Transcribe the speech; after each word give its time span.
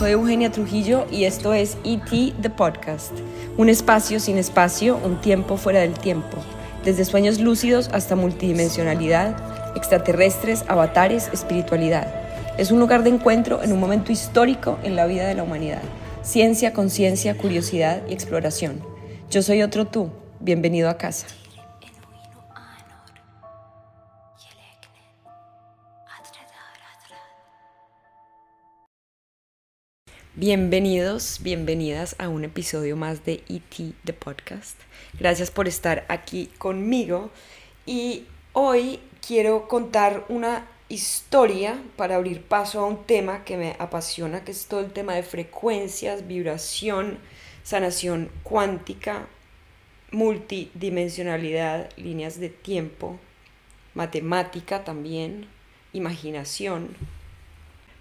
soy 0.00 0.12
Eugenia 0.12 0.50
Trujillo 0.50 1.06
y 1.12 1.24
esto 1.24 1.52
es 1.52 1.76
ET 1.84 2.32
The 2.40 2.48
Podcast, 2.48 3.12
un 3.58 3.68
espacio 3.68 4.18
sin 4.18 4.38
espacio, 4.38 4.98
un 5.04 5.20
tiempo 5.20 5.58
fuera 5.58 5.80
del 5.80 5.92
tiempo, 5.92 6.38
desde 6.86 7.04
sueños 7.04 7.38
lúcidos 7.38 7.90
hasta 7.92 8.16
multidimensionalidad, 8.16 9.36
extraterrestres, 9.76 10.64
avatares, 10.68 11.28
espiritualidad. 11.34 12.10
Es 12.56 12.70
un 12.70 12.80
lugar 12.80 13.02
de 13.02 13.10
encuentro 13.10 13.62
en 13.62 13.74
un 13.74 13.78
momento 13.78 14.10
histórico 14.10 14.78
en 14.84 14.96
la 14.96 15.04
vida 15.04 15.28
de 15.28 15.34
la 15.34 15.42
humanidad. 15.42 15.82
Ciencia, 16.22 16.72
conciencia, 16.72 17.36
curiosidad 17.36 18.00
y 18.08 18.14
exploración. 18.14 18.80
Yo 19.30 19.42
soy 19.42 19.60
otro 19.60 19.86
tú. 19.86 20.08
Bienvenido 20.40 20.88
a 20.88 20.96
casa. 20.96 21.26
Bienvenidos, 30.40 31.40
bienvenidas 31.42 32.16
a 32.18 32.30
un 32.30 32.44
episodio 32.44 32.96
más 32.96 33.26
de 33.26 33.44
ET 33.50 33.94
The 34.04 34.14
Podcast. 34.14 34.80
Gracias 35.18 35.50
por 35.50 35.68
estar 35.68 36.06
aquí 36.08 36.46
conmigo 36.56 37.30
y 37.84 38.24
hoy 38.54 39.00
quiero 39.20 39.68
contar 39.68 40.24
una 40.30 40.66
historia 40.88 41.78
para 41.96 42.16
abrir 42.16 42.40
paso 42.42 42.80
a 42.80 42.86
un 42.86 43.04
tema 43.04 43.44
que 43.44 43.58
me 43.58 43.76
apasiona, 43.78 44.42
que 44.42 44.52
es 44.52 44.64
todo 44.64 44.80
el 44.80 44.94
tema 44.94 45.12
de 45.12 45.24
frecuencias, 45.24 46.26
vibración, 46.26 47.18
sanación 47.62 48.30
cuántica, 48.42 49.26
multidimensionalidad, 50.10 51.90
líneas 51.98 52.40
de 52.40 52.48
tiempo, 52.48 53.18
matemática 53.92 54.84
también, 54.84 55.48
imaginación 55.92 56.96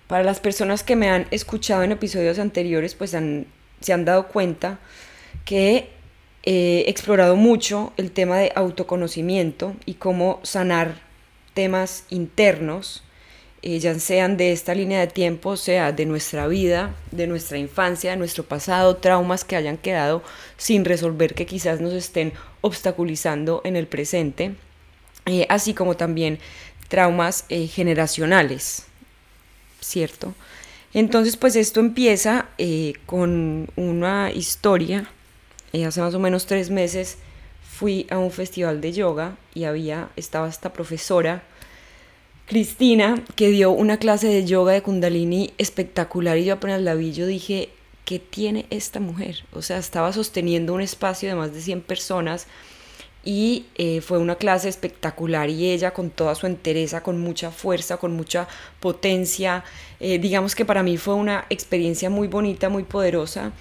para 0.10 0.24
las 0.24 0.40
personas 0.40 0.82
que 0.82 0.96
me 0.96 1.08
han 1.08 1.28
escuchado 1.30 1.84
en 1.84 1.92
episodios 1.92 2.40
anteriores, 2.40 2.96
pues 2.96 3.12
se 3.12 3.94
han 3.94 4.06
dado 4.06 4.28
cuenta 4.28 4.80
que 5.46 5.90
he 6.42 6.86
explorado 6.88 7.36
mucho 7.36 7.94
el 7.96 8.10
tema 8.10 8.40
de 8.40 8.52
autoconocimiento 8.56 9.76
y 9.86 9.94
cómo 9.94 10.40
sanar 10.42 10.96
temas 11.54 12.06
internos, 12.10 13.04
eh, 13.62 13.78
ya 13.78 13.94
sean 14.00 14.36
de 14.36 14.52
esta 14.52 14.74
línea 14.74 15.00
de 15.00 15.06
tiempo, 15.06 15.56
sea 15.58 15.92
de 15.92 16.08
nuestra 16.08 16.48
vida, 16.48 16.96
de 17.12 17.28
nuestra 17.28 17.60
infancia, 17.60 18.10
de 18.10 18.18
nuestro 18.18 18.46
pasado, 18.46 18.96
traumas 18.96 19.44
que 19.44 19.58
hayan 19.58 19.78
quedado 19.78 20.24
sin 20.58 20.86
resolver 20.86 21.36
que 21.36 21.46
quizás 21.46 21.82
nos 21.82 21.94
estén 21.94 22.34
obstaculizando 22.62 23.62
en 23.64 23.76
el 23.76 23.86
presente, 23.86 24.56
eh, 25.28 25.46
así 25.50 25.76
como 25.76 25.96
también 25.96 26.40
traumas 26.88 27.46
eh, 27.50 27.68
generacionales, 27.68 28.89
¿cierto? 29.82 30.34
Entonces, 30.94 31.38
pues 31.38 31.56
esto 31.56 31.80
empieza 31.80 32.48
eh, 32.58 32.94
con 33.06 33.70
una 33.76 34.32
historia. 34.32 35.10
Eh, 35.74 35.86
hace 35.86 36.02
más 36.02 36.14
o 36.16 36.20
menos 36.20 36.46
tres 36.46 36.70
meses 36.70 37.18
fui 37.64 38.08
a 38.10 38.18
un 38.18 38.32
festival 38.32 38.82
de 38.82 38.92
yoga 38.92 39.38
y 39.54 39.66
había, 39.66 40.10
estaba 40.16 40.50
esta 40.50 40.74
profesora, 40.74 41.44
Cristina, 42.48 43.24
que 43.36 43.50
dio 43.50 43.70
una 43.70 43.98
clase 43.98 44.28
de 44.28 44.44
yoga 44.44 44.74
de 44.74 44.82
kundalini 44.82 45.54
espectacular 45.60 46.38
y 46.38 46.46
yo 46.46 46.56
apenas 46.56 46.82
la 46.82 46.96
vi, 46.96 47.12
dije, 47.12 47.70
¿qué 48.06 48.18
tiene 48.18 48.66
esta 48.72 49.00
mujer? 49.00 49.46
O 49.54 49.62
sea, 49.62 49.78
estaba 49.78 50.12
sosteniendo 50.12 50.74
un 50.74 50.82
espacio 50.82 51.30
de 51.30 51.36
más 51.36 51.54
de 51.54 51.62
100 51.62 51.82
personas 51.82 52.48
y 53.30 53.68
eh, 53.76 54.02
fue 54.02 54.18
una 54.18 54.38
clase 54.38 54.70
espectacular 54.70 55.52
y 55.52 55.70
ella 55.70 55.92
con 55.92 56.10
toda 56.10 56.34
su 56.34 56.48
entereza, 56.48 57.04
con 57.04 57.20
mucha 57.20 57.52
fuerza, 57.52 57.98
con 57.98 58.14
mucha 58.14 58.48
potencia, 58.80 59.64
eh, 60.00 60.18
digamos 60.18 60.56
que 60.56 60.66
para 60.66 60.82
mí 60.82 60.98
fue 60.98 61.14
una 61.14 61.46
experiencia 61.52 62.10
muy 62.10 62.28
bonita, 62.28 62.70
muy 62.70 62.82
poderosa 62.82 63.52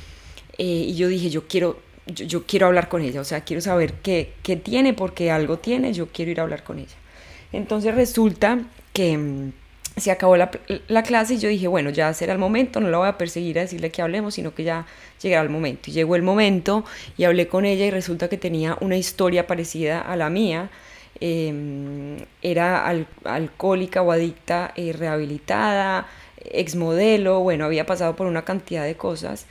eh, 0.56 0.64
y 0.64 0.94
yo 0.94 1.08
dije, 1.08 1.28
yo 1.28 1.46
quiero, 1.46 1.78
yo, 2.06 2.46
quiero 2.46 2.64
hablar 2.64 2.88
con 2.88 3.02
ella, 3.02 3.20
o 3.20 3.24
sea, 3.24 3.42
quiero 3.42 3.60
saber 3.60 3.92
qué, 4.02 4.32
qué 4.42 4.56
tiene, 4.56 4.94
porque 4.94 5.30
algo 5.30 5.58
tiene, 5.58 5.92
yo 5.92 6.06
quiero 6.06 6.30
ir 6.30 6.40
a 6.40 6.44
hablar 6.44 6.64
con 6.64 6.78
ella. 6.78 6.96
Entonces 7.52 7.94
resulta 7.94 8.60
que 8.94 9.18
mm, 9.18 9.52
se 10.00 10.10
acabó 10.10 10.36
la, 10.36 10.50
clase 11.02 11.34
y 11.34 11.38
yo 11.38 11.48
dije, 11.48 11.68
bueno, 11.68 11.90
ya 11.90 12.12
será 12.14 12.32
el 12.32 12.38
momento, 12.38 12.80
no 12.80 12.88
la 12.88 12.98
voy 12.98 13.08
a 13.08 13.18
perseguir 13.18 13.58
a 13.58 13.62
decirle 13.62 13.90
que 13.90 14.02
hablemos, 14.02 14.34
sino 14.34 14.54
que 14.54 14.64
ya 14.64 14.86
llegará 15.22 15.42
el 15.42 15.48
momento. 15.48 15.90
Y 15.90 15.92
llegó 15.92 16.16
el 16.16 16.22
momento 16.22 16.84
y 17.16 17.24
hablé 17.24 17.48
con 17.48 17.64
ella 17.64 17.86
y 17.86 17.90
resulta 17.90 18.28
que 18.28 18.36
tenía 18.36 18.76
una 18.80 18.96
historia 18.96 19.46
parecida 19.46 20.00
a 20.00 20.16
la 20.16 20.30
mía. 20.30 20.70
Em, 21.20 22.16
era 22.42 22.86
alcohólica 23.24 24.02
o 24.02 24.12
adicta 24.12 24.72
eh, 24.76 24.92
rehabilitada, 24.92 26.06
exmodelo, 26.44 27.40
bueno, 27.40 27.64
había 27.64 27.86
pasado 27.86 28.14
por 28.16 28.26
una 28.26 28.44
cantidad 28.44 28.84
de 28.84 28.96
cosas. 28.96 29.46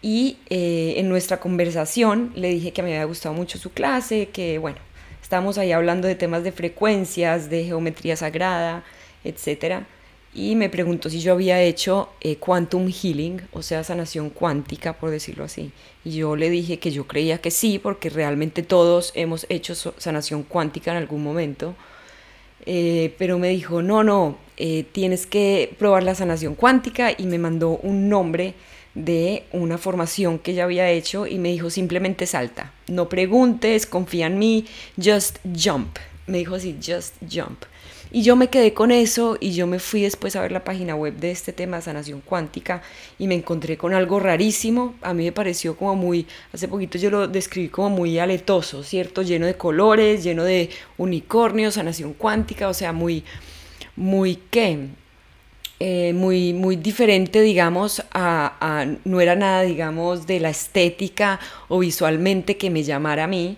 Y 0.00 0.38
eh, 0.50 0.94
en 0.96 1.08
nuestra 1.08 1.38
conversación 1.38 2.32
le 2.34 2.48
dije 2.48 2.72
que 2.72 2.82
me 2.82 2.94
había 2.94 3.04
gustado 3.04 3.34
mucho 3.34 3.58
su 3.58 3.70
clase, 3.70 4.28
que 4.32 4.58
bueno, 4.58 4.78
estábamos 5.22 5.58
ahí 5.58 5.72
hablando 5.72 6.08
de 6.08 6.14
temas 6.14 6.44
de 6.44 6.52
frecuencias, 6.52 7.48
de 7.50 7.64
geometría 7.64 8.16
sagrada, 8.16 8.84
etcétera, 9.24 9.86
y 10.34 10.56
me 10.56 10.70
preguntó 10.70 11.10
si 11.10 11.20
yo 11.20 11.34
había 11.34 11.60
hecho 11.60 12.08
eh, 12.22 12.36
quantum 12.36 12.90
healing, 12.90 13.42
o 13.52 13.60
sea, 13.60 13.84
sanación 13.84 14.30
cuántica, 14.30 14.94
por 14.94 15.10
decirlo 15.10 15.44
así. 15.44 15.72
Y 16.04 16.12
yo 16.12 16.36
le 16.36 16.48
dije 16.48 16.78
que 16.78 16.90
yo 16.90 17.06
creía 17.06 17.38
que 17.38 17.50
sí, 17.50 17.78
porque 17.78 18.08
realmente 18.08 18.62
todos 18.62 19.12
hemos 19.14 19.44
hecho 19.50 19.74
sanación 19.74 20.42
cuántica 20.42 20.92
en 20.92 20.96
algún 20.96 21.22
momento. 21.22 21.74
Eh, 22.64 23.14
pero 23.18 23.38
me 23.38 23.48
dijo, 23.48 23.82
no, 23.82 24.04
no, 24.04 24.38
eh, 24.56 24.84
tienes 24.92 25.26
que 25.26 25.74
probar 25.78 26.02
la 26.02 26.14
sanación 26.14 26.54
cuántica 26.54 27.12
y 27.16 27.26
me 27.26 27.38
mandó 27.38 27.76
un 27.82 28.08
nombre 28.08 28.54
de 28.94 29.44
una 29.52 29.76
formación 29.78 30.38
que 30.38 30.52
ella 30.52 30.64
había 30.64 30.88
hecho 30.90 31.26
y 31.26 31.38
me 31.38 31.50
dijo 31.50 31.70
simplemente 31.70 32.26
salta, 32.26 32.72
no 32.88 33.08
preguntes, 33.08 33.86
confía 33.86 34.26
en 34.26 34.38
mí, 34.38 34.66
just 35.02 35.38
jump. 35.44 35.98
Me 36.26 36.38
dijo 36.38 36.54
así, 36.54 36.78
just 36.82 37.14
jump. 37.30 37.64
Y 38.14 38.24
yo 38.24 38.36
me 38.36 38.48
quedé 38.48 38.74
con 38.74 38.90
eso 38.90 39.38
y 39.40 39.52
yo 39.52 39.66
me 39.66 39.78
fui 39.78 40.02
después 40.02 40.36
a 40.36 40.42
ver 40.42 40.52
la 40.52 40.64
página 40.64 40.94
web 40.94 41.16
de 41.16 41.30
este 41.30 41.54
tema, 41.54 41.80
sanación 41.80 42.20
cuántica, 42.20 42.82
y 43.18 43.26
me 43.26 43.34
encontré 43.34 43.78
con 43.78 43.94
algo 43.94 44.20
rarísimo. 44.20 44.94
A 45.00 45.14
mí 45.14 45.24
me 45.24 45.32
pareció 45.32 45.78
como 45.78 45.96
muy, 45.96 46.26
hace 46.52 46.68
poquito 46.68 46.98
yo 46.98 47.08
lo 47.08 47.26
describí 47.26 47.70
como 47.70 47.88
muy 47.88 48.18
aletoso, 48.18 48.84
¿cierto? 48.84 49.22
Lleno 49.22 49.46
de 49.46 49.56
colores, 49.56 50.22
lleno 50.22 50.44
de 50.44 50.68
unicornios, 50.98 51.74
sanación 51.74 52.12
cuántica, 52.12 52.68
o 52.68 52.74
sea, 52.74 52.92
muy, 52.92 53.24
muy, 53.96 54.36
¿qué? 54.50 54.88
Eh, 55.80 56.12
muy, 56.12 56.52
muy 56.52 56.76
diferente, 56.76 57.40
digamos, 57.40 58.04
a, 58.12 58.86
no 59.06 59.22
era 59.22 59.36
nada, 59.36 59.62
digamos, 59.62 60.26
de 60.26 60.38
la 60.38 60.50
estética 60.50 61.40
o 61.68 61.78
visualmente 61.78 62.58
que 62.58 62.68
me 62.68 62.82
llamara 62.82 63.24
a 63.24 63.26
mí, 63.26 63.56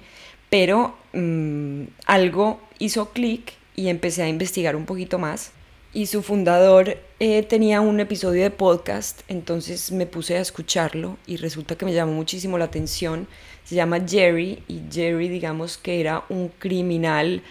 pero 0.49 0.95
mm, 1.13 1.83
algo 2.07 2.61
hizo 2.79 3.11
clic 3.11 3.64
y 3.77 3.89
empecé 3.89 4.23
a 4.23 4.29
investigar 4.29 4.77
un 4.77 4.87
poquito 4.87 5.19
más. 5.19 5.53
Y 5.93 6.07
su 6.07 6.23
fundador 6.23 6.99
eh, 7.21 7.43
tenía 7.45 7.81
un 7.81 8.01
episodio 8.01 8.43
de 8.43 8.51
podcast, 8.51 9.21
entonces 9.29 9.93
me 9.93 10.07
puse 10.07 10.37
a 10.37 10.41
escucharlo 10.41 11.17
y 11.27 11.37
resulta 11.37 11.77
que 11.77 11.85
me 11.85 11.93
llamó 11.93 12.13
muchísimo 12.13 12.59
la 12.59 12.65
atención. 12.65 13.29
Se 13.65 13.77
llama 13.77 14.01
Jerry 14.07 14.63
y 14.67 14.83
Jerry 14.91 15.29
digamos 15.29 15.79
que 15.79 16.01
era 16.01 16.25
un 16.29 16.49
criminal 16.49 17.43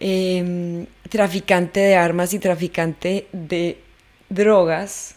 em, 0.00 0.86
traficante 1.08 1.78
de 1.78 1.94
armas 1.94 2.34
y 2.34 2.40
traficante 2.40 3.28
de 3.32 3.78
drogas 4.28 5.14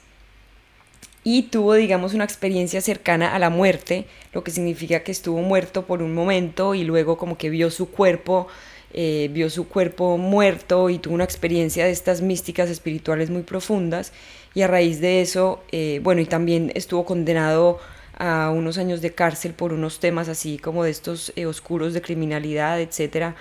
y 1.24 1.44
tuvo, 1.44 1.74
digamos, 1.74 2.14
una 2.14 2.24
experiencia 2.24 2.82
cercana 2.82 3.34
a 3.34 3.40
la 3.40 3.50
muerte, 3.50 4.06
lo 4.32 4.44
que 4.44 4.52
significa 4.52 5.00
que 5.00 5.12
estuvo 5.12 5.42
muerto 5.42 5.88
por 5.88 6.04
un 6.04 6.14
momento 6.14 6.76
y 6.76 6.84
luego 6.84 7.18
como 7.18 7.36
que 7.36 7.50
vio 7.50 7.72
su 7.72 7.90
cuerpo 7.90 8.48
eh, 8.98 9.30
vio 9.30 9.50
su 9.50 9.68
cuerpo 9.68 10.18
muerto 10.18 10.90
y 10.90 11.00
tuvo 11.00 11.16
una 11.16 11.26
experiencia 11.26 11.84
de 11.84 11.92
estas 11.92 12.22
místicas 12.22 12.70
espirituales 12.70 13.30
muy 13.30 13.44
profundas. 13.44 14.14
Y 14.54 14.62
a 14.62 14.68
raíz 14.68 15.02
de 15.02 15.22
eso, 15.22 15.62
eh, 15.74 16.00
bueno, 16.02 16.22
y 16.22 16.26
también 16.26 16.72
estuvo 16.76 17.04
condenado 17.04 17.78
a 18.18 18.50
unos 18.52 18.78
años 18.78 19.02
de 19.02 19.12
cárcel 19.12 19.54
por 19.54 19.74
unos 19.74 20.00
temas 20.00 20.30
así 20.30 20.58
como 20.58 20.86
de 20.86 20.92
estos 20.92 21.34
eh, 21.36 21.46
oscuros 21.46 21.94
de 21.94 22.02
criminalidad, 22.02 22.80
etcétera, 22.80 23.36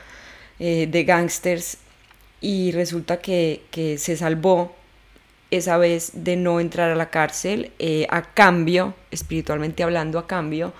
de 0.58 1.04
gángsters. 1.06 1.78
Y 2.40 2.72
resulta 2.72 3.18
que, 3.20 3.62
que, 3.70 3.96
se 3.98 4.16
salvó 4.16 4.74
esa 5.52 5.78
vez 5.78 6.10
de 6.14 6.34
no 6.34 6.58
entrar 6.58 6.90
a 6.90 6.96
la 6.96 7.10
cárcel 7.10 7.70
a 8.08 8.22
cambio, 8.34 8.94
espiritualmente 9.12 9.84
hablando, 9.84 10.18
a 10.18 10.26
cambio 10.26 10.72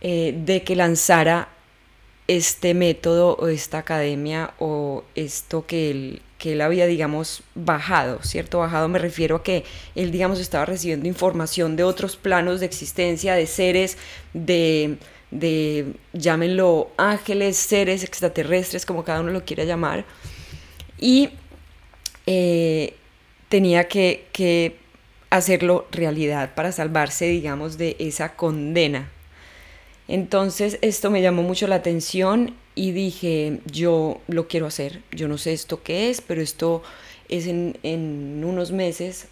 de 0.00 0.62
que 0.64 0.76
lanzara 0.76 1.48
este 2.28 2.74
método 2.74 3.36
o 3.40 3.48
esta 3.48 3.78
academia 3.78 4.52
o 4.58 5.02
esto 5.14 5.66
que 5.66 5.90
él, 5.90 6.22
que 6.36 6.52
él 6.52 6.60
había, 6.60 6.86
digamos, 6.86 7.42
bajado, 7.54 8.22
¿cierto? 8.22 8.58
Bajado 8.58 8.88
me 8.88 8.98
refiero 8.98 9.36
a 9.36 9.42
que 9.42 9.64
él, 9.94 10.10
digamos, 10.12 10.38
estaba 10.38 10.66
recibiendo 10.66 11.08
información 11.08 11.74
de 11.74 11.84
otros 11.84 12.16
planos 12.16 12.60
de 12.60 12.66
existencia, 12.66 13.34
de 13.34 13.46
seres, 13.46 13.96
de, 14.34 14.98
de 15.30 15.94
llámenlo 16.12 16.90
ángeles, 16.98 17.56
seres 17.56 18.04
extraterrestres, 18.04 18.84
como 18.84 19.04
cada 19.04 19.22
uno 19.22 19.32
lo 19.32 19.44
quiera 19.44 19.64
llamar, 19.64 20.04
y 20.98 21.30
eh, 22.26 22.94
tenía 23.48 23.88
que, 23.88 24.26
que 24.32 24.76
hacerlo 25.30 25.86
realidad, 25.90 26.54
para 26.54 26.72
salvarse, 26.72 27.24
digamos, 27.24 27.78
de 27.78 27.96
esa 27.98 28.36
condena. 28.36 29.10
Entonces 30.08 30.78
esto 30.80 31.10
me 31.10 31.20
llamó 31.20 31.42
mucho 31.42 31.66
la 31.66 31.76
atención 31.76 32.54
y 32.74 32.92
dije, 32.92 33.60
yo 33.66 34.22
lo 34.26 34.48
quiero 34.48 34.66
hacer, 34.66 35.02
yo 35.12 35.28
no 35.28 35.36
sé 35.36 35.52
esto 35.52 35.82
qué 35.82 36.08
es, 36.08 36.22
pero 36.22 36.40
esto 36.40 36.82
es 37.28 37.46
en, 37.46 38.42
unos 38.42 38.72
meses 38.72 39.26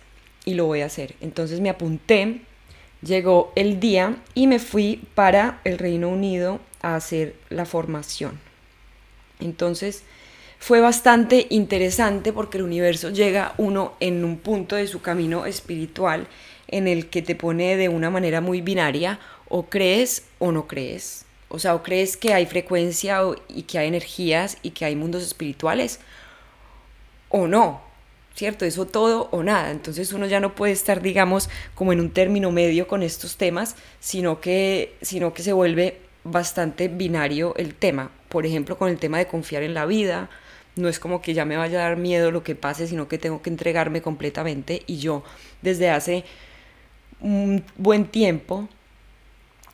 y 0.45 0.53
lo 0.53 0.67
voy 0.67 0.83
a 0.83 0.87
hacer. 0.87 1.15
Entonces 1.23 1.61
me 1.61 1.71
apunté, 1.71 2.43
llegó 3.03 3.53
el 3.57 3.81
día 3.81 4.17
y 4.35 4.47
me 4.47 4.59
fui 4.59 5.03
para 5.15 5.61
el 5.65 5.79
Reino 5.79 6.11
Unido 6.11 6.61
a 6.83 6.95
hacer 6.95 7.37
la 7.49 7.65
formación. 7.65 8.39
Entonces 9.41 10.03
fue 10.59 10.81
bastante 10.81 11.47
interesante 11.49 12.35
porque 12.35 12.59
el 12.59 12.65
universo 12.65 13.09
llega 13.11 13.55
uno 13.57 13.95
en 14.01 14.25
un 14.25 14.37
punto 14.37 14.77
de 14.77 14.89
su 14.89 15.01
camino 15.01 15.47
espiritual 15.47 16.27
en 16.69 16.89
el 16.89 17.09
que 17.09 17.23
te 17.23 17.35
pone 17.35 17.77
de 17.77 17.89
una 17.89 18.11
manera 18.11 18.41
muy 18.41 18.61
binaria 18.61 19.21
o 19.49 19.67
crees 19.67 20.25
o 20.39 20.53
no 20.53 20.67
crees. 20.67 21.25
O 21.49 21.59
sea, 21.59 21.75
o 21.75 21.83
crees 21.83 22.17
que 22.17 22.35
hay 22.35 22.47
frecuencia 22.47 23.21
y 23.49 23.63
que 23.63 23.79
hay 23.79 23.89
energías 23.89 24.59
y 24.63 24.71
que 24.71 24.85
hay 24.85 24.97
mundos 24.97 25.23
espirituales 25.23 26.01
o 27.29 27.47
no, 27.47 27.81
¿cierto? 28.35 28.65
Eso 28.65 28.87
todo 28.87 29.29
o 29.31 29.43
nada. 29.43 29.71
Entonces 29.71 30.13
uno 30.13 30.27
ya 30.27 30.41
no 30.41 30.55
puede 30.55 30.73
estar, 30.73 31.03
digamos, 31.03 31.49
como 31.75 31.93
en 31.93 32.01
un 32.01 32.11
término 32.11 32.51
medio 32.51 32.89
con 32.89 33.03
estos 33.03 33.37
temas, 33.37 33.77
sino 34.01 34.41
que, 34.41 34.97
sino 35.03 35.35
que 35.35 35.43
se 35.43 35.53
vuelve 35.53 36.01
bastante 36.25 36.89
binario 36.89 37.55
el 37.57 37.75
tema. 37.75 38.11
Por 38.29 38.47
ejemplo, 38.47 38.77
con 38.77 38.89
el 38.89 38.99
tema 38.99 39.19
de 39.19 39.27
confiar 39.27 39.63
en 39.63 39.75
la 39.75 39.87
vida, 39.87 40.29
no 40.75 40.89
es 40.89 40.99
como 40.99 41.23
que 41.23 41.33
ya 41.33 41.45
me 41.45 41.57
vaya 41.57 41.79
a 41.79 41.89
dar 41.89 41.97
miedo 41.97 42.31
lo 42.31 42.43
que 42.43 42.55
pase, 42.55 42.87
sino 42.87 43.09
que 43.09 43.19
tengo 43.19 43.41
que 43.41 43.51
entregarme 43.51 44.03
completamente 44.03 44.83
y 44.87 44.99
yo 44.99 45.25
desde 45.63 45.91
hace 45.91 46.25
un 47.21 47.65
buen 47.77 48.07
tiempo, 48.07 48.69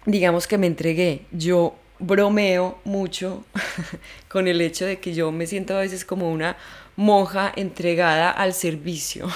digamos 0.07 0.47
que 0.47 0.59
me 0.59 0.67
entregué, 0.67 1.23
yo 1.33 1.77
bromeo 1.99 2.81
mucho 2.85 3.45
con 4.29 4.49
el 4.49 4.61
hecho 4.61 4.85
de 4.85 4.99
que 4.99 5.15
yo 5.15 5.31
me 5.33 5.47
siento 5.47 5.77
a 5.77 5.81
veces 5.81 6.05
como 6.05 6.31
una 6.31 6.57
monja 6.97 7.53
entregada 7.55 8.31
al 8.31 8.55
servicio, 8.55 9.29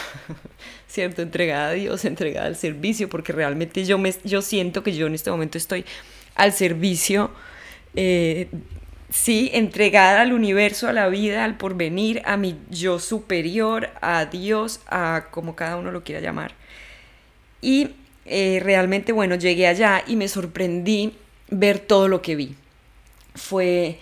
¿cierto? 0.88 1.22
Entregada 1.22 1.68
a 1.68 1.72
Dios, 1.72 2.04
entregada 2.04 2.46
al 2.46 2.56
servicio, 2.56 3.08
porque 3.08 3.32
realmente 3.32 3.84
yo, 3.84 3.98
me, 3.98 4.12
yo 4.24 4.42
siento 4.42 4.82
que 4.82 4.94
yo 4.94 5.06
en 5.06 5.14
este 5.14 5.30
momento 5.30 5.58
estoy 5.58 5.84
al 6.34 6.52
servicio 6.52 7.30
eh, 7.94 8.48
sí, 9.08 9.50
entregada 9.54 10.20
al 10.20 10.32
universo, 10.32 10.88
a 10.88 10.92
la 10.92 11.08
vida, 11.08 11.44
al 11.44 11.56
porvenir, 11.56 12.22
a 12.24 12.36
mi 12.36 12.58
yo 12.70 12.98
superior, 12.98 13.90
a 14.00 14.26
Dios, 14.26 14.80
a 14.86 15.26
como 15.30 15.56
cada 15.56 15.76
uno 15.76 15.90
lo 15.90 16.04
quiera 16.04 16.20
llamar. 16.20 16.52
Y 17.62 17.90
eh, 18.26 18.60
realmente, 18.62 19.12
bueno, 19.12 19.36
llegué 19.36 19.66
allá 19.66 20.02
y 20.06 20.16
me 20.16 20.28
sorprendí 20.28 21.14
ver 21.48 21.78
todo 21.78 22.08
lo 22.08 22.22
que 22.22 22.36
vi. 22.36 22.56
Fue 23.34 23.98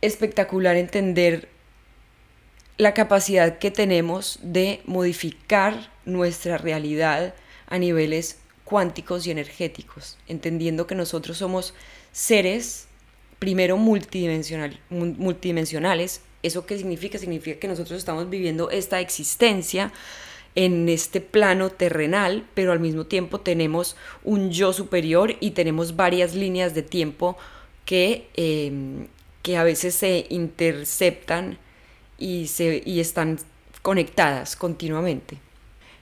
espectacular 0.00 0.76
entender 0.76 1.48
la 2.76 2.94
capacidad 2.94 3.58
que 3.58 3.70
tenemos 3.70 4.38
de 4.42 4.80
modificar 4.84 5.90
nuestra 6.04 6.58
realidad 6.58 7.34
a 7.68 7.78
niveles 7.78 8.38
cuánticos 8.64 9.26
y 9.26 9.30
energéticos, 9.30 10.18
entendiendo 10.26 10.86
que 10.86 10.94
nosotros 10.94 11.38
somos 11.38 11.74
seres 12.12 12.88
primero 13.38 13.76
multidimensional, 13.76 14.80
multidimensionales. 14.90 16.22
¿Eso 16.42 16.66
qué 16.66 16.76
significa? 16.76 17.18
Significa 17.18 17.60
que 17.60 17.68
nosotros 17.68 17.98
estamos 17.98 18.28
viviendo 18.28 18.70
esta 18.70 19.00
existencia 19.00 19.92
en 20.54 20.88
este 20.88 21.20
plano 21.20 21.70
terrenal, 21.70 22.46
pero 22.54 22.72
al 22.72 22.80
mismo 22.80 23.06
tiempo 23.06 23.40
tenemos 23.40 23.96
un 24.22 24.50
yo 24.50 24.72
superior 24.72 25.36
y 25.40 25.52
tenemos 25.52 25.96
varias 25.96 26.34
líneas 26.34 26.74
de 26.74 26.82
tiempo 26.82 27.36
que, 27.84 28.28
em, 28.34 29.08
que 29.42 29.56
a 29.56 29.64
veces 29.64 29.94
se 29.94 30.26
interceptan 30.30 31.58
y, 32.18 32.46
se, 32.46 32.82
y 32.84 33.00
están 33.00 33.38
conectadas 33.82 34.56
continuamente. 34.56 35.38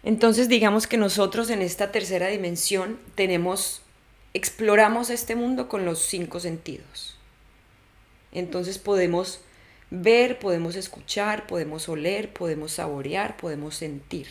Entonces 0.05 0.49
digamos 0.49 0.87
que 0.87 0.97
nosotros 0.97 1.49
en 1.51 1.63
esta 1.63 1.91
tercera 1.93 2.29
dimensión 2.29 2.99
tenemos, 3.15 3.83
exploramos 4.35 5.11
este 5.11 5.35
mundo 5.35 5.69
con 5.69 5.85
los 5.85 6.01
cinco 6.01 6.41
sentidos. 6.41 7.17
Entonces 8.33 8.79
podemos 8.79 9.41
ver, 9.93 10.39
podemos 10.39 10.75
escuchar, 10.75 11.47
podemos 11.47 11.89
oler, 11.89 12.33
podemos 12.33 12.73
saborear, 12.73 13.37
podemos 13.37 13.77
sentir. 13.77 14.27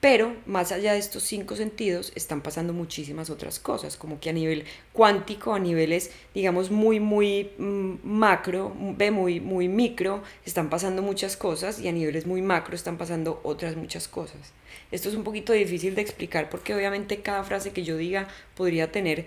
Pero 0.00 0.36
más 0.44 0.72
allá 0.72 0.92
de 0.92 0.98
estos 0.98 1.22
cinco 1.22 1.56
sentidos 1.56 2.12
están 2.14 2.42
pasando 2.42 2.72
muchísimas 2.72 3.30
otras 3.30 3.58
cosas, 3.58 3.96
como 3.96 4.20
que 4.20 4.28
a 4.28 4.32
nivel 4.32 4.64
cuántico, 4.92 5.54
a 5.54 5.58
niveles, 5.58 6.10
digamos, 6.34 6.70
muy, 6.70 7.00
muy 7.00 7.50
mm, 7.56 7.94
macro, 8.04 8.68
muy, 8.70 9.40
muy 9.40 9.68
micro, 9.68 10.22
están 10.44 10.68
pasando 10.70 11.02
muchas 11.02 11.36
cosas 11.36 11.80
y 11.80 11.88
a 11.88 11.92
niveles 11.92 12.26
muy 12.26 12.42
macro 12.42 12.74
están 12.74 12.98
pasando 12.98 13.40
otras 13.42 13.76
muchas 13.76 14.06
cosas. 14.06 14.52
Esto 14.90 15.08
es 15.08 15.14
un 15.14 15.24
poquito 15.24 15.52
difícil 15.52 15.94
de 15.94 16.02
explicar 16.02 16.50
porque 16.50 16.74
obviamente 16.74 17.22
cada 17.22 17.42
frase 17.44 17.72
que 17.72 17.84
yo 17.84 17.96
diga 17.96 18.28
podría 18.54 18.92
tener 18.92 19.26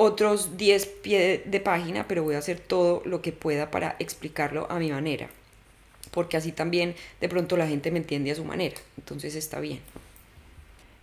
otros 0.00 0.56
10 0.56 0.86
pies 1.02 1.40
de 1.44 1.58
página, 1.58 2.06
pero 2.06 2.22
voy 2.22 2.36
a 2.36 2.38
hacer 2.38 2.60
todo 2.60 3.02
lo 3.04 3.20
que 3.20 3.32
pueda 3.32 3.72
para 3.72 3.96
explicarlo 3.98 4.70
a 4.70 4.78
mi 4.78 4.92
manera, 4.92 5.28
porque 6.12 6.36
así 6.36 6.52
también 6.52 6.94
de 7.20 7.28
pronto 7.28 7.56
la 7.56 7.66
gente 7.66 7.90
me 7.90 7.98
entiende 7.98 8.30
a 8.30 8.36
su 8.36 8.44
manera, 8.44 8.76
entonces 8.96 9.34
está 9.34 9.58
bien. 9.58 9.80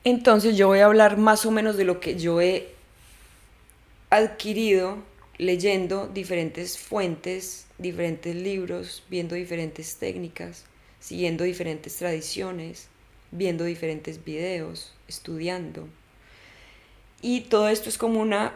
Entonces 0.06 0.56
yo 0.56 0.68
voy 0.68 0.80
a 0.80 0.86
hablar 0.86 1.18
más 1.18 1.46
o 1.46 1.52
menos 1.52 1.76
de 1.76 1.84
lo 1.84 2.00
que 2.00 2.16
yo 2.16 2.40
he 2.40 2.70
adquirido 4.12 5.00
leyendo 5.38 6.08
diferentes 6.08 6.78
fuentes, 6.78 7.68
diferentes 7.78 8.34
libros, 8.34 9.04
viendo 9.10 9.36
diferentes 9.36 9.98
técnicas, 9.98 10.64
siguiendo 11.02 11.44
diferentes 11.44 11.98
tradiciones, 11.98 12.88
viendo 13.32 13.66
diferentes 13.66 14.24
videos, 14.24 14.94
estudiando. 15.10 15.90
Y 17.22 17.42
todo 17.42 17.68
esto 17.68 17.90
es 17.90 17.98
como 17.98 18.22
una 18.22 18.54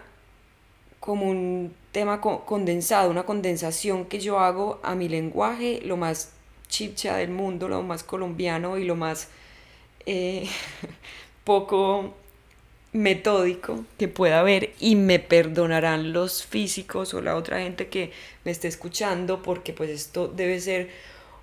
como 0.99 1.29
un 1.29 1.73
tema 1.91 2.21
condensado, 2.21 3.09
una 3.09 3.23
condensación 3.23 4.05
que 4.05 4.19
yo 4.19 4.39
hago 4.39 4.79
a 4.83 4.95
mi 4.95 5.09
lenguaje, 5.09 5.81
lo 5.83 5.97
más 5.97 6.31
chicha 6.67 7.17
del 7.17 7.31
mundo, 7.31 7.67
lo 7.67 7.81
más 7.83 8.03
colombiano 8.03 8.77
y 8.77 8.85
lo 8.85 8.95
más 8.95 9.29
eh, 10.05 10.47
poco 11.43 12.13
metódico 12.93 13.85
que 13.97 14.07
pueda 14.07 14.39
haber. 14.39 14.73
Y 14.79 14.95
me 14.95 15.19
perdonarán 15.19 16.13
los 16.13 16.45
físicos 16.45 17.13
o 17.13 17.21
la 17.21 17.35
otra 17.35 17.59
gente 17.59 17.87
que 17.87 18.11
me 18.43 18.51
esté 18.51 18.67
escuchando 18.67 19.41
porque 19.41 19.73
pues 19.73 19.89
esto 19.89 20.27
debe 20.27 20.59
ser 20.59 20.89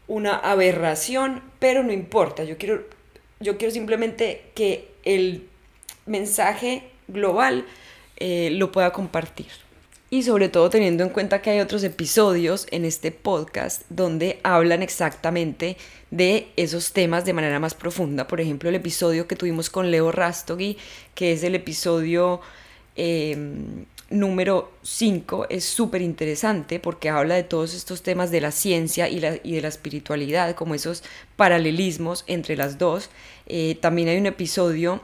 una 0.08 0.36
aberración, 0.36 1.42
pero 1.58 1.82
no 1.82 1.92
importa, 1.92 2.44
yo 2.44 2.56
quiero, 2.58 2.84
yo 3.40 3.58
quiero 3.58 3.74
simplemente 3.74 4.44
que 4.54 4.88
el 5.04 5.48
mensaje 6.06 6.84
global 7.08 7.66
eh, 8.16 8.50
lo 8.52 8.72
pueda 8.72 8.92
compartir. 8.92 9.48
Y 10.08 10.22
sobre 10.22 10.48
todo 10.48 10.70
teniendo 10.70 11.02
en 11.02 11.10
cuenta 11.10 11.42
que 11.42 11.50
hay 11.50 11.60
otros 11.60 11.82
episodios 11.82 12.68
en 12.70 12.84
este 12.84 13.10
podcast 13.10 13.82
donde 13.88 14.38
hablan 14.44 14.82
exactamente 14.82 15.76
de 16.12 16.48
esos 16.56 16.92
temas 16.92 17.24
de 17.24 17.32
manera 17.32 17.58
más 17.58 17.74
profunda. 17.74 18.28
Por 18.28 18.40
ejemplo, 18.40 18.68
el 18.68 18.76
episodio 18.76 19.26
que 19.26 19.34
tuvimos 19.34 19.68
con 19.68 19.90
Leo 19.90 20.12
Rastogi, 20.12 20.78
que 21.16 21.32
es 21.32 21.42
el 21.42 21.56
episodio 21.56 22.40
em, 22.94 23.84
número 24.08 24.70
5, 24.82 25.46
es 25.50 25.64
súper 25.64 26.02
interesante 26.02 26.78
porque 26.78 27.08
habla 27.08 27.34
de 27.34 27.42
todos 27.42 27.74
estos 27.74 28.02
temas 28.02 28.30
de 28.30 28.40
la 28.40 28.52
ciencia 28.52 29.08
y, 29.08 29.18
la, 29.18 29.38
y, 29.42 29.54
de 29.54 29.62
la 29.62 29.68
espiritualidad, 29.68 30.54
como 30.54 30.76
esos 30.76 31.02
paralelismos 31.34 32.22
entre 32.28 32.56
las 32.56 32.78
dos. 32.78 33.10
Eh, 33.46 33.76
también 33.80 34.08
hay 34.08 34.18
un 34.18 34.26
episodio 34.26 35.00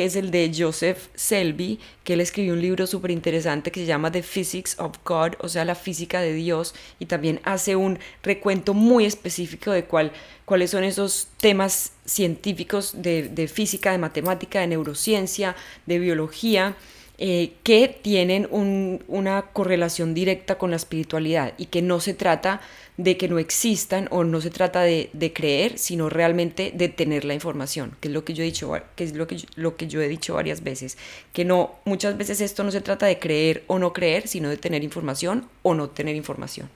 que 0.00 0.06
es 0.06 0.16
el 0.16 0.30
de 0.30 0.50
Joseph 0.56 1.08
Selby, 1.14 1.78
que 2.04 2.14
él 2.14 2.22
escribió 2.22 2.54
un 2.54 2.62
libro 2.62 2.86
súper 2.86 3.10
interesante 3.10 3.70
que 3.70 3.80
se 3.80 3.86
llama 3.86 4.10
The 4.10 4.22
Physics 4.22 4.78
of 4.78 4.96
God, 5.04 5.32
o 5.40 5.48
sea, 5.50 5.66
la 5.66 5.74
física 5.74 6.22
de 6.22 6.32
Dios, 6.32 6.74
y 6.98 7.04
también 7.04 7.38
hace 7.44 7.76
un 7.76 7.98
recuento 8.22 8.72
muy 8.72 9.04
específico 9.04 9.72
de 9.72 9.84
cuál, 9.84 10.12
cuáles 10.46 10.70
son 10.70 10.84
esos 10.84 11.28
temas 11.36 11.92
científicos 12.06 12.94
de, 13.02 13.28
de 13.28 13.46
física, 13.46 13.92
de 13.92 13.98
matemática, 13.98 14.60
de 14.60 14.68
neurociencia, 14.68 15.54
de 15.84 15.98
biología, 15.98 16.76
eh, 17.22 17.52
que 17.64 17.88
tienen 18.00 18.48
una 18.50 19.42
correlación 19.52 20.14
directa 20.14 20.56
con 20.56 20.70
la 20.70 20.76
espiritualidad 20.76 21.52
y 21.58 21.66
que 21.66 21.82
no 21.82 22.00
se 22.00 22.14
trata 22.14 22.62
de 22.96 23.18
que 23.18 23.28
no 23.28 23.38
existan 23.38 24.08
o 24.10 24.24
no 24.24 24.40
se 24.40 24.48
trata 24.48 24.80
de, 24.80 25.32
creer, 25.34 25.76
sino 25.76 26.08
realmente 26.08 26.72
de 26.74 26.88
tener 26.88 27.26
la 27.26 27.34
información, 27.34 27.94
que 28.00 28.08
es 28.08 28.14
lo 28.14 28.24
que 28.24 28.32
yo 28.32 28.42
he 28.42 28.46
dicho, 28.46 28.72
que 28.96 29.04
es 29.04 29.14
lo 29.14 29.26
que, 29.26 29.36
lo 29.54 29.76
que 29.76 29.86
yo 29.86 30.00
he 30.00 30.08
dicho 30.08 30.32
varias 30.32 30.62
veces, 30.62 30.96
que 31.34 31.44
no, 31.44 31.74
muchas 31.84 32.16
veces 32.16 32.40
esto 32.40 32.64
no 32.64 32.70
se 32.70 32.80
trata 32.80 33.04
de 33.04 33.18
creer 33.18 33.64
o 33.66 33.78
no 33.78 33.92
creer, 33.92 34.26
sino 34.26 34.48
de 34.48 34.56
tener 34.56 34.82
información 34.82 35.46
o 35.60 35.74
no 35.74 35.90
tener 35.90 36.16
información. 36.16 36.70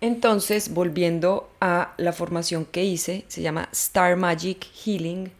Entonces, 0.00 0.72
volviendo 0.72 1.50
a 1.60 1.92
la 1.98 2.14
formación 2.14 2.64
que 2.64 2.84
hice, 2.84 3.26
se 3.28 3.42
llama 3.42 3.68
Star 3.72 4.16
Magic 4.16 4.66
Healing 4.82 5.30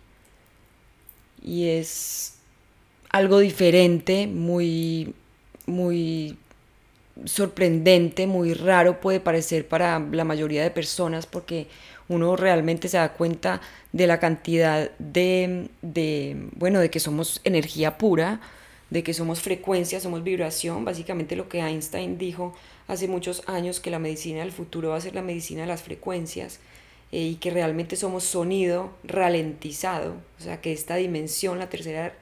y 1.42 1.68
es 1.68 2.37
algo 3.10 3.38
diferente, 3.38 4.26
muy, 4.26 5.14
muy 5.66 6.36
sorprendente, 7.24 8.26
muy 8.26 8.54
raro 8.54 9.00
puede 9.00 9.20
parecer 9.20 9.66
para 9.66 9.98
la 9.98 10.24
mayoría 10.24 10.62
de 10.62 10.70
personas 10.70 11.26
porque 11.26 11.66
uno 12.08 12.36
realmente 12.36 12.88
se 12.88 12.96
da 12.96 13.12
cuenta 13.12 13.60
de 13.92 14.06
la 14.06 14.18
cantidad 14.18 14.90
de, 14.98 15.68
de, 15.82 16.36
bueno, 16.56 16.80
de 16.80 16.90
que 16.90 17.00
somos 17.00 17.40
energía 17.44 17.98
pura, 17.98 18.40
de 18.90 19.02
que 19.02 19.12
somos 19.12 19.40
frecuencia, 19.40 20.00
somos 20.00 20.22
vibración, 20.22 20.84
básicamente 20.84 21.36
lo 21.36 21.48
que 21.48 21.60
Einstein 21.60 22.16
dijo 22.18 22.54
hace 22.86 23.08
muchos 23.08 23.42
años, 23.46 23.80
que 23.80 23.90
la 23.90 23.98
medicina 23.98 24.40
del 24.40 24.52
futuro 24.52 24.90
va 24.90 24.96
a 24.96 25.00
ser 25.00 25.14
la 25.14 25.22
medicina 25.22 25.62
de 25.62 25.66
las 25.66 25.82
frecuencias 25.82 26.60
eh, 27.12 27.20
y 27.20 27.34
que 27.36 27.50
realmente 27.50 27.96
somos 27.96 28.24
sonido 28.24 28.92
ralentizado, 29.04 30.14
o 30.38 30.42
sea 30.42 30.60
que 30.62 30.72
esta 30.72 30.96
dimensión, 30.96 31.58
la 31.58 31.68
tercera, 31.68 32.14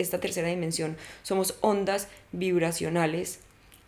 esta 0.00 0.20
tercera 0.20 0.48
dimensión, 0.48 0.96
somos 1.22 1.56
ondas 1.60 2.08
vibracionales 2.32 3.40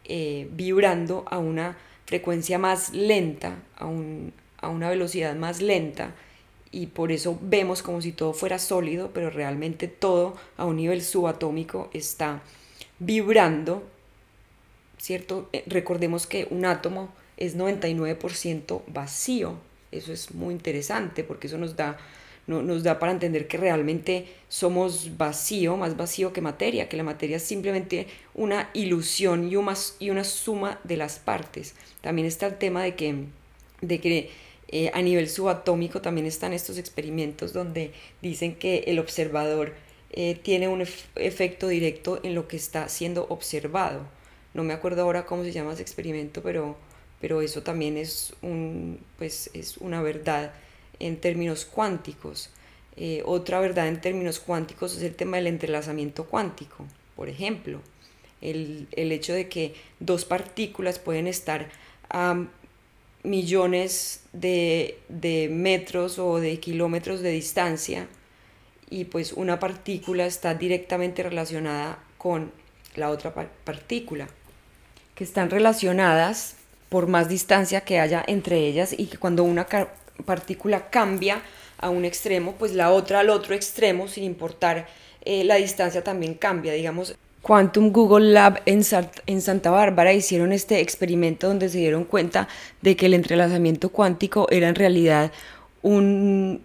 eh, 0.05 0.49
vibrando 0.53 1.25
a 1.31 1.39
una 1.39 1.77
frecuencia 2.07 2.59
más 2.59 2.93
lenta, 2.93 3.57
a, 3.77 3.89
a 4.59 4.69
una 4.69 4.91
velocidad 4.91 5.35
más 5.35 5.61
lenta 5.61 6.15
y 6.73 6.87
por 6.87 7.13
eso 7.13 7.39
vemos 7.43 7.83
como 7.83 8.01
si 8.01 8.13
todo 8.13 8.33
fuera 8.33 8.59
sólido, 8.59 9.11
pero 9.13 9.31
realmente 9.31 9.89
todo 9.89 10.37
a 10.57 10.65
un 10.65 10.77
nivel 10.77 11.03
subatómico 11.03 11.91
está 11.93 12.43
vibrando, 12.99 13.83
¿cierto? 14.99 15.49
Eh, 15.53 15.65
recordemos 15.67 16.27
que 16.27 16.49
un 16.51 16.65
átomo 16.65 17.13
es 17.37 17.57
99% 17.57 18.83
vacío, 18.87 19.57
eso 19.91 20.13
es 20.13 20.35
muy 20.35 20.55
interesante 20.55 21.25
porque 21.25 21.47
eso 21.47 21.59
nos 21.59 21.77
da, 21.77 21.99
nos 22.47 22.83
da 22.83 22.99
para 22.99 23.13
entender 23.13 23.47
que 23.47 23.57
realmente 23.57 24.27
somos 24.49 25.17
vacío, 25.17 25.77
más 25.77 25.97
vacío 25.97 26.33
que 26.33 26.41
materia, 26.41 26.89
que 26.89 26.97
la 26.97 27.05
materia 27.05 27.37
es 27.37 27.45
simplemente 27.45 28.09
una 28.35 28.71
ilusión 28.75 29.49
y 29.51 29.57
una, 29.57 29.75
y 30.01 30.11
una 30.11 30.25
suma 30.25 30.81
de 30.85 30.97
las 30.97 31.19
partes. 31.19 31.75
También 32.01 32.27
está 32.27 32.47
el 32.47 32.59
tema 32.59 32.83
de 32.83 32.97
que, 32.97 33.27
de 33.81 34.01
que 34.01 34.31
eh, 34.69 34.91
a 34.95 35.03
nivel 35.03 35.29
subatómico 35.29 36.01
también 36.01 36.27
están 36.27 36.53
estos 36.53 36.79
experimentos 36.79 37.53
donde 37.53 37.93
dicen 38.23 38.57
que 38.57 38.85
el 38.87 38.99
observador 38.99 39.75
eh, 40.11 40.35
tiene 40.35 40.69
un 40.69 40.83
efecto 41.15 41.69
directo 41.69 42.21
en 42.23 42.35
lo 42.35 42.49
que 42.49 42.57
está 42.57 42.89
siendo 42.89 43.27
observado. 43.29 44.07
No 44.55 44.65
me 44.65 44.75
acuerdo 44.75 45.03
ahora 45.03 45.27
cómo 45.27 45.45
se 45.45 45.53
llama 45.53 45.75
ese 45.75 45.83
experimento, 45.83 46.43
pero, 46.43 46.77
pero 47.21 47.41
eso 47.41 47.63
también 47.63 47.97
es, 47.97 48.35
un, 48.43 48.99
pues, 49.17 49.51
es 49.55 49.79
una 49.79 50.03
verdad 50.03 50.53
en 50.99 51.17
términos 51.17 51.65
cuánticos. 51.65 52.51
Eh, 52.97 53.23
otra 53.25 53.61
verdad 53.61 53.89
en 53.89 54.01
términos 54.01 54.39
cuánticos 54.39 54.97
es 54.97 55.03
el 55.03 55.15
tema 55.15 55.37
del 55.37 55.47
entrelazamiento 55.47 56.25
cuántico. 56.25 56.87
Por 57.17 57.29
ejemplo, 57.29 57.81
el, 58.41 58.89
el 58.93 59.13
hecho 59.13 59.33
de 59.33 59.49
que 59.49 59.75
dos 60.01 60.25
partículas 60.25 60.99
pueden 60.99 61.27
estar 61.27 61.71
a 62.11 62.47
millones 63.23 64.25
de, 64.33 64.99
metros 65.51 66.19
o 66.19 66.39
de 66.39 66.59
kilómetros 66.59 67.21
de 67.21 67.31
distancia 67.31 68.09
y 68.91 69.05
pues 69.05 69.33
una 69.33 69.59
partícula 69.59 70.27
está 70.27 70.55
directamente 70.55 71.23
relacionada 71.23 71.99
con 72.19 72.53
la 72.97 73.11
otra 73.11 73.33
partícula, 73.65 74.29
que 75.15 75.25
están 75.25 75.51
relacionadas 75.51 76.57
por 76.89 77.07
más 77.07 77.29
distancia 77.29 77.83
que 77.83 78.01
haya 78.01 78.23
entre 78.27 78.59
ellas 78.67 78.95
y 78.97 79.07
que 79.07 79.17
cuando 79.17 79.45
una 79.45 79.67
partícula 80.25 80.91
cambia 80.91 81.43
a 81.79 81.91
un 81.91 82.05
extremo, 82.05 82.55
pues 82.59 82.73
la 82.75 82.91
otra 82.91 83.21
al 83.21 83.31
otro 83.31 83.55
extremo, 83.55 84.09
sin 84.09 84.25
importar 84.25 84.87
eh, 85.25 85.45
la 85.45 85.57
distancia, 85.57 86.05
también 86.05 86.35
cambia. 86.35 86.73
Digamos, 86.73 87.17
Quantum 87.43 87.91
Google 87.91 88.33
Lab 88.33 88.63
en, 88.67 88.85
Santa 88.85 89.71
Bárbara 89.71 90.13
hicieron 90.13 90.53
este 90.53 90.81
experimento 90.81 91.49
donde 91.49 91.69
se 91.69 91.79
dieron 91.79 92.05
cuenta 92.05 92.49
de 92.81 92.97
que 92.97 93.07
el 93.07 93.15
entrelazamiento 93.15 93.89
cuántico 93.89 94.47
era 94.51 94.69
en 94.69 94.77
realidad 94.77 95.33
un, 95.83 96.63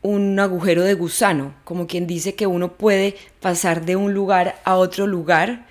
un 0.00 0.40
agujero 0.40 0.82
de 0.82 0.94
gusano, 0.94 1.54
como 1.64 1.86
quien 1.86 2.06
dice 2.06 2.34
que 2.34 2.46
uno 2.46 2.72
puede 2.72 3.14
pasar 3.40 3.84
de 3.84 3.96
un 3.96 4.14
lugar 4.14 4.58
a 4.64 4.76
otro 4.76 5.06
lugar 5.06 5.66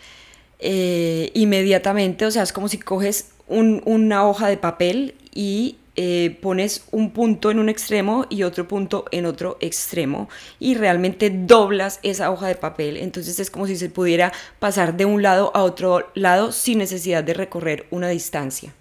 eh, 0.60 1.32
inmediatamente, 1.34 2.26
o 2.26 2.32
sea, 2.32 2.44
es 2.44 2.54
como 2.54 2.68
si 2.70 2.78
coges 2.78 3.32
una 3.48 4.28
hoja 4.28 4.48
de 4.48 4.58
papel 4.58 5.16
y 5.34 5.78
eh, 5.96 6.38
pones 6.42 6.86
un 6.92 7.12
punto 7.12 7.52
en 7.52 7.60
un 7.60 7.70
extremo 7.70 8.26
y 8.30 8.44
otro 8.44 8.68
punto 8.68 9.06
en 9.12 9.26
otro 9.26 9.58
extremo 9.62 10.28
y 10.60 10.76
realmente 10.76 11.30
doblas 11.30 12.00
esa 12.04 12.32
hoja 12.32 12.48
de 12.48 12.56
papel. 12.56 12.98
Entonces 12.98 13.40
es 13.40 13.50
como 13.50 13.66
si 13.66 13.78
se 13.78 13.90
pudiera 13.90 14.34
pasar 14.60 14.98
de 14.98 15.06
un 15.06 15.22
lado 15.22 15.52
a 15.56 15.64
otro 15.64 16.10
lado 16.14 16.52
sin 16.52 16.80
necesidad 16.80 17.24
de 17.24 17.34
recorrer 17.34 17.88
una 17.92 18.10
distancia. 18.10 18.74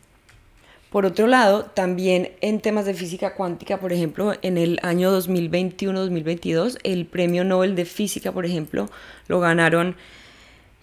Por 0.95 1.07
otro 1.07 1.27
lado, 1.27 1.65
también 1.65 2.31
en 2.41 2.61
temas 2.61 2.85
de 2.85 2.95
física 2.95 3.35
cuántica, 3.35 3.81
por 3.81 3.93
ejemplo, 3.93 4.35
en 4.43 4.57
el 4.57 4.79
año 4.83 5.11
2021-2022, 5.19 6.79
el 6.85 7.07
premio 7.07 7.43
Nobel 7.43 7.75
de 7.75 7.85
Física, 7.85 8.31
por 8.31 8.47
ejemplo, 8.47 8.89
lo 9.27 9.41
ganaron 9.41 9.97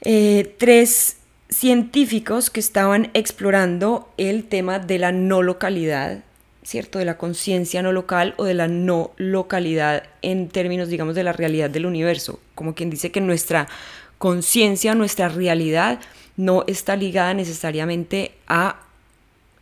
eh, 0.01 0.53
tres 0.57 1.20
científicos 1.51 2.49
que 2.49 2.61
estaban 2.61 3.11
explorando 3.13 4.09
el 4.17 4.45
tema 4.45 4.79
de 4.79 4.97
la 4.97 5.11
no 5.11 5.43
localidad, 5.43 6.23
¿cierto? 6.63 6.97
De 6.97 7.05
la 7.05 7.17
conciencia 7.17 7.83
no 7.83 7.91
local 7.91 8.33
o 8.37 8.45
de 8.45 8.53
la 8.53 8.67
no 8.67 9.11
localidad 9.17 10.03
en 10.21 10.47
términos, 10.47 10.87
digamos, 10.87 11.13
de 11.13 11.23
la 11.23 11.33
realidad 11.33 11.69
del 11.69 11.85
universo. 11.85 12.39
Como 12.55 12.73
quien 12.73 12.89
dice 12.89 13.11
que 13.11 13.21
nuestra 13.21 13.67
conciencia, 14.17 14.95
nuestra 14.95 15.27
realidad 15.27 15.99
no 16.37 16.63
está 16.67 16.95
ligada 16.95 17.33
necesariamente 17.33 18.31
a 18.47 18.79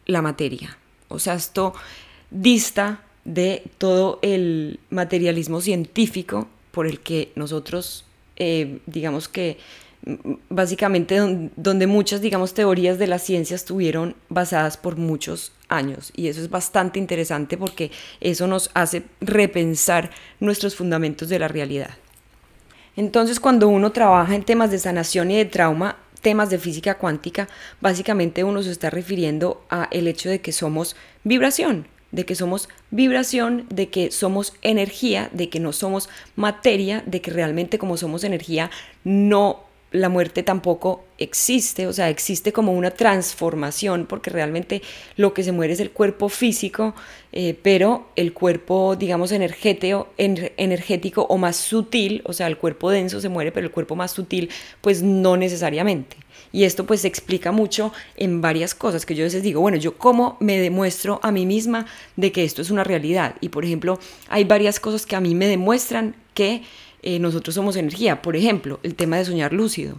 la 0.06 0.22
materia. 0.22 0.78
O 1.08 1.18
sea, 1.18 1.34
esto 1.34 1.74
dista 2.30 3.02
de 3.26 3.64
todo 3.80 4.20
el 4.22 4.80
materialismo 4.92 5.62
científico 5.62 6.48
por 6.72 6.86
el 6.86 7.00
que 7.00 7.32
nosotros, 7.36 8.06
eh, 8.36 8.80
digamos 8.86 9.28
que 9.28 9.58
básicamente 10.50 11.52
donde 11.56 11.88
muchas, 11.88 12.22
digamos, 12.22 12.54
teorías 12.54 12.98
de 12.98 13.08
la 13.08 13.20
ciencia 13.20 13.56
estuvieron 13.56 14.16
basadas 14.30 14.78
por 14.78 14.98
muchos 14.98 15.52
años. 15.68 16.12
Y 16.16 16.28
eso 16.28 16.42
es 16.42 16.50
bastante 16.50 17.00
interesante 17.00 17.58
porque 17.58 17.92
eso 18.22 18.48
nos 18.48 18.72
hace 18.74 19.04
repensar 19.22 20.12
nuestros 20.40 20.76
fundamentos 20.76 21.30
de 21.30 21.40
la 21.40 21.48
realidad. 21.48 21.92
Entonces, 22.96 23.40
cuando 23.40 23.68
uno 23.68 23.92
trabaja 23.92 24.36
en 24.36 24.44
temas 24.44 24.72
de 24.72 24.80
sanación 24.80 25.32
y 25.32 25.38
de 25.38 25.46
trauma, 25.46 25.98
temas 26.22 26.50
de 26.50 26.60
física 26.60 26.96
cuántica, 26.96 27.48
básicamente 27.80 28.44
uno 28.44 28.62
se 28.64 28.72
está 28.72 28.90
refiriendo 28.90 29.64
a 29.70 29.88
el 29.92 30.08
hecho 30.08 30.30
de 30.30 30.42
que 30.42 30.52
somos 30.52 30.96
vibración, 31.24 31.88
de 32.12 32.26
que 32.26 32.36
somos 32.36 32.68
vibración, 32.92 33.66
de 33.70 33.90
que 33.90 34.12
somos 34.12 34.54
energía, 34.62 35.30
de 35.32 35.50
que 35.50 35.60
no 35.60 35.72
somos 35.72 36.10
materia, 36.36 37.04
de 37.06 37.22
que 37.22 37.32
realmente 37.32 37.78
como 37.78 37.96
somos 37.96 38.24
energía 38.24 38.70
no 39.04 39.69
la 39.92 40.10
muerte 40.10 40.44
tampoco 40.44 41.04
existe, 41.18 41.88
o 41.88 41.94
sea, 41.94 42.10
existe 42.10 42.54
como 42.54 42.74
una 42.74 42.92
transformación, 42.92 44.06
porque 44.06 44.30
realmente 44.30 44.82
lo 45.16 45.34
que 45.34 45.44
se 45.44 45.52
muere 45.52 45.74
es 45.74 45.80
el 45.80 45.92
cuerpo 45.92 46.30
físico, 46.30 46.94
eh, 47.32 47.58
pero 47.62 48.10
el 48.16 48.34
cuerpo, 48.34 48.96
digamos, 48.96 49.32
energético, 49.32 50.08
o 51.24 51.38
más 51.38 51.56
sutil, 51.56 52.22
o 52.26 52.34
sea, 52.34 52.48
el 52.48 52.58
cuerpo 52.58 52.92
denso 52.92 53.20
se 53.20 53.30
muere, 53.30 53.52
pero 53.52 53.66
el 53.66 53.72
cuerpo 53.72 53.96
más 53.96 54.12
sutil, 54.12 54.50
pues 54.82 55.02
no 55.02 55.38
necesariamente. 55.38 56.18
Y 56.52 56.64
esto 56.64 56.86
pues 56.86 57.02
se 57.02 57.08
explica 57.08 57.52
mucho 57.52 57.94
en 58.16 58.42
varias 58.42 58.74
cosas 58.74 59.06
que 59.06 59.14
yo 59.14 59.24
a 59.24 59.28
veces 59.28 59.44
digo, 59.44 59.62
bueno, 59.62 59.78
yo 59.78 59.98
cómo 59.98 60.38
me 60.40 60.58
demuestro 60.60 61.20
a 61.22 61.32
mí 61.32 61.46
misma 61.46 61.86
de 62.16 62.32
que 62.32 62.44
esto 62.44 62.62
es 62.62 62.72
una 62.72 62.84
realidad. 62.84 63.36
Y 63.42 63.50
por 63.50 63.66
ejemplo, 63.66 64.00
hay 64.30 64.46
varias 64.46 64.80
cosas 64.80 65.06
que 65.06 65.16
a 65.16 65.20
mí 65.20 65.36
me 65.36 65.48
demuestran 65.48 66.16
que 66.34 66.64
eh, 67.02 67.20
nosotros 67.20 67.56
somos 67.56 67.76
energía. 67.76 68.22
Por 68.22 68.36
ejemplo, 68.36 68.80
el 68.84 68.96
tema 68.96 69.18
de 69.18 69.26
soñar 69.26 69.54
lúcido. 69.54 69.98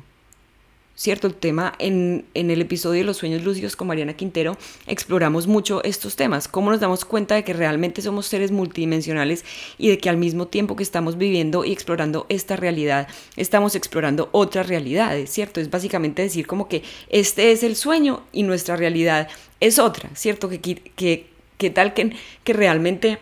¿Cierto? 0.96 1.26
El 1.26 1.34
tema 1.34 1.72
en, 1.78 2.26
en, 2.34 2.50
el 2.50 2.60
episodio 2.60 3.00
de 3.00 3.06
los 3.06 3.16
sueños 3.16 3.42
lúcidos 3.42 3.74
con 3.74 3.88
Mariana 3.88 4.12
Quintero 4.12 4.58
exploramos 4.86 5.46
mucho 5.46 5.82
estos 5.82 6.14
temas, 6.14 6.46
cómo 6.46 6.70
nos 6.70 6.80
damos 6.80 7.06
cuenta 7.06 7.36
de 7.36 7.42
que 7.42 7.54
realmente 7.54 8.02
somos 8.02 8.26
seres 8.26 8.50
multidimensionales 8.50 9.46
y 9.78 9.88
de 9.88 9.96
que 9.96 10.10
al 10.10 10.18
mismo 10.18 10.48
tiempo 10.48 10.76
que 10.76 10.82
estamos 10.82 11.16
viviendo 11.16 11.64
y 11.64 11.72
explorando 11.72 12.26
esta 12.28 12.54
realidad, 12.56 13.08
estamos 13.36 13.76
explorando 13.76 14.28
otras 14.32 14.68
realidades, 14.68 15.30
¿cierto? 15.30 15.60
Es 15.60 15.70
básicamente 15.70 16.20
decir 16.20 16.46
como 16.46 16.68
que 16.68 16.82
este 17.08 17.52
es 17.52 17.62
el 17.62 17.76
sueño 17.76 18.22
y 18.30 18.42
nuestra 18.42 18.76
realidad 18.76 19.28
es 19.60 19.78
otra, 19.78 20.10
¿cierto? 20.14 20.50
Que, 20.50 20.60
que, 20.60 21.26
que 21.56 21.70
tal 21.70 21.94
que, 21.94 22.14
que 22.44 22.52
realmente 22.52 23.18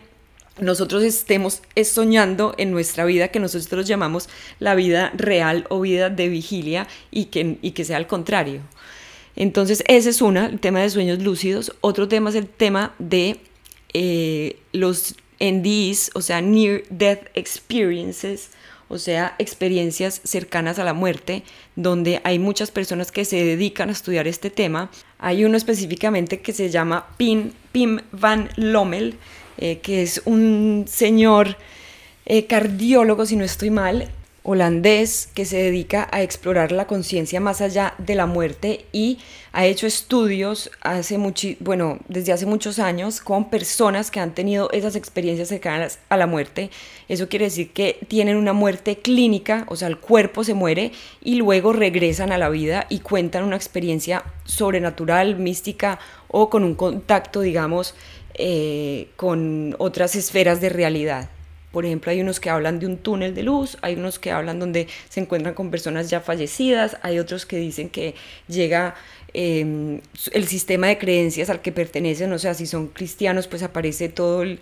nosotros 0.61 1.03
estemos 1.03 1.61
soñando 1.83 2.53
en 2.57 2.71
nuestra 2.71 3.05
vida 3.05 3.29
que 3.29 3.39
nosotros 3.39 3.87
llamamos 3.87 4.29
la 4.59 4.75
vida 4.75 5.11
real 5.15 5.65
o 5.69 5.81
vida 5.81 6.09
de 6.09 6.29
vigilia 6.29 6.87
y 7.11 7.25
que, 7.25 7.57
y 7.61 7.71
que 7.71 7.85
sea 7.85 7.97
al 7.97 8.07
contrario. 8.07 8.61
Entonces, 9.35 9.83
ese 9.87 10.09
es 10.09 10.21
una, 10.21 10.47
el 10.47 10.59
tema 10.59 10.81
de 10.81 10.89
sueños 10.89 11.19
lúcidos. 11.19 11.73
Otro 11.81 12.07
tema 12.07 12.29
es 12.29 12.35
el 12.35 12.47
tema 12.47 12.93
de 12.99 13.39
eh, 13.93 14.57
los 14.73 15.15
NDEs, 15.39 16.11
o 16.13 16.21
sea, 16.21 16.41
Near 16.41 16.83
Death 16.89 17.27
Experiences, 17.33 18.51
o 18.89 18.97
sea, 18.97 19.35
experiencias 19.37 20.19
cercanas 20.23 20.79
a 20.79 20.83
la 20.83 20.93
muerte, 20.93 21.43
donde 21.75 22.21
hay 22.23 22.39
muchas 22.39 22.71
personas 22.71 23.11
que 23.11 23.23
se 23.23 23.45
dedican 23.45 23.89
a 23.89 23.93
estudiar 23.93 24.27
este 24.27 24.49
tema. 24.49 24.91
Hay 25.19 25.45
uno 25.45 25.55
específicamente 25.55 26.41
que 26.41 26.51
se 26.51 26.69
llama 26.69 27.07
Pim, 27.17 27.51
Pim 27.71 27.99
van 28.11 28.49
Lommel, 28.57 29.15
eh, 29.61 29.79
que 29.79 30.01
es 30.01 30.21
un 30.25 30.85
señor 30.87 31.57
eh, 32.25 32.45
cardiólogo, 32.45 33.25
si 33.25 33.35
no 33.35 33.43
estoy 33.43 33.69
mal, 33.69 34.09
holandés 34.43 35.27
que 35.33 35.45
se 35.45 35.57
dedica 35.57 36.07
a 36.11 36.21
explorar 36.21 36.71
la 36.71 36.87
conciencia 36.87 37.39
más 37.39 37.61
allá 37.61 37.93
de 37.97 38.15
la 38.15 38.25
muerte 38.25 38.85
y 38.91 39.19
ha 39.51 39.65
hecho 39.65 39.85
estudios 39.85 40.71
hace 40.81 41.17
bueno, 41.59 41.99
desde 42.07 42.31
hace 42.31 42.45
muchos 42.45 42.79
años 42.79 43.19
con 43.19 43.49
personas 43.49 44.11
que 44.11 44.19
han 44.19 44.33
tenido 44.33 44.71
esas 44.71 44.95
experiencias 44.95 45.49
cercanas 45.49 45.99
a 46.09 46.17
la 46.17 46.25
muerte. 46.25 46.69
Eso 47.07 47.27
quiere 47.27 47.45
decir 47.45 47.71
que 47.71 47.99
tienen 48.07 48.37
una 48.37 48.53
muerte 48.53 48.97
clínica, 48.99 49.65
o 49.67 49.75
sea, 49.75 49.87
el 49.87 49.97
cuerpo 49.97 50.43
se 50.43 50.53
muere 50.53 50.91
y 51.21 51.35
luego 51.35 51.73
regresan 51.73 52.31
a 52.31 52.37
la 52.37 52.49
vida 52.49 52.85
y 52.89 52.99
cuentan 52.99 53.43
una 53.43 53.55
experiencia 53.55 54.23
sobrenatural, 54.45 55.37
mística 55.37 55.99
o 56.27 56.49
con 56.49 56.63
un 56.63 56.75
contacto, 56.75 57.41
digamos, 57.41 57.95
eh, 58.35 59.07
con 59.15 59.75
otras 59.79 60.15
esferas 60.15 60.61
de 60.61 60.69
realidad. 60.69 61.29
Por 61.71 61.85
ejemplo, 61.85 62.11
hay 62.11 62.21
unos 62.21 62.39
que 62.39 62.49
hablan 62.49 62.79
de 62.79 62.87
un 62.87 62.97
túnel 62.97 63.35
de 63.35 63.43
luz, 63.43 63.77
hay 63.81 63.95
unos 63.95 64.17
que 64.17 64.31
hablan 64.31 64.59
donde 64.59 64.87
se 65.07 65.19
encuentran 65.19 65.53
con 65.53 65.69
personas 65.69 66.09
ya 66.09 66.19
fallecidas, 66.19 66.97
hay 67.03 67.19
otros 67.19 67.45
que 67.45 67.57
dicen 67.57 67.89
que 67.89 68.15
llega 68.47 68.95
em, 69.33 70.01
el 70.31 70.47
sistema 70.47 70.87
de 70.87 70.97
creencias 70.97 71.51
al 71.51 71.61
que 71.61 71.71
pertenecen, 71.71 72.33
o 72.33 72.39
sea, 72.39 72.55
si 72.55 72.65
son 72.65 72.87
cristianos, 72.87 73.47
pues 73.47 73.61
aparece 73.61 74.09
todo 74.09 74.41
el, 74.41 74.59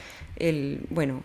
bueno, 0.90 1.24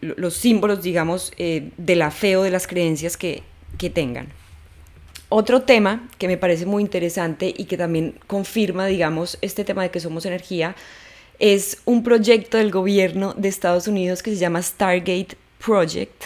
los 0.00 0.34
símbolos, 0.34 0.82
digamos, 0.82 1.32
eh, 1.36 1.70
de 1.76 1.96
la 1.96 2.10
fe 2.10 2.36
o 2.36 2.42
de 2.42 2.50
las 2.50 2.66
creencias 2.66 3.18
que, 3.18 3.42
que 3.76 3.90
tengan. 3.90 4.28
Otro 5.30 5.60
tema 5.62 6.08
que 6.16 6.26
me 6.26 6.38
parece 6.38 6.64
muy 6.64 6.82
interesante 6.82 7.52
y 7.54 7.66
que 7.66 7.76
también 7.76 8.14
confirma, 8.26 8.86
digamos, 8.86 9.36
este 9.42 9.62
tema 9.62 9.82
de 9.82 9.90
que 9.90 10.00
somos 10.00 10.24
energía, 10.24 10.74
es 11.38 11.78
un 11.84 12.02
proyecto 12.02 12.58
del 12.58 12.70
gobierno 12.70 13.34
de 13.34 13.48
Estados 13.48 13.86
Unidos 13.86 14.22
que 14.22 14.30
se 14.30 14.36
llama 14.38 14.62
Stargate 14.62 15.36
Project, 15.64 16.24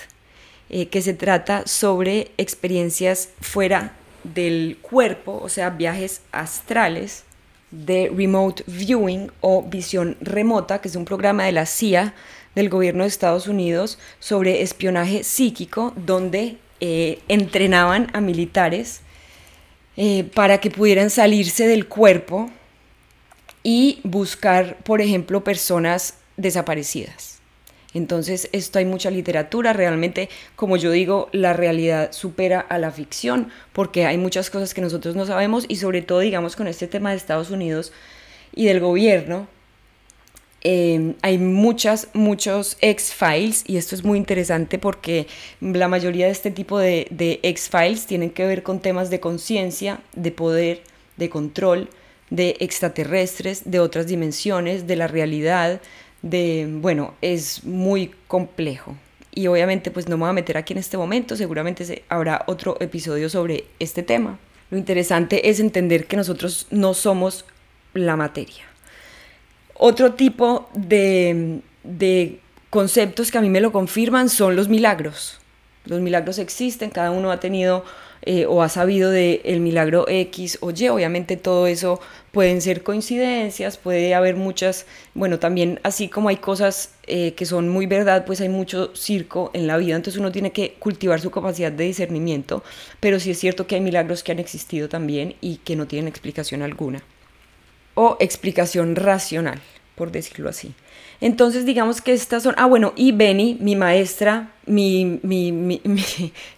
eh, 0.70 0.86
que 0.86 1.02
se 1.02 1.14
trata 1.14 1.66
sobre 1.66 2.30
experiencias 2.38 3.28
fuera 3.40 3.92
del 4.24 4.78
cuerpo, 4.80 5.40
o 5.42 5.48
sea, 5.48 5.70
viajes 5.70 6.22
astrales 6.32 7.24
de 7.70 8.10
remote 8.14 8.62
viewing 8.66 9.30
o 9.40 9.62
visión 9.62 10.16
remota, 10.20 10.80
que 10.80 10.88
es 10.88 10.96
un 10.96 11.04
programa 11.04 11.44
de 11.44 11.52
la 11.52 11.66
CIA 11.66 12.14
del 12.54 12.68
gobierno 12.68 13.04
de 13.04 13.08
Estados 13.08 13.48
Unidos 13.48 13.98
sobre 14.20 14.62
espionaje 14.62 15.24
psíquico, 15.24 15.92
donde 15.96 16.58
eh, 16.80 17.18
entrenaban 17.28 18.08
a 18.12 18.20
militares 18.20 19.00
eh, 19.96 20.24
para 20.34 20.58
que 20.58 20.70
pudieran 20.70 21.10
salirse 21.10 21.66
del 21.66 21.86
cuerpo 21.86 22.50
y 23.62 24.00
buscar, 24.04 24.76
por 24.84 25.00
ejemplo, 25.00 25.44
personas 25.44 26.14
desaparecidas. 26.36 27.40
Entonces, 27.94 28.48
esto 28.52 28.78
hay 28.78 28.86
mucha 28.86 29.10
literatura, 29.10 29.72
realmente, 29.72 30.30
como 30.56 30.76
yo 30.76 30.90
digo, 30.90 31.28
la 31.32 31.52
realidad 31.52 32.12
supera 32.12 32.60
a 32.60 32.78
la 32.78 32.90
ficción, 32.90 33.48
porque 33.72 34.06
hay 34.06 34.16
muchas 34.16 34.48
cosas 34.48 34.72
que 34.72 34.80
nosotros 34.80 35.14
no 35.14 35.26
sabemos 35.26 35.66
y 35.68 35.76
sobre 35.76 36.00
todo, 36.00 36.20
digamos, 36.20 36.56
con 36.56 36.68
este 36.68 36.86
tema 36.86 37.10
de 37.10 37.16
Estados 37.16 37.50
Unidos 37.50 37.92
y 38.54 38.64
del 38.64 38.80
gobierno, 38.80 39.46
eh, 40.64 41.14
hay 41.22 41.38
muchas, 41.38 42.08
muchos 42.14 42.78
X-Files 42.80 43.64
y 43.66 43.78
esto 43.78 43.96
es 43.96 44.04
muy 44.04 44.16
interesante 44.16 44.78
porque 44.78 45.26
la 45.60 45.88
mayoría 45.88 46.26
de 46.26 46.32
este 46.32 46.52
tipo 46.52 46.78
de, 46.78 47.08
de 47.10 47.40
X-Files 47.42 48.06
tienen 48.06 48.30
que 48.30 48.46
ver 48.46 48.62
con 48.62 48.80
temas 48.80 49.10
de 49.10 49.18
conciencia, 49.18 50.00
de 50.14 50.30
poder, 50.30 50.82
de 51.16 51.28
control, 51.28 51.88
de 52.32 52.56
extraterrestres, 52.60 53.70
de 53.70 53.78
otras 53.78 54.06
dimensiones, 54.06 54.86
de 54.86 54.96
la 54.96 55.06
realidad, 55.06 55.82
de, 56.22 56.66
bueno, 56.66 57.12
es 57.20 57.62
muy 57.62 58.10
complejo. 58.26 58.96
Y 59.34 59.48
obviamente 59.48 59.90
pues 59.90 60.08
no 60.08 60.16
me 60.16 60.22
voy 60.22 60.30
a 60.30 60.32
meter 60.32 60.56
aquí 60.56 60.72
en 60.72 60.78
este 60.78 60.96
momento, 60.96 61.36
seguramente 61.36 62.04
habrá 62.08 62.44
otro 62.46 62.78
episodio 62.80 63.28
sobre 63.28 63.64
este 63.78 64.02
tema. 64.02 64.38
Lo 64.70 64.78
interesante 64.78 65.50
es 65.50 65.60
entender 65.60 66.06
que 66.06 66.16
nosotros 66.16 66.66
no 66.70 66.94
somos 66.94 67.44
la 67.92 68.16
materia. 68.16 68.64
Otro 69.74 70.14
tipo 70.14 70.70
de, 70.72 71.60
de 71.84 72.40
conceptos 72.70 73.30
que 73.30 73.36
a 73.36 73.42
mí 73.42 73.50
me 73.50 73.60
lo 73.60 73.72
confirman 73.72 74.30
son 74.30 74.56
los 74.56 74.70
milagros. 74.70 75.38
Los 75.84 76.00
milagros 76.00 76.38
existen, 76.38 76.88
cada 76.88 77.10
uno 77.10 77.30
ha 77.30 77.40
tenido 77.40 77.84
eh, 78.22 78.46
o 78.46 78.62
ha 78.62 78.68
sabido 78.68 79.10
del 79.10 79.40
el 79.44 79.60
milagro 79.60 80.06
X 80.08 80.58
o 80.60 80.70
Y. 80.70 80.88
Obviamente 80.88 81.36
todo 81.36 81.66
eso 81.66 82.00
pueden 82.32 82.60
ser 82.60 82.82
coincidencias, 82.82 83.76
puede 83.76 84.14
haber 84.14 84.36
muchas, 84.36 84.86
bueno, 85.14 85.38
también 85.38 85.80
así 85.82 86.08
como 86.08 86.28
hay 86.30 86.36
cosas 86.36 86.94
eh, 87.06 87.34
que 87.34 87.46
son 87.46 87.68
muy 87.68 87.86
verdad, 87.86 88.24
pues 88.24 88.40
hay 88.40 88.48
mucho 88.48 88.94
circo 88.94 89.50
en 89.52 89.66
la 89.66 89.76
vida, 89.76 89.96
entonces 89.96 90.18
uno 90.18 90.32
tiene 90.32 90.50
que 90.50 90.74
cultivar 90.78 91.20
su 91.20 91.30
capacidad 91.30 91.70
de 91.70 91.84
discernimiento, 91.84 92.64
pero 93.00 93.20
sí 93.20 93.30
es 93.32 93.38
cierto 93.38 93.66
que 93.66 93.74
hay 93.74 93.80
milagros 93.82 94.22
que 94.22 94.32
han 94.32 94.38
existido 94.38 94.88
también 94.88 95.34
y 95.40 95.56
que 95.58 95.76
no 95.76 95.86
tienen 95.86 96.08
explicación 96.08 96.62
alguna. 96.62 97.02
O 97.94 98.16
explicación 98.20 98.96
racional, 98.96 99.60
por 99.94 100.10
decirlo 100.10 100.48
así. 100.48 100.74
Entonces, 101.22 101.64
digamos 101.64 102.00
que 102.00 102.12
estas 102.12 102.42
son. 102.42 102.56
Ah, 102.58 102.66
bueno, 102.66 102.92
y 102.96 103.12
Benny, 103.12 103.56
mi 103.60 103.76
maestra, 103.76 104.50
mi, 104.66 105.04
mi, 105.22 105.52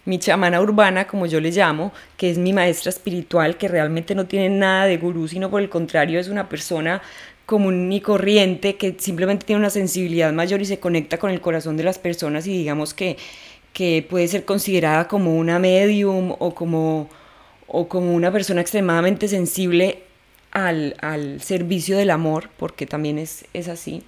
mi, 0.07 0.18
chamana 0.18 0.62
urbana, 0.62 1.07
como 1.07 1.27
yo 1.27 1.38
le 1.38 1.50
llamo, 1.50 1.92
que 2.16 2.31
es 2.31 2.38
mi 2.38 2.55
maestra 2.55 2.88
espiritual, 2.88 3.59
que 3.59 3.68
realmente 3.68 4.14
no 4.14 4.27
tiene 4.27 4.48
nada 4.48 4.87
de 4.87 4.96
gurú, 4.96 5.29
sino 5.29 5.50
por 5.50 5.61
el 5.61 5.68
contrario, 5.68 6.18
es 6.18 6.29
una 6.29 6.48
persona 6.48 7.03
común 7.44 7.92
y 7.92 8.00
corriente 8.00 8.77
que 8.77 8.96
simplemente 8.98 9.44
tiene 9.44 9.61
una 9.61 9.68
sensibilidad 9.68 10.33
mayor 10.33 10.62
y 10.62 10.64
se 10.64 10.81
conecta 10.81 11.18
con 11.18 11.31
el 11.31 11.42
corazón 11.42 11.77
de 11.77 11.85
las 11.85 11.98
personas 11.98 12.46
y 12.46 12.57
digamos 12.57 12.94
que, 12.94 13.18
que 13.74 14.07
puede 14.09 14.29
ser 14.29 14.46
considerada 14.46 15.09
como 15.09 15.37
una 15.37 15.59
medium 15.59 16.35
o 16.38 16.55
como, 16.55 17.11
o 17.66 17.87
como 17.87 18.14
una 18.14 18.33
persona 18.33 18.62
extremadamente 18.62 19.29
sensible 19.29 20.05
al, 20.53 20.96
al 21.03 21.42
servicio 21.42 21.98
del 21.98 22.09
amor, 22.11 22.48
porque 22.57 22.87
también 22.87 23.18
es, 23.18 23.44
es 23.53 23.68
así. 23.68 24.03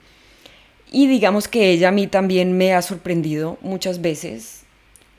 Y 0.91 1.09
digamos 1.09 1.49
que 1.49 1.71
ella 1.71 1.89
a 1.89 1.93
mí 1.93 2.07
también 2.07 2.57
me 2.57 2.75
ha 2.75 2.83
sorprendido 2.83 3.59
muchas 3.61 4.01
veces 4.01 4.63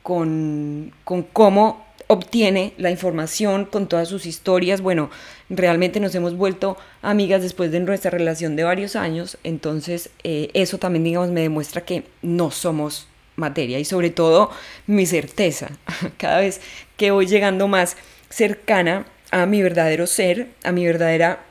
con, 0.02 0.92
con 1.04 1.22
cómo 1.22 1.86
obtiene 2.08 2.72
la 2.78 2.90
información 2.90 3.66
con 3.66 3.86
todas 3.86 4.08
sus 4.08 4.26
historias. 4.26 4.80
Bueno, 4.80 5.10
realmente 5.48 6.00
nos 6.00 6.14
hemos 6.14 6.36
vuelto 6.36 6.76
amigas 7.02 7.42
después 7.42 7.70
de 7.70 7.80
nuestra 7.80 8.10
relación 8.10 8.56
de 8.56 8.64
varios 8.64 8.96
años, 8.96 9.38
entonces 9.44 10.10
eh, 10.24 10.50
eso 10.54 10.78
también, 10.78 11.04
digamos, 11.04 11.30
me 11.30 11.42
demuestra 11.42 11.84
que 11.84 12.04
no 12.22 12.50
somos 12.50 13.06
materia 13.36 13.78
y 13.78 13.84
sobre 13.84 14.10
todo 14.10 14.50
mi 14.86 15.06
certeza. 15.06 15.70
Cada 16.16 16.40
vez 16.40 16.60
que 16.96 17.10
voy 17.10 17.26
llegando 17.26 17.68
más 17.68 17.96
cercana 18.30 19.06
a 19.30 19.46
mi 19.46 19.62
verdadero 19.62 20.06
ser, 20.06 20.48
a 20.64 20.72
mi 20.72 20.86
verdadera, 20.86 21.44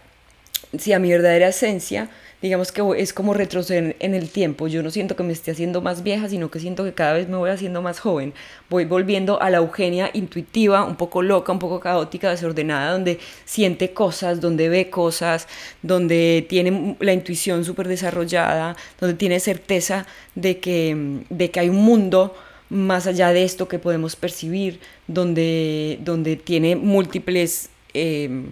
sí, 0.77 0.91
a 0.91 0.99
mi 0.99 1.11
verdadera 1.11 1.49
esencia, 1.49 2.09
digamos 2.41 2.71
que 2.71 2.83
es 2.97 3.13
como 3.13 3.33
retroceder 3.33 3.95
en 3.99 4.13
el 4.13 4.29
tiempo. 4.29 4.67
Yo 4.67 4.83
no 4.83 4.91
siento 4.91 5.15
que 5.15 5.23
me 5.23 5.33
esté 5.33 5.51
haciendo 5.51 5.81
más 5.81 6.03
vieja, 6.03 6.29
sino 6.29 6.51
que 6.51 6.59
siento 6.59 6.83
que 6.83 6.93
cada 6.93 7.13
vez 7.13 7.27
me 7.27 7.37
voy 7.37 7.49
haciendo 7.49 7.81
más 7.81 7.99
joven. 7.99 8.33
Voy 8.69 8.85
volviendo 8.85 9.41
a 9.41 9.49
la 9.49 9.57
Eugenia 9.57 10.11
intuitiva, 10.13 10.83
un 10.83 10.95
poco 10.95 11.21
loca, 11.21 11.51
un 11.51 11.59
poco 11.59 11.79
caótica, 11.79 12.29
desordenada, 12.29 12.91
donde 12.91 13.19
siente 13.45 13.91
cosas, 13.93 14.39
donde 14.39 14.69
ve 14.69 14.89
cosas, 14.89 15.47
donde 15.81 16.45
tiene 16.47 16.95
la 16.99 17.13
intuición 17.13 17.65
súper 17.65 17.87
desarrollada, 17.87 18.75
donde 18.99 19.15
tiene 19.15 19.39
certeza 19.39 20.05
de 20.35 20.59
que, 20.59 21.23
de 21.29 21.51
que 21.51 21.59
hay 21.59 21.69
un 21.69 21.83
mundo 21.83 22.35
más 22.69 23.07
allá 23.07 23.31
de 23.31 23.43
esto 23.43 23.67
que 23.67 23.79
podemos 23.79 24.15
percibir, 24.15 24.79
donde, 25.07 25.99
donde 26.01 26.35
tiene 26.35 26.75
múltiples 26.75 27.69
em, 27.93 28.51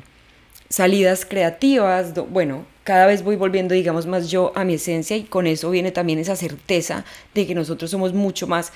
salidas 0.70 1.26
creativas, 1.26 2.14
bueno, 2.30 2.66
cada 2.84 3.08
vez 3.08 3.24
voy 3.24 3.36
volviendo, 3.36 3.74
digamos, 3.74 4.06
más 4.06 4.30
yo 4.30 4.52
a 4.56 4.64
mi 4.64 4.76
esencia 4.76 5.18
y 5.18 5.24
con 5.24 5.48
eso 5.48 5.72
viene 5.72 5.92
también 5.92 6.20
esa 6.20 6.36
certeza 6.36 7.04
de 7.34 7.48
que 7.48 7.56
nosotros 7.56 7.90
somos 7.90 8.14
mucho 8.14 8.48
más 8.48 8.72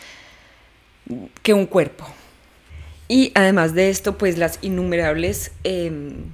que 1.44 1.54
un 1.54 1.66
cuerpo. 1.66 2.06
Y 3.08 3.32
además 3.36 3.74
de 3.74 3.90
esto, 3.90 4.18
pues 4.18 4.38
las 4.38 4.60
innumerables, 4.62 5.52
em, 5.64 6.32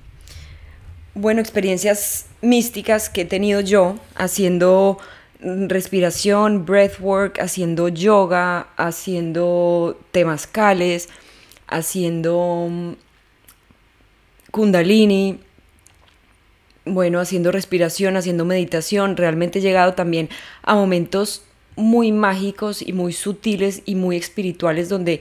bueno, 1.13 1.39
experiencias 1.41 2.27
místicas 2.41 3.09
que 3.09 3.21
he 3.21 3.25
tenido 3.25 3.61
yo 3.61 3.97
haciendo 4.15 4.97
respiración, 5.39 6.65
breathwork, 6.65 7.39
haciendo 7.39 7.87
yoga, 7.89 8.67
haciendo 8.77 9.99
temazcales, 10.11 11.09
haciendo 11.67 12.95
kundalini, 14.55 15.37
bueno, 16.85 17.19
haciendo 17.19 17.51
respiración, 17.51 18.15
haciendo 18.15 18.45
meditación, 18.45 19.17
realmente 19.17 19.59
he 19.59 19.61
llegado 19.61 19.95
también 19.95 20.29
a 20.63 20.75
momentos 20.75 21.43
muy 21.75 22.13
mágicos 22.13 22.81
y 22.81 22.93
muy 22.93 23.11
sutiles 23.11 23.81
y 23.83 23.95
muy 23.95 24.15
espirituales 24.15 24.87
donde 24.87 25.19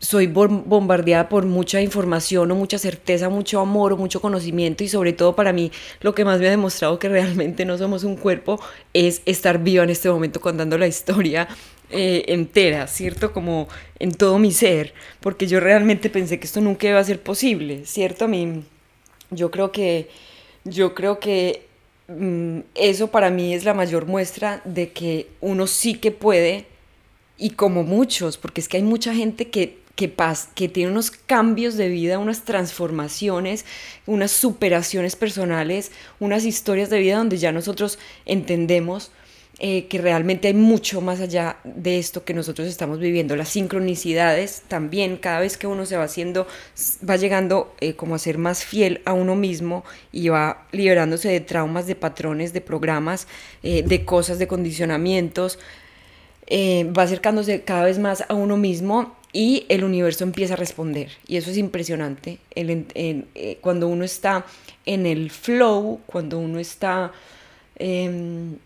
soy 0.00 0.26
bombardeada 0.26 1.28
por 1.28 1.46
mucha 1.46 1.80
información 1.80 2.50
o 2.50 2.56
mucha 2.56 2.76
certeza, 2.76 3.28
mucho 3.28 3.60
amor 3.60 3.92
o 3.92 3.96
mucho 3.96 4.20
conocimiento. 4.20 4.82
Y 4.82 4.88
sobre 4.88 5.12
todo 5.12 5.36
para 5.36 5.52
mí 5.52 5.70
lo 6.00 6.12
que 6.12 6.24
más 6.24 6.40
me 6.40 6.48
ha 6.48 6.50
demostrado 6.50 6.98
que 6.98 7.08
realmente 7.08 7.64
no 7.64 7.78
somos 7.78 8.02
un 8.02 8.16
cuerpo 8.16 8.58
es 8.94 9.22
estar 9.26 9.62
viva 9.62 9.84
en 9.84 9.90
este 9.90 10.10
momento 10.10 10.40
contando 10.40 10.76
la 10.76 10.88
historia 10.88 11.46
eh, 11.94 12.24
entera, 12.28 12.86
¿cierto? 12.86 13.32
Como 13.32 13.68
en 13.98 14.12
todo 14.12 14.38
mi 14.38 14.52
ser, 14.52 14.94
porque 15.20 15.46
yo 15.46 15.60
realmente 15.60 16.10
pensé 16.10 16.38
que 16.40 16.46
esto 16.46 16.60
nunca 16.60 16.88
iba 16.88 16.98
a 16.98 17.04
ser 17.04 17.22
posible, 17.22 17.86
¿cierto? 17.86 18.24
A 18.24 18.28
mí, 18.28 18.64
yo 19.30 19.50
creo 19.50 19.70
que, 19.72 20.08
yo 20.64 20.94
creo 20.94 21.20
que 21.20 21.66
mm, 22.08 22.60
eso 22.74 23.08
para 23.12 23.30
mí 23.30 23.54
es 23.54 23.64
la 23.64 23.74
mayor 23.74 24.06
muestra 24.06 24.60
de 24.64 24.90
que 24.90 25.28
uno 25.40 25.66
sí 25.66 25.94
que 25.94 26.10
puede 26.10 26.66
y 27.38 27.50
como 27.50 27.84
muchos, 27.84 28.38
porque 28.38 28.60
es 28.60 28.68
que 28.68 28.78
hay 28.78 28.82
mucha 28.82 29.14
gente 29.14 29.48
que 29.50 29.84
que, 29.96 30.12
que 30.54 30.68
tiene 30.68 30.90
unos 30.90 31.10
cambios 31.10 31.76
de 31.76 31.88
vida, 31.88 32.18
unas 32.18 32.42
transformaciones, 32.42 33.64
unas 34.06 34.32
superaciones 34.32 35.14
personales, 35.14 35.92
unas 36.18 36.44
historias 36.44 36.90
de 36.90 36.98
vida 36.98 37.18
donde 37.18 37.38
ya 37.38 37.52
nosotros 37.52 37.98
entendemos 38.26 39.12
eh, 39.58 39.86
que 39.86 39.98
realmente 39.98 40.48
hay 40.48 40.54
mucho 40.54 41.00
más 41.00 41.20
allá 41.20 41.56
de 41.64 41.98
esto 41.98 42.24
que 42.24 42.34
nosotros 42.34 42.66
estamos 42.68 42.98
viviendo. 42.98 43.36
Las 43.36 43.50
sincronicidades 43.50 44.62
también, 44.68 45.16
cada 45.16 45.40
vez 45.40 45.56
que 45.56 45.66
uno 45.66 45.86
se 45.86 45.96
va 45.96 46.04
haciendo, 46.04 46.46
va 47.08 47.16
llegando 47.16 47.74
eh, 47.80 47.94
como 47.94 48.14
a 48.14 48.18
ser 48.18 48.38
más 48.38 48.64
fiel 48.64 49.00
a 49.04 49.12
uno 49.12 49.36
mismo 49.36 49.84
y 50.12 50.28
va 50.28 50.66
liberándose 50.72 51.28
de 51.28 51.40
traumas, 51.40 51.86
de 51.86 51.94
patrones, 51.94 52.52
de 52.52 52.60
programas, 52.60 53.28
eh, 53.62 53.82
de 53.82 54.04
cosas, 54.04 54.38
de 54.38 54.48
condicionamientos, 54.48 55.58
va 56.50 57.02
acercándose 57.02 57.62
cada 57.62 57.84
vez 57.84 57.98
más 57.98 58.24
a 58.28 58.34
uno 58.34 58.58
mismo 58.58 59.16
y 59.34 59.66
el 59.68 59.82
universo 59.84 60.24
empieza 60.24 60.54
a 60.54 60.56
responder. 60.56 61.10
Y 61.26 61.36
eso 61.36 61.50
es 61.50 61.58
impresionante. 61.58 62.38
Eh, 62.54 63.58
cuando 63.60 63.88
uno 63.88 64.04
está 64.04 64.46
en 64.86 65.06
el 65.06 65.30
flow, 65.30 66.00
cuando 66.06 66.38
uno 66.38 66.60
está, 66.60 67.12
em, 67.76 68.56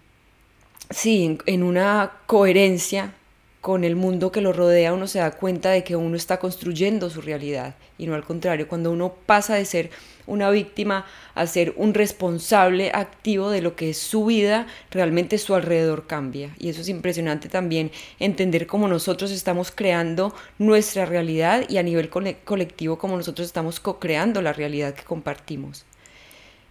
sí, 0.91 1.39
en, 1.47 1.63
una 1.63 2.13
coherencia 2.27 3.15
con 3.61 3.85
el 3.85 3.97
mundo 3.97 4.33
que 4.33 4.41
lo 4.41 4.53
rodea, 4.53 4.95
uno 4.95 5.07
se 5.07 5.19
da 5.19 5.33
cuenta 5.33 5.71
de 5.71 5.85
que 5.85 5.97
uno 5.97 6.17
está 6.17 6.39
construyendo 6.39 7.11
su 7.11 7.21
realidad 7.21 7.75
y 7.99 8.07
no 8.07 8.15
al 8.15 8.25
contrario. 8.25 8.69
Cuando 8.69 8.93
uno 8.93 9.13
pasa 9.27 9.57
de 9.57 9.65
ser 9.65 9.91
una 10.27 10.51
víctima 10.51 11.07
a 11.35 11.47
ser 11.47 11.75
un 11.77 11.93
responsable 11.93 12.91
activo 12.95 13.51
de 13.51 13.61
lo 13.61 13.75
que 13.75 13.91
es 13.91 13.99
su 13.99 14.27
vida, 14.27 14.67
realmente 14.91 15.39
su 15.39 15.55
alrededor 15.55 16.07
cambia. 16.07 16.55
Y 16.59 16.69
eso 16.69 16.83
es 16.83 16.89
impresionante 16.89 17.49
también, 17.49 17.91
entender 18.21 18.67
cómo 18.67 18.89
nosotros 18.89 19.33
estamos 19.33 19.71
creando 19.71 20.35
nuestra 20.59 21.05
realidad 21.07 21.65
y 21.69 21.79
a 21.79 21.83
nivel 21.83 22.11
colectivo 22.11 22.99
cómo 22.99 23.17
nosotros 23.17 23.47
estamos 23.47 23.81
co-creando 23.81 24.41
la 24.41 24.53
realidad 24.53 24.95
que 24.95 25.03
compartimos. 25.03 25.85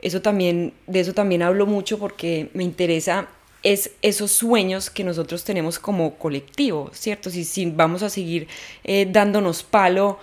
Eso 0.02 0.22
también, 0.22 0.74
de 0.86 1.00
eso 1.00 1.14
también 1.14 1.42
hablo 1.42 1.66
mucho 1.66 1.98
porque 1.98 2.50
me 2.54 2.64
interesa 2.64 3.28
es 3.74 3.92
esos 4.02 4.32
sueños 4.32 4.90
que 4.90 5.04
nosotros 5.04 5.44
tenemos 5.44 5.78
como 5.78 6.16
colectivo, 6.16 6.90
¿cierto? 6.94 7.30
Si, 7.30 7.44
si 7.44 7.66
vamos 7.66 8.02
a 8.02 8.10
seguir 8.10 8.48
eh, 8.86 9.06
dándonos 9.12 9.64
palo 9.64 10.20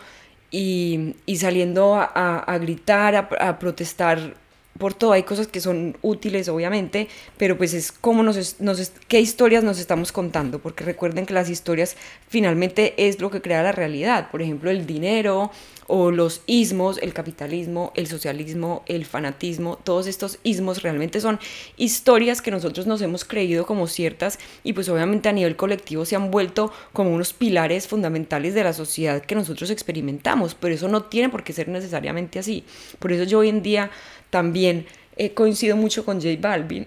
y, 0.50 1.14
saliendo 1.36 1.94
a, 1.94 2.58
gritar, 2.58 3.16
a, 3.16 3.58
protestar 3.58 4.34
por 4.78 4.94
todo. 4.94 5.12
Hay 5.12 5.24
cosas 5.24 5.48
que 5.48 5.60
son 5.60 5.96
útiles, 6.00 6.48
obviamente, 6.48 7.08
pero 7.36 7.58
pues 7.58 7.74
es 7.74 7.92
cómo 7.92 8.22
nos, 8.22 8.60
nos, 8.60 8.92
qué 9.08 9.20
historias 9.20 9.62
nos 9.62 9.78
estamos 9.78 10.10
contando, 10.10 10.60
porque 10.60 10.84
recuerden 10.84 11.26
que 11.26 11.34
las 11.34 11.50
historias 11.50 11.96
finalmente 12.28 12.94
es 12.96 13.20
lo 13.20 13.30
que 13.30 13.42
crea 13.42 13.62
la 13.62 13.72
realidad. 13.72 14.30
Por 14.30 14.40
ejemplo, 14.40 14.70
el 14.70 14.86
dinero, 14.86 15.50
o 15.86 16.10
los 16.10 16.42
ismos, 16.46 16.98
el 17.02 17.12
capitalismo, 17.12 17.92
el 17.94 18.06
socialismo, 18.06 18.82
el 18.86 19.04
fanatismo, 19.04 19.78
todos 19.84 20.06
estos 20.06 20.38
ismos 20.42 20.82
realmente 20.82 21.20
son 21.20 21.38
historias 21.76 22.40
que 22.42 22.50
nosotros 22.50 22.86
nos 22.86 23.02
hemos 23.02 23.24
creído 23.24 23.66
como 23.66 23.86
ciertas 23.86 24.38
y 24.62 24.72
pues 24.72 24.88
obviamente 24.88 25.28
a 25.28 25.32
nivel 25.32 25.56
colectivo 25.56 26.04
se 26.04 26.16
han 26.16 26.30
vuelto 26.30 26.72
como 26.92 27.12
unos 27.12 27.32
pilares 27.32 27.86
fundamentales 27.86 28.54
de 28.54 28.64
la 28.64 28.72
sociedad 28.72 29.22
que 29.22 29.34
nosotros 29.34 29.70
experimentamos, 29.70 30.54
pero 30.54 30.74
eso 30.74 30.88
no 30.88 31.04
tiene 31.04 31.28
por 31.28 31.44
qué 31.44 31.52
ser 31.52 31.68
necesariamente 31.68 32.38
así. 32.38 32.64
Por 32.98 33.12
eso 33.12 33.24
yo 33.24 33.40
hoy 33.40 33.48
en 33.48 33.62
día 33.62 33.90
también 34.30 34.86
he 35.16 35.32
coincido 35.32 35.76
mucho 35.76 36.04
con 36.04 36.20
J 36.20 36.36
Balvin 36.40 36.86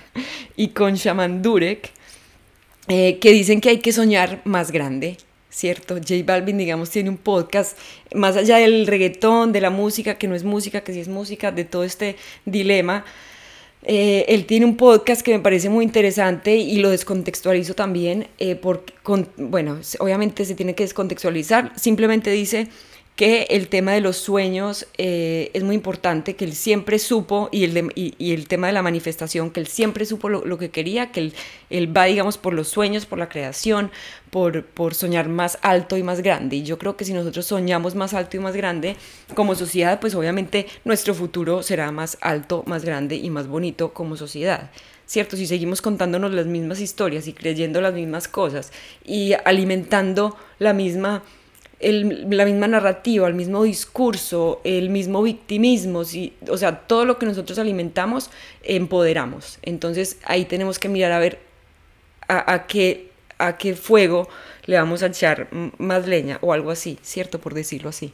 y 0.56 0.68
con 0.68 0.94
Shaman 0.94 1.42
Durek, 1.42 1.90
eh, 2.88 3.18
que 3.18 3.32
dicen 3.32 3.60
que 3.60 3.70
hay 3.70 3.78
que 3.78 3.92
soñar 3.92 4.42
más 4.44 4.72
grande, 4.72 5.16
¿cierto? 5.52 5.96
J 5.96 6.14
Balvin, 6.24 6.58
digamos, 6.58 6.90
tiene 6.90 7.10
un 7.10 7.18
podcast, 7.18 7.78
más 8.14 8.36
allá 8.36 8.56
del 8.56 8.86
reggaetón, 8.86 9.52
de 9.52 9.60
la 9.60 9.70
música, 9.70 10.16
que 10.16 10.26
no 10.26 10.34
es 10.34 10.42
música, 10.42 10.80
que 10.80 10.92
sí 10.92 11.00
es 11.00 11.08
música, 11.08 11.52
de 11.52 11.64
todo 11.64 11.84
este 11.84 12.16
dilema. 12.46 13.04
Eh, 13.84 14.24
él 14.28 14.46
tiene 14.46 14.64
un 14.64 14.76
podcast 14.76 15.22
que 15.22 15.32
me 15.36 15.40
parece 15.40 15.68
muy 15.68 15.84
interesante 15.84 16.56
y 16.56 16.78
lo 16.78 16.90
descontextualizo 16.90 17.74
también, 17.74 18.28
eh, 18.38 18.56
porque, 18.56 18.94
bueno, 19.36 19.78
obviamente 19.98 20.44
se 20.44 20.54
tiene 20.54 20.74
que 20.74 20.84
descontextualizar, 20.84 21.72
simplemente 21.78 22.30
dice 22.30 22.68
que 23.16 23.42
el 23.50 23.68
tema 23.68 23.92
de 23.92 24.00
los 24.00 24.16
sueños 24.16 24.86
eh, 24.96 25.50
es 25.52 25.62
muy 25.62 25.74
importante, 25.74 26.34
que 26.34 26.46
él 26.46 26.54
siempre 26.54 26.98
supo, 26.98 27.50
y 27.52 27.64
el, 27.64 27.92
y, 27.94 28.32
el 28.32 28.48
tema 28.48 28.68
de 28.68 28.72
la 28.72 28.82
manifestación, 28.82 29.50
que 29.50 29.60
él 29.60 29.66
siempre 29.66 30.06
supo 30.06 30.30
lo, 30.30 30.58
que 30.58 30.70
quería, 30.70 31.12
que 31.12 31.20
él, 31.20 31.34
él, 31.68 31.94
va, 31.94 32.04
digamos, 32.04 32.38
por 32.38 32.54
los 32.54 32.68
sueños, 32.68 33.04
por 33.04 33.18
la 33.18 33.28
creación, 33.28 33.90
por, 34.30 34.64
por 34.64 34.94
soñar 34.94 35.28
más 35.28 35.58
alto 35.60 35.98
y 35.98 36.02
más 36.02 36.22
grande. 36.22 36.56
Y 36.56 36.62
yo 36.62 36.78
creo 36.78 36.96
que 36.96 37.04
si 37.04 37.12
nosotros 37.12 37.44
soñamos 37.44 37.94
más 37.94 38.14
alto 38.14 38.38
y 38.38 38.40
más 38.40 38.56
grande, 38.56 38.96
como 39.34 39.54
sociedad, 39.54 40.00
pues 40.00 40.14
obviamente 40.14 40.66
nuestro 40.84 41.14
futuro 41.14 41.62
será 41.62 41.92
más 41.92 42.16
alto, 42.22 42.64
más 42.66 42.82
grande 42.82 43.16
y 43.16 43.28
más 43.28 43.46
bonito 43.46 43.92
como 43.92 44.16
sociedad. 44.16 44.70
¿Cierto? 45.04 45.36
Si 45.36 45.46
seguimos 45.46 45.82
contándonos 45.82 46.32
las 46.32 46.46
mismas 46.46 46.80
historias 46.80 47.26
y 47.26 47.34
creyendo 47.34 47.82
las 47.82 47.92
mismas 47.92 48.28
cosas 48.28 48.72
y 49.04 49.34
alimentando 49.44 50.34
la 50.58 50.72
misma 50.72 51.22
la 51.82 52.44
misma 52.44 52.68
narrativa, 52.68 53.26
el 53.26 53.34
mismo 53.34 53.64
discurso, 53.64 54.60
el 54.64 54.90
mismo 54.90 55.22
victimismo, 55.22 56.00
o 56.48 56.56
sea, 56.56 56.80
todo 56.80 57.04
lo 57.04 57.18
que 57.18 57.26
nosotros 57.26 57.58
alimentamos, 57.58 58.30
empoderamos. 58.62 59.58
Entonces 59.62 60.18
ahí 60.24 60.44
tenemos 60.44 60.78
que 60.78 60.88
mirar 60.88 61.12
a 61.12 61.18
ver 61.18 61.40
a, 62.28 62.66
qué, 62.66 63.10
a 63.38 63.58
qué 63.58 63.74
fuego 63.74 64.28
le 64.66 64.76
vamos 64.76 65.02
a 65.02 65.06
echar 65.06 65.48
más 65.78 66.06
leña 66.06 66.38
o 66.40 66.52
algo 66.52 66.70
así, 66.70 66.98
¿cierto? 67.02 67.40
Por 67.40 67.54
decirlo 67.54 67.88
así. 67.88 68.12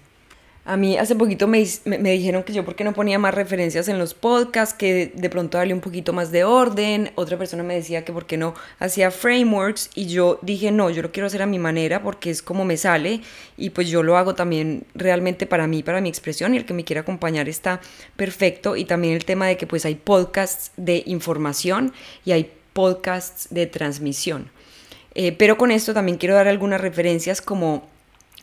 A 0.68 0.76
mí 0.76 0.98
hace 0.98 1.14
poquito 1.14 1.48
me, 1.48 1.66
me, 1.86 2.12
dijeron 2.12 2.42
que 2.42 2.52
yo 2.52 2.62
porque 2.62 2.84
no 2.84 2.92
ponía 2.92 3.18
más 3.18 3.32
referencias 3.32 3.88
en 3.88 3.98
los 3.98 4.12
podcasts, 4.12 4.74
que 4.74 5.10
de 5.14 5.30
pronto 5.30 5.56
darle 5.56 5.72
un 5.72 5.80
poquito 5.80 6.12
más 6.12 6.30
de 6.30 6.44
orden. 6.44 7.10
Otra 7.14 7.38
persona 7.38 7.62
me 7.62 7.74
decía 7.74 8.04
que 8.04 8.12
porque 8.12 8.36
no 8.36 8.52
hacía 8.78 9.10
frameworks 9.10 9.88
y 9.94 10.08
yo 10.08 10.38
dije 10.42 10.70
no, 10.70 10.90
yo 10.90 11.00
lo 11.00 11.10
quiero 11.10 11.26
hacer 11.26 11.40
a 11.40 11.46
mi 11.46 11.58
manera 11.58 12.02
porque 12.02 12.28
es 12.28 12.42
como 12.42 12.66
me 12.66 12.76
sale 12.76 13.22
y 13.56 13.70
pues 13.70 13.88
yo 13.88 14.02
lo 14.02 14.18
hago 14.18 14.34
también 14.34 14.84
realmente 14.94 15.46
para 15.46 15.66
mí, 15.66 15.82
para 15.82 16.02
mi 16.02 16.10
expresión 16.10 16.52
y 16.52 16.58
el 16.58 16.66
que 16.66 16.74
me 16.74 16.84
quiera 16.84 17.00
acompañar 17.00 17.48
está 17.48 17.80
perfecto. 18.16 18.76
Y 18.76 18.84
también 18.84 19.14
el 19.14 19.24
tema 19.24 19.46
de 19.46 19.56
que 19.56 19.66
pues 19.66 19.86
hay 19.86 19.94
podcasts 19.94 20.72
de 20.76 21.02
información 21.06 21.94
y 22.26 22.32
hay 22.32 22.52
podcasts 22.74 23.48
de 23.48 23.66
transmisión. 23.68 24.50
Eh, 25.14 25.32
pero 25.32 25.56
con 25.56 25.70
esto 25.70 25.94
también 25.94 26.18
quiero 26.18 26.34
dar 26.34 26.46
algunas 26.46 26.78
referencias 26.78 27.40
como 27.40 27.88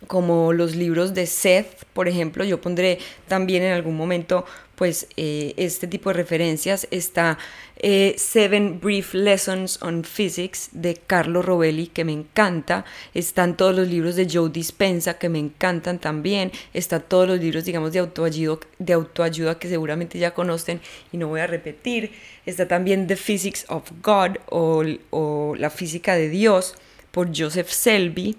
como 0.08 0.54
los 0.54 0.76
libros 0.76 1.14
de 1.14 1.26
Seth, 1.26 1.86
por 1.94 2.08
ejemplo, 2.08 2.44
yo 2.44 2.62
pondré 2.62 3.00
también 3.28 3.64
en 3.64 3.74
algún 3.74 3.96
momento 3.96 4.46
pues 4.76 5.08
eh, 5.16 5.54
este 5.58 5.88
tipo 5.88 6.10
de 6.10 6.16
referencias. 6.16 6.88
Está 6.92 7.38
eh, 7.78 8.16
Seven 8.18 8.80
Brief 8.82 9.14
Lessons 9.14 9.82
on 9.82 10.04
Physics 10.04 10.70
de 10.74 10.96
Carlo 10.96 11.42
Rovelli 11.42 11.88
que 11.88 12.04
me 12.04 12.12
encanta. 12.12 12.86
Están 13.14 13.58
todos 13.58 13.76
los 13.76 13.88
libros 13.88 14.16
de 14.16 14.28
Joe 14.30 14.50
Dispensa 14.50 15.18
que 15.18 15.30
me 15.30 15.40
encantan 15.40 16.00
también. 16.00 16.52
Están 16.74 17.04
todos 17.08 17.28
los 17.28 17.40
libros 17.40 17.66
digamos 17.66 17.94
de 17.94 18.00
autoayuda, 18.00 18.60
de 18.80 18.94
autoayuda 18.94 19.58
que 19.58 19.70
seguramente 19.70 20.20
ya 20.20 20.34
conocen 20.34 20.82
y 21.12 21.18
no 21.18 21.30
voy 21.30 21.40
a 21.40 21.48
repetir. 21.48 22.12
Está 22.46 22.68
también 22.68 23.08
The 23.08 23.16
Physics 23.16 23.66
of 23.70 23.90
God 24.04 24.38
o, 24.50 24.84
o 25.12 25.56
La 25.58 25.70
Física 25.70 26.16
de 26.16 26.30
Dios 26.30 26.76
por 27.12 27.30
Joseph 27.36 27.70
Selby 27.70 28.38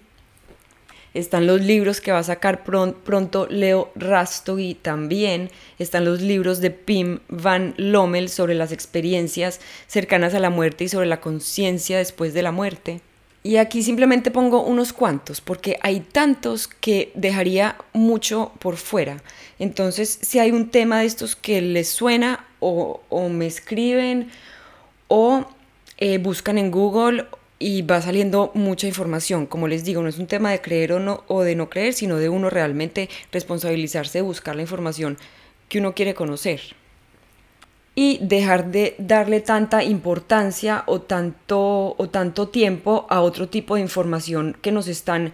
están 1.19 1.47
los 1.47 1.61
libros 1.61 2.01
que 2.01 2.13
va 2.13 2.19
a 2.19 2.25
sacar 2.25 2.65
pronto 2.65 3.47
Leo 3.49 3.91
Rastogi 3.95 4.75
también, 4.75 5.51
están 5.79 6.05
los 6.05 6.21
libros 6.21 6.61
de 6.61 6.71
Pim 6.71 7.21
Van 7.29 7.75
Lommel 7.77 8.29
sobre 8.29 8.55
las 8.55 8.73
experiencias 8.73 9.61
cercanas 9.87 10.35
a 10.35 10.41
la 10.41 10.51
muerte 10.51 10.85
y 10.85 10.89
sobre 10.89 11.07
la 11.07 11.21
conciencia 11.21 11.99
después 11.99 12.35
de 12.35 12.43
la 12.43 12.53
muerte. 12.53 13.01
Y 13.47 13.59
aquí 13.59 13.85
simplemente 13.85 14.33
pongo 14.33 14.65
unos 14.65 14.93
cuantos, 14.93 15.41
porque 15.41 15.79
hay 15.81 16.01
tantos 16.01 16.67
que 16.67 17.13
dejaría 17.15 17.77
mucho 17.93 18.51
por 18.59 18.77
fuera. 18.77 19.23
Entonces, 19.61 20.19
si 20.21 20.41
hay 20.41 20.51
un 20.51 20.71
tema 20.71 20.99
de 20.99 21.07
estos 21.07 21.37
que 21.37 21.63
les 21.63 21.89
suena 21.89 22.45
o, 22.59 23.01
me 23.31 23.47
escriben 23.47 24.31
o 25.07 25.47
eh, 25.99 26.19
buscan 26.19 26.59
en 26.59 26.73
Google 26.73 27.27
y 27.59 27.83
va 27.83 28.03
saliendo 28.03 28.51
mucha 28.55 28.87
información. 28.87 29.47
Como 29.47 29.69
les 29.69 29.85
digo, 29.85 30.03
no 30.03 30.09
es 30.09 30.19
un 30.19 30.27
tema 30.27 30.51
de 30.51 30.61
creer 30.61 30.93
o, 30.93 31.01
no, 31.01 31.25
o 31.29 31.43
de 31.43 31.55
no 31.55 31.71
creer, 31.71 31.95
sino 31.95 32.17
de 32.17 32.29
uno 32.29 32.51
realmente 32.51 33.09
responsabilizarse 33.33 34.19
de 34.19 34.23
buscar 34.23 34.57
la 34.57 34.63
información 34.63 35.17
que 35.69 35.79
uno 35.79 35.95
quiere 35.95 36.15
conocer. 36.15 36.61
Y 37.95 38.19
dejar 38.21 38.71
de 38.71 38.95
darle 38.99 39.41
tanta 39.41 39.83
importancia 39.83 40.85
o 40.87 41.01
tanto, 41.01 41.95
o 41.97 42.09
tanto 42.11 42.49
tiempo 42.49 43.07
a 43.09 43.23
otro 43.23 43.49
tipo 43.49 43.77
de 43.77 43.81
información 43.81 44.57
que 44.61 44.71
nos 44.71 44.87
están 44.87 45.33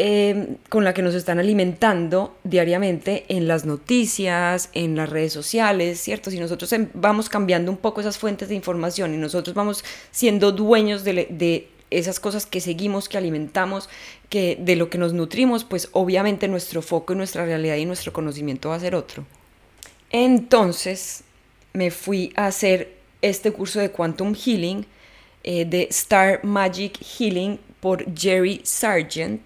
Em, 0.00 0.58
con 0.68 0.84
la 0.84 0.94
que 0.94 1.02
nos 1.02 1.16
están 1.16 1.40
alimentando 1.40 2.38
diariamente 2.44 3.24
en 3.26 3.48
las 3.48 3.64
noticias, 3.64 4.70
en 4.72 4.94
las 4.94 5.10
redes 5.10 5.32
sociales, 5.32 6.00
¿cierto? 6.00 6.30
Si 6.30 6.38
nosotros 6.38 6.72
em, 6.72 6.88
vamos 6.94 7.28
cambiando 7.28 7.72
un 7.72 7.78
poco 7.78 8.00
esas 8.00 8.16
fuentes 8.16 8.48
de 8.48 8.54
información 8.54 9.12
y 9.12 9.16
nosotros 9.16 9.56
vamos 9.56 9.84
siendo 10.12 10.52
dueños 10.52 11.02
de, 11.02 11.68
esas 11.90 12.20
cosas 12.20 12.46
que 12.46 12.60
seguimos, 12.60 13.08
que 13.08 13.18
alimentamos, 13.18 13.88
que 14.28 14.56
de 14.60 14.76
lo 14.76 14.88
que 14.88 14.98
nos 14.98 15.14
nutrimos, 15.14 15.64
pues 15.64 15.88
obviamente 15.90 16.46
nuestro 16.46 16.80
foco 16.80 17.14
y 17.14 17.16
nuestra 17.16 17.44
realidad 17.44 17.74
y 17.74 17.84
nuestro 17.84 18.12
conocimiento 18.12 18.68
va 18.68 18.76
a 18.76 18.80
ser 18.80 18.94
otro. 18.94 19.26
Entonces 20.10 21.24
me 21.72 21.90
fui 21.90 22.32
a 22.36 22.46
hacer 22.46 22.92
este 23.20 23.50
curso 23.50 23.80
de 23.80 23.90
Quantum 23.90 24.36
Healing, 24.36 24.86
eh, 25.42 25.64
de 25.64 25.88
Star 25.90 26.44
Magic 26.44 27.00
Healing 27.00 27.58
por 27.80 28.04
Jerry 28.16 28.60
Sargent 28.62 29.42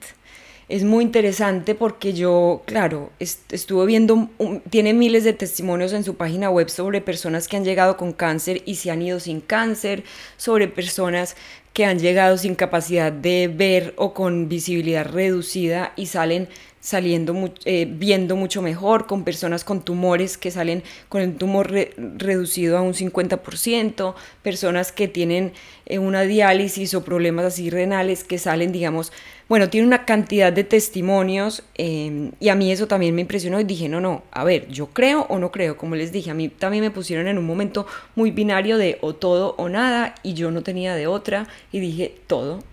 es 0.68 0.84
muy 0.84 1.04
interesante 1.04 1.74
porque 1.74 2.12
yo, 2.12 2.62
claro, 2.66 3.10
estuve 3.18 3.86
viendo, 3.86 4.28
tiene 4.70 4.94
miles 4.94 5.24
de 5.24 5.32
testimonios 5.32 5.92
en 5.92 6.04
su 6.04 6.16
página 6.16 6.50
web 6.50 6.68
sobre 6.70 7.00
personas 7.00 7.48
que 7.48 7.56
han 7.56 7.64
llegado 7.64 7.96
con 7.96 8.12
cáncer 8.12 8.62
y 8.64 8.76
se 8.76 8.90
han 8.90 9.02
ido 9.02 9.20
sin 9.20 9.40
cáncer, 9.40 10.04
sobre 10.36 10.68
personas 10.68 11.36
que 11.72 11.84
han 11.84 11.98
llegado 11.98 12.36
sin 12.36 12.54
capacidad 12.54 13.12
de 13.12 13.48
ver 13.48 13.94
o 13.96 14.12
con 14.14 14.48
visibilidad 14.48 15.06
reducida 15.06 15.92
y 15.96 16.06
salen 16.06 16.48
saliendo, 16.82 17.54
eh, 17.64 17.86
viendo 17.88 18.34
mucho 18.34 18.60
mejor, 18.60 19.06
con 19.06 19.22
personas 19.22 19.62
con 19.62 19.82
tumores 19.82 20.36
que 20.36 20.50
salen 20.50 20.82
con 21.08 21.22
el 21.22 21.36
tumor 21.36 21.72
reducido 21.72 22.76
a 22.76 22.82
un 22.82 22.92
50%, 22.92 24.14
personas 24.42 24.90
que 24.90 25.06
tienen 25.06 25.52
eh, 25.86 26.00
una 26.00 26.22
diálisis 26.22 26.92
o 26.94 27.04
problemas 27.04 27.44
así 27.44 27.70
renales 27.70 28.24
que 28.24 28.36
salen, 28.36 28.72
digamos, 28.72 29.12
bueno, 29.48 29.70
tiene 29.70 29.86
una 29.86 30.04
cantidad 30.04 30.52
de 30.52 30.64
testimonios 30.64 31.62
em, 31.76 32.32
y 32.40 32.48
a 32.48 32.56
mí 32.56 32.72
eso 32.72 32.88
también 32.88 33.14
me 33.14 33.20
impresionó 33.20 33.60
y 33.60 33.64
dije, 33.64 33.88
no, 33.88 34.00
no, 34.00 34.24
a 34.32 34.42
ver, 34.42 34.66
yo 34.66 34.88
creo 34.88 35.26
o 35.28 35.38
no 35.38 35.52
creo, 35.52 35.76
como 35.76 35.94
les 35.94 36.10
dije, 36.10 36.32
a 36.32 36.34
mí 36.34 36.48
también 36.48 36.82
me 36.82 36.90
pusieron 36.90 37.28
en 37.28 37.38
un 37.38 37.46
momento 37.46 37.86
muy 38.16 38.32
binario 38.32 38.76
de 38.76 38.98
o 39.02 39.14
todo 39.14 39.54
o 39.56 39.68
nada 39.68 40.16
y 40.24 40.34
yo 40.34 40.50
no 40.50 40.64
tenía 40.64 40.96
de 40.96 41.06
otra 41.06 41.46
y 41.70 41.78
dije 41.78 42.12
todo, 42.26 42.64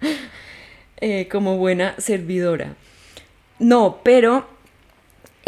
eh, 1.02 1.28
como 1.30 1.58
buena 1.58 1.94
servidora. 1.98 2.76
No, 3.58 4.00
pero 4.02 4.46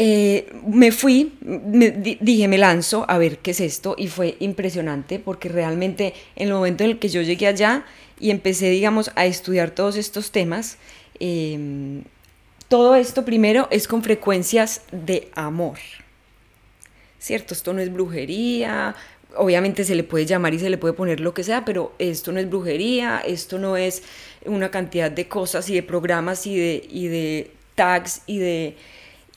eh, 0.01 0.47
me 0.65 0.93
fui, 0.93 1.33
dije, 1.41 2.47
me 2.47 2.57
lanzo 2.57 3.05
a 3.09 3.19
ver 3.19 3.39
qué 3.39 3.51
es 3.51 3.61
esto 3.61 3.97
y 3.99 4.07
fue 4.07 4.37
impresionante 4.39 5.19
porque 5.19 5.49
realmente 5.49 6.15
en 6.37 6.47
el 6.47 6.55
momento 6.55 6.85
en 6.85 6.91
el 6.91 6.99
que 7.01 7.09
yo 7.09 7.21
llegué 7.21 7.49
allá 7.49 7.85
y 8.21 8.31
empecé, 8.31 8.71
digamos, 8.71 9.11
a 9.17 9.27
estudiar 9.27 9.73
todos 9.73 9.97
estos 9.97 10.31
temas, 10.31 10.79
em, 11.19 12.05
todo 12.69 12.95
esto 12.95 13.25
primero 13.25 13.67
es 13.73 13.89
con 13.89 14.05
frecuencias 14.05 14.83
de 14.93 15.31
amor. 15.35 15.79
¿Cierto? 17.19 17.53
Esto 17.53 17.73
no 17.73 17.81
es 17.81 17.93
brujería, 17.93 18.95
obviamente 19.35 19.83
se 19.83 19.97
le 19.97 20.05
puede 20.05 20.27
llamar 20.27 20.55
y 20.55 20.61
se 20.61 20.71
le 20.71 20.79
puede 20.79 20.95
poner 20.95 21.19
lo 21.19 21.35
que 21.35 21.43
sea, 21.43 21.65
pero 21.65 21.93
esto 21.99 22.31
no 22.31 22.39
es 22.39 22.49
brujería, 22.49 23.19
esto 23.19 23.59
no 23.59 23.77
es 23.77 24.05
una 24.45 24.71
cantidad 24.71 25.11
de 25.11 25.27
cosas 25.27 25.69
y 25.69 25.75
de 25.75 25.83
programas 25.83 26.47
y 26.47 26.57
de 27.09 27.51
tags 27.79 28.23
y 28.27 28.39
de, 28.39 28.77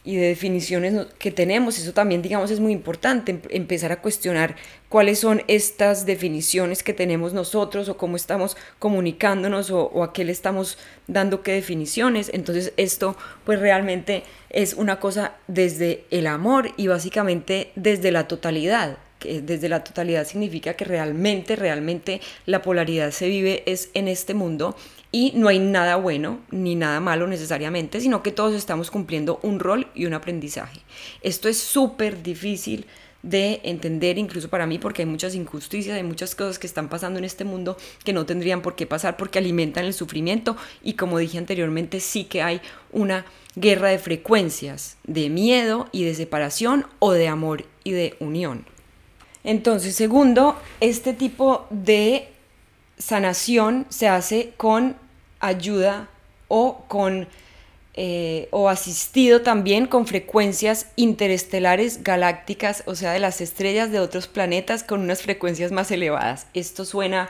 y 0.03 0.15
de 0.15 0.29
definiciones 0.29 1.05
que 1.19 1.31
tenemos. 1.31 1.77
Eso 1.77 1.93
también, 1.93 2.23
digamos, 2.23 2.49
es 2.49 2.59
muy 2.59 2.73
importante, 2.73 3.31
em, 3.33 3.41
empezar 3.51 3.91
a 3.91 4.01
cuestionar 4.01 4.55
cuáles 4.89 5.19
son 5.19 5.43
estas 5.47 6.07
definiciones 6.07 6.81
que 6.81 6.93
tenemos 6.93 7.33
nosotros 7.33 7.87
o 7.87 7.97
cómo 7.97 8.15
estamos 8.15 8.57
comunicándonos 8.79 9.69
o, 9.69 10.03
a 10.03 10.11
qué 10.11 10.23
le 10.23 10.31
estamos 10.31 10.79
dando 11.07 11.43
qué 11.43 11.53
definiciones. 11.53 12.31
Entonces 12.33 12.73
esto 12.77 13.15
pues 13.45 13.59
realmente 13.59 14.23
es 14.49 14.73
una 14.73 14.99
cosa 14.99 15.35
desde 15.47 16.05
el 16.09 16.25
amor 16.25 16.71
y 16.77 16.87
básicamente 16.87 17.71
desde 17.75 18.11
la 18.11 18.27
totalidad 18.27 18.97
que 19.19 19.39
desde 19.39 19.69
la 19.69 19.83
totalidad 19.83 20.25
significa 20.25 20.73
que 20.73 20.83
realmente, 20.83 21.55
realmente 21.55 22.21
la 22.47 22.63
polaridad 22.63 23.11
se 23.11 23.27
vive 23.27 23.61
es 23.67 23.91
en 23.93 24.07
este 24.07 24.33
mundo 24.33 24.75
y 25.11 25.33
no 25.35 25.49
hay 25.49 25.59
nada 25.59 25.97
bueno 25.97 26.39
ni 26.51 26.75
nada 26.75 26.99
malo 26.99 27.27
necesariamente, 27.27 27.99
sino 27.99 28.23
que 28.23 28.31
todos 28.31 28.53
estamos 28.55 28.91
cumpliendo 28.91 29.39
un 29.43 29.59
rol 29.59 29.87
y 29.93 30.05
un 30.05 30.13
aprendizaje. 30.13 30.81
Esto 31.21 31.49
es 31.49 31.57
súper 31.59 32.23
difícil 32.23 32.85
de 33.23 33.61
entender 33.63 34.17
incluso 34.17 34.49
para 34.49 34.65
mí 34.65 34.79
porque 34.79 35.03
hay 35.03 35.05
muchas 35.05 35.35
injusticias, 35.35 35.95
hay 35.95 36.03
muchas 36.03 36.33
cosas 36.33 36.57
que 36.57 36.65
están 36.65 36.89
pasando 36.89 37.19
en 37.19 37.25
este 37.25 37.43
mundo 37.43 37.77
que 38.03 38.13
no 38.13 38.25
tendrían 38.25 38.61
por 38.61 38.75
qué 38.75 38.87
pasar 38.87 39.17
porque 39.17 39.37
alimentan 39.37 39.85
el 39.85 39.93
sufrimiento 39.93 40.57
y 40.81 40.93
como 40.93 41.19
dije 41.19 41.37
anteriormente 41.37 41.99
sí 41.99 42.23
que 42.23 42.41
hay 42.41 42.61
una 42.91 43.25
guerra 43.55 43.89
de 43.89 43.99
frecuencias, 43.99 44.97
de 45.05 45.29
miedo 45.29 45.87
y 45.91 46.03
de 46.03 46.15
separación 46.15 46.87
o 46.99 47.11
de 47.11 47.27
amor 47.27 47.65
y 47.83 47.91
de 47.91 48.15
unión. 48.19 48.65
Entonces, 49.43 49.95
segundo, 49.95 50.55
este 50.79 51.13
tipo 51.13 51.65
de 51.71 52.29
sanación 52.97 53.87
se 53.89 54.07
hace 54.07 54.53
con 54.55 54.95
ayuda 55.41 56.07
o 56.47 56.85
con 56.87 57.27
eh, 57.93 58.47
o 58.51 58.69
asistido 58.69 59.41
también 59.41 59.85
con 59.85 60.07
frecuencias 60.07 60.87
interestelares 60.95 62.03
galácticas, 62.03 62.83
o 62.85 62.95
sea, 62.95 63.11
de 63.11 63.19
las 63.19 63.41
estrellas 63.41 63.91
de 63.91 63.99
otros 63.99 64.27
planetas 64.27 64.83
con 64.83 65.01
unas 65.01 65.21
frecuencias 65.21 65.73
más 65.73 65.91
elevadas. 65.91 66.47
Esto 66.53 66.85
suena 66.85 67.29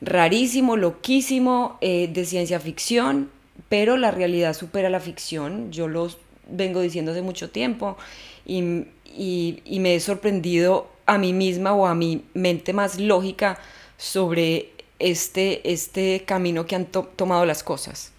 rarísimo, 0.00 0.76
loquísimo, 0.76 1.78
eh, 1.80 2.08
de 2.12 2.24
ciencia 2.24 2.58
ficción, 2.58 3.30
pero 3.68 3.96
la 3.96 4.10
realidad 4.10 4.54
supera 4.54 4.90
la 4.90 4.98
ficción. 4.98 5.70
Yo 5.70 5.86
lo 5.86 6.08
vengo 6.48 6.80
diciendo 6.80 7.12
hace 7.12 7.22
mucho 7.22 7.50
tiempo 7.50 7.96
y, 8.44 8.84
y 9.14 9.78
me 9.78 9.94
he 9.94 10.00
sorprendido 10.00 10.88
a 11.06 11.16
mí 11.16 11.32
misma 11.32 11.74
o 11.74 11.86
a 11.86 11.94
mi 11.94 12.24
mente 12.34 12.72
más 12.72 12.98
lógica 12.98 13.60
sobre 13.98 14.72
este, 15.02 15.72
este 15.72 16.24
camino 16.24 16.66
que 16.66 16.76
han 16.76 16.86
tomado 16.86 17.44
las 17.44 17.62
cosas. 17.62 18.12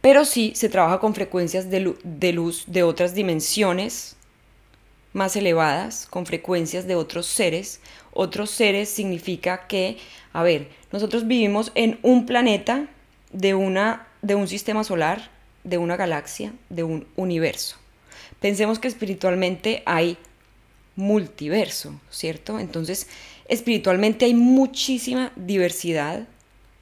Pero 0.00 0.24
sí 0.24 0.52
se 0.54 0.68
trabaja 0.68 1.00
con 1.00 1.14
frecuencias 1.14 1.70
de, 1.70 1.94
de 2.04 2.32
luz 2.32 2.64
de 2.66 2.82
otras 2.82 3.14
dimensiones 3.14 4.16
más 5.12 5.34
elevadas, 5.34 6.06
con 6.08 6.26
frecuencias 6.26 6.86
de 6.86 6.94
otros 6.94 7.26
seres. 7.26 7.80
Otros 8.12 8.50
seres 8.50 8.90
significa 8.90 9.66
que, 9.66 9.96
a 10.32 10.42
ver, 10.42 10.68
nosotros 10.92 11.26
vivimos 11.26 11.72
en 11.74 11.98
un 12.02 12.26
planeta 12.26 12.86
de, 13.32 13.54
una, 13.54 14.06
de 14.22 14.34
un 14.34 14.46
sistema 14.46 14.84
solar, 14.84 15.30
de 15.64 15.78
una 15.78 15.96
galaxia, 15.96 16.52
de 16.68 16.84
un 16.84 17.06
universo. 17.16 17.76
Pensemos 18.40 18.78
que 18.78 18.88
espiritualmente 18.88 19.82
hay 19.86 20.18
multiverso, 20.96 21.98
¿cierto? 22.10 22.58
Entonces, 22.58 23.08
espiritualmente 23.48 24.24
hay 24.24 24.34
muchísima 24.34 25.32
diversidad 25.36 26.26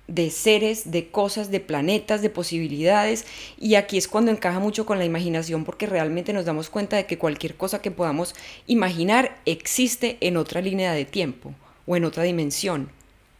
de 0.06 0.30
seres, 0.30 0.90
de 0.90 1.08
cosas, 1.08 1.50
de 1.50 1.60
planetas, 1.60 2.22
de 2.22 2.30
posibilidades. 2.30 3.24
Y 3.58 3.74
aquí 3.76 3.96
es 3.96 4.08
cuando 4.08 4.30
encaja 4.30 4.58
mucho 4.58 4.86
con 4.86 4.98
la 4.98 5.04
imaginación 5.04 5.64
porque 5.64 5.86
realmente 5.86 6.32
nos 6.32 6.44
damos 6.44 6.70
cuenta 6.70 6.96
de 6.96 7.06
que 7.06 7.18
cualquier 7.18 7.56
cosa 7.56 7.80
que 7.80 7.90
podamos 7.90 8.34
imaginar 8.66 9.38
existe 9.46 10.18
en 10.20 10.36
otra 10.36 10.60
línea 10.60 10.92
de 10.92 11.04
tiempo 11.04 11.54
o 11.86 11.96
en 11.96 12.04
otra 12.04 12.22
dimensión, 12.22 12.90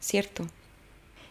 ¿cierto? 0.01 0.47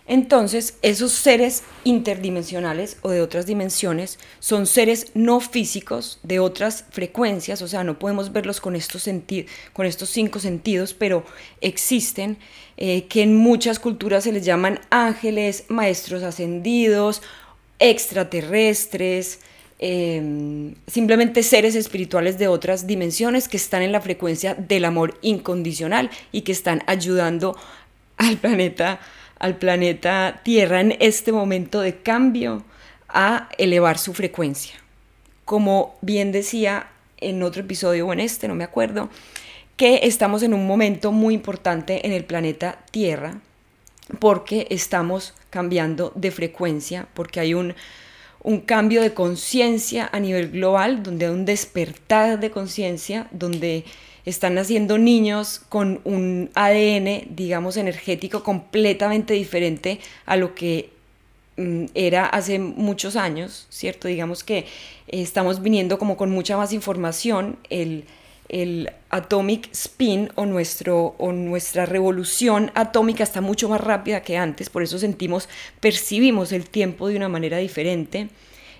Entonces, 0.05 0.77
esos 0.81 1.13
seres 1.13 1.63
interdimensionales 1.85 2.97
o 3.03 3.09
de 3.09 3.21
otras 3.21 3.45
dimensiones 3.45 4.19
son 4.39 4.65
seres 4.65 5.11
no 5.13 5.39
físicos 5.39 6.19
de 6.23 6.39
otras 6.39 6.83
frecuencias, 6.91 7.61
o 7.61 7.69
sea, 7.69 7.85
no 7.85 7.99
podemos 7.99 8.33
verlos 8.33 8.59
con 8.59 8.75
estos, 8.75 9.09
con 9.71 9.85
estos 9.85 10.09
cinco 10.09 10.39
sentidos, 10.39 10.93
pero 10.93 11.23
existen, 11.61 12.37
eh, 12.75 13.05
que 13.05 13.21
en 13.21 13.35
muchas 13.37 13.79
culturas 13.79 14.25
se 14.25 14.33
les 14.33 14.43
llaman 14.43 14.81
ángeles, 14.89 15.65
maestros 15.69 16.21
ascendidos, 16.23 17.21
extraterrestres, 17.79 19.39
em, 19.79 20.75
simplemente 20.85 21.43
seres 21.43 21.75
espirituales 21.75 22.37
de 22.37 22.49
otras 22.49 22.87
dimensiones 22.87 23.47
que 23.47 23.57
están 23.57 23.81
en 23.81 23.93
la 23.93 24.01
frecuencia 24.01 24.53
del 24.53 24.83
amor 24.83 25.17
incondicional 25.21 26.09
y 26.33 26.41
que 26.41 26.51
están 26.51 26.83
ayudando 26.87 27.55
al 28.17 28.37
planeta 28.37 28.99
al 29.39 29.57
planeta 29.57 30.41
Tierra 30.43 30.81
en 30.81 30.95
este 30.99 31.31
momento 31.31 31.81
de 31.81 31.97
cambio 31.97 32.63
a 33.07 33.49
elevar 33.57 33.97
su 33.97 34.13
frecuencia. 34.13 34.75
Como 35.45 35.95
bien 36.01 36.31
decía 36.31 36.87
en 37.17 37.43
otro 37.43 37.61
episodio 37.61 38.07
o 38.07 38.13
en 38.13 38.19
este, 38.19 38.47
no 38.47 38.55
me 38.55 38.63
acuerdo, 38.63 39.09
que 39.77 40.01
estamos 40.03 40.43
en 40.43 40.53
un 40.53 40.67
momento 40.67 41.11
muy 41.11 41.33
importante 41.33 42.05
en 42.05 42.11
el 42.11 42.25
planeta 42.25 42.79
Tierra 42.91 43.39
porque 44.19 44.67
estamos 44.69 45.33
cambiando 45.49 46.11
de 46.15 46.31
frecuencia, 46.31 47.07
porque 47.13 47.39
hay 47.39 47.53
un, 47.53 47.73
un 48.41 48.59
cambio 48.59 49.01
de 49.01 49.13
conciencia 49.13 50.09
a 50.11 50.19
nivel 50.19 50.51
global, 50.51 51.03
donde 51.03 51.25
hay 51.25 51.31
un 51.31 51.45
despertar 51.45 52.39
de 52.39 52.51
conciencia, 52.51 53.27
donde 53.31 53.85
están 54.25 54.55
naciendo 54.55 54.97
niños 54.97 55.61
con 55.69 55.99
un 56.03 56.49
ADN, 56.53 57.35
digamos, 57.35 57.77
energético 57.77 58.43
completamente 58.43 59.33
diferente 59.33 59.99
a 60.25 60.35
lo 60.35 60.55
que 60.55 60.89
mm, 61.57 61.85
era 61.93 62.25
hace 62.25 62.59
muchos 62.59 63.15
años, 63.15 63.67
¿cierto? 63.69 64.07
Digamos 64.07 64.43
que 64.43 64.65
estamos 65.07 65.61
viniendo 65.61 65.97
como 65.99 66.17
con 66.17 66.31
mucha 66.31 66.57
más 66.57 66.71
información, 66.71 67.57
el, 67.69 68.05
el 68.49 68.91
atomic 69.09 69.69
spin 69.73 70.29
o, 70.35 70.45
nuestro, 70.45 71.15
o 71.17 71.31
nuestra 71.31 71.85
revolución 71.85 72.71
atómica 72.75 73.23
está 73.23 73.41
mucho 73.41 73.67
más 73.67 73.81
rápida 73.81 74.21
que 74.21 74.37
antes, 74.37 74.69
por 74.69 74.83
eso 74.83 74.97
sentimos, 74.99 75.49
percibimos 75.79 76.51
el 76.51 76.69
tiempo 76.69 77.07
de 77.07 77.17
una 77.17 77.29
manera 77.29 77.57
diferente, 77.57 78.29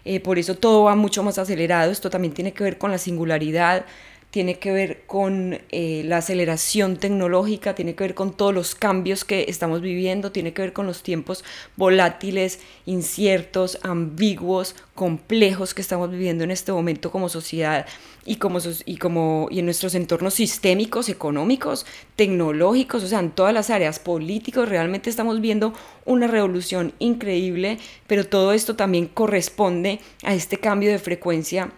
eh, 0.06 0.20
por 0.20 0.38
eso 0.38 0.56
todo 0.56 0.84
va 0.84 0.96
mucho 0.96 1.24
más 1.24 1.38
acelerado, 1.38 1.92
esto 1.92 2.10
también 2.10 2.34
tiene 2.34 2.54
que 2.54 2.64
ver 2.64 2.78
con 2.78 2.92
la 2.92 2.98
singularidad, 2.98 3.86
tiene 4.34 4.58
que 4.58 4.72
ver 4.72 5.04
con 5.06 5.60
eh, 5.70 6.02
la 6.06 6.18
aceleración 6.18 6.98
tecnológica, 6.98 7.76
tiene 7.76 7.94
que 7.94 8.04
ver 8.04 8.16
con 8.16 8.34
todos 8.34 8.52
los 8.52 8.74
cambios 8.74 9.26
que 9.26 9.46
estamos 9.48 9.82
viviendo, 9.82 10.32
tiene 10.32 10.54
que 10.54 10.64
ver 10.64 10.74
con 10.74 10.88
los 10.88 11.04
tiempos 11.04 11.44
volátiles, 11.76 12.60
inciertos, 12.88 13.78
ambiguos, 13.84 14.76
complejos 14.96 15.76
que 15.76 15.84
estamos 15.84 16.10
viviendo 16.10 16.44
en 16.44 16.50
este 16.50 16.72
momento 16.72 17.12
como 17.12 17.30
sociedad 17.30 17.86
y, 18.26 18.38
como, 18.38 18.58
y, 18.88 18.98
como, 18.98 19.50
y 19.52 19.60
en 19.60 19.66
nuestros 19.66 19.94
entornos 19.94 20.34
sistémicos, 20.34 21.10
económicos, 21.10 21.86
tecnológicos, 22.16 23.04
o 23.04 23.08
sea, 23.08 23.20
en 23.20 23.30
todas 23.30 23.54
las 23.54 23.70
áreas 23.70 24.00
políticos, 24.00 24.68
realmente 24.68 25.12
estamos 25.12 25.42
viendo 25.42 25.76
una 26.06 26.26
revolución 26.26 26.94
increíble, 26.98 27.78
pero 28.08 28.26
todo 28.26 28.52
esto 28.54 28.76
también 28.76 29.06
corresponde 29.06 30.00
a 30.24 30.34
este 30.34 30.58
cambio 30.58 30.90
de 30.90 30.98
frecuencia 30.98 31.70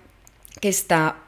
que 0.61 0.69
está 0.69 1.24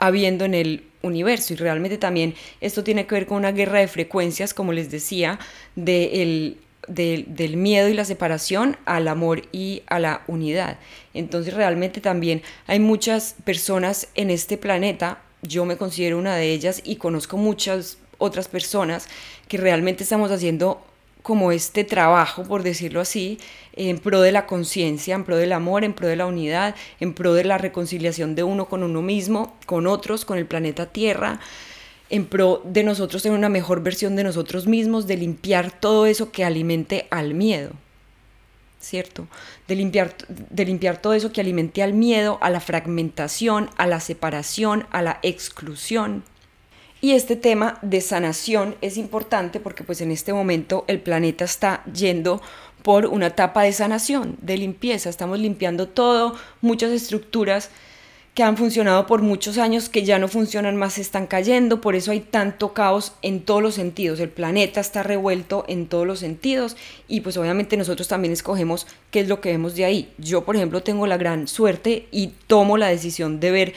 habiendo 0.00 0.44
en 0.44 0.54
el 0.54 0.84
universo 1.02 1.52
y 1.52 1.56
realmente 1.56 1.98
también 1.98 2.34
esto 2.60 2.82
tiene 2.82 3.06
que 3.06 3.14
ver 3.14 3.26
con 3.26 3.36
una 3.38 3.52
guerra 3.52 3.78
de 3.78 3.86
frecuencias, 3.86 4.52
como 4.52 4.72
les 4.72 4.90
decía, 4.90 5.38
de 5.76 6.56
del 6.88 7.56
miedo 7.56 7.88
y 7.88 7.94
la 7.94 8.04
separación 8.04 8.76
al 8.84 9.06
amor 9.06 9.42
y 9.52 9.82
a 9.86 10.00
la 10.00 10.22
unidad. 10.26 10.78
Entonces 11.14 11.54
realmente 11.54 12.00
también 12.00 12.42
hay 12.66 12.80
muchas 12.80 13.36
personas 13.44 14.08
en 14.16 14.30
este 14.30 14.56
planeta, 14.56 15.22
yo 15.42 15.64
me 15.64 15.76
considero 15.76 16.18
una 16.18 16.34
de 16.34 16.50
ellas 16.52 16.82
y 16.84 16.96
conozco 16.96 17.36
muchas 17.36 17.98
otras 18.18 18.48
personas 18.48 19.08
que 19.46 19.58
realmente 19.58 20.02
estamos 20.02 20.32
haciendo 20.32 20.84
como 21.22 21.52
este 21.52 21.84
trabajo, 21.84 22.44
por 22.44 22.62
decirlo 22.62 23.00
así, 23.00 23.38
en 23.74 23.98
pro 23.98 24.20
de 24.20 24.32
la 24.32 24.46
conciencia, 24.46 25.14
en 25.14 25.24
pro 25.24 25.36
del 25.36 25.52
amor, 25.52 25.84
en 25.84 25.92
pro 25.92 26.08
de 26.08 26.16
la 26.16 26.26
unidad, 26.26 26.74
en 26.98 27.14
pro 27.14 27.34
de 27.34 27.44
la 27.44 27.58
reconciliación 27.58 28.34
de 28.34 28.42
uno 28.42 28.68
con 28.68 28.82
uno 28.82 29.02
mismo, 29.02 29.56
con 29.66 29.86
otros, 29.86 30.24
con 30.24 30.38
el 30.38 30.46
planeta 30.46 30.86
Tierra, 30.86 31.40
en 32.08 32.26
pro 32.26 32.62
de 32.64 32.82
nosotros 32.82 33.22
ser 33.22 33.32
una 33.32 33.48
mejor 33.48 33.82
versión 33.82 34.16
de 34.16 34.24
nosotros 34.24 34.66
mismos, 34.66 35.06
de 35.06 35.16
limpiar 35.16 35.70
todo 35.70 36.06
eso 36.06 36.32
que 36.32 36.44
alimente 36.44 37.06
al 37.10 37.34
miedo. 37.34 37.70
¿Cierto? 38.80 39.28
De 39.68 39.76
limpiar, 39.76 40.16
de 40.28 40.64
limpiar 40.64 41.02
todo 41.02 41.12
eso 41.12 41.32
que 41.32 41.42
alimente 41.42 41.82
al 41.82 41.92
miedo, 41.92 42.38
a 42.40 42.48
la 42.48 42.60
fragmentación, 42.60 43.68
a 43.76 43.86
la 43.86 44.00
separación, 44.00 44.86
a 44.90 45.02
la 45.02 45.20
exclusión. 45.22 46.24
Y 47.00 47.12
este 47.12 47.36
tema 47.36 47.78
de 47.82 48.00
sanación 48.00 48.76
es 48.82 48.96
importante 48.96 49.58
porque 49.58 49.84
pues 49.84 50.00
en 50.00 50.10
este 50.10 50.32
momento 50.32 50.84
el 50.86 51.00
planeta 51.00 51.44
está 51.44 51.82
yendo 51.84 52.42
por 52.82 53.06
una 53.06 53.28
etapa 53.28 53.62
de 53.62 53.72
sanación, 53.72 54.36
de 54.42 54.58
limpieza. 54.58 55.08
Estamos 55.08 55.38
limpiando 55.38 55.88
todo, 55.88 56.36
muchas 56.60 56.90
estructuras 56.90 57.70
que 58.34 58.44
han 58.44 58.56
funcionado 58.56 59.06
por 59.06 59.22
muchos 59.22 59.58
años 59.58 59.88
que 59.88 60.04
ya 60.04 60.18
no 60.18 60.28
funcionan 60.28 60.76
más 60.76 60.98
están 60.98 61.26
cayendo, 61.26 61.80
por 61.80 61.96
eso 61.96 62.12
hay 62.12 62.20
tanto 62.20 62.72
caos 62.72 63.12
en 63.22 63.40
todos 63.40 63.60
los 63.60 63.74
sentidos. 63.74 64.20
El 64.20 64.28
planeta 64.28 64.80
está 64.80 65.02
revuelto 65.02 65.64
en 65.66 65.86
todos 65.86 66.06
los 66.06 66.20
sentidos 66.20 66.76
y 67.08 67.22
pues 67.22 67.36
obviamente 67.36 67.76
nosotros 67.76 68.06
también 68.06 68.32
escogemos 68.32 68.86
qué 69.10 69.20
es 69.20 69.28
lo 69.28 69.40
que 69.40 69.50
vemos 69.50 69.74
de 69.74 69.84
ahí. 69.84 70.12
Yo, 70.18 70.44
por 70.44 70.54
ejemplo, 70.54 70.82
tengo 70.82 71.06
la 71.06 71.16
gran 71.16 71.48
suerte 71.48 72.06
y 72.12 72.28
tomo 72.46 72.78
la 72.78 72.86
decisión 72.86 73.40
de 73.40 73.50
ver 73.50 73.74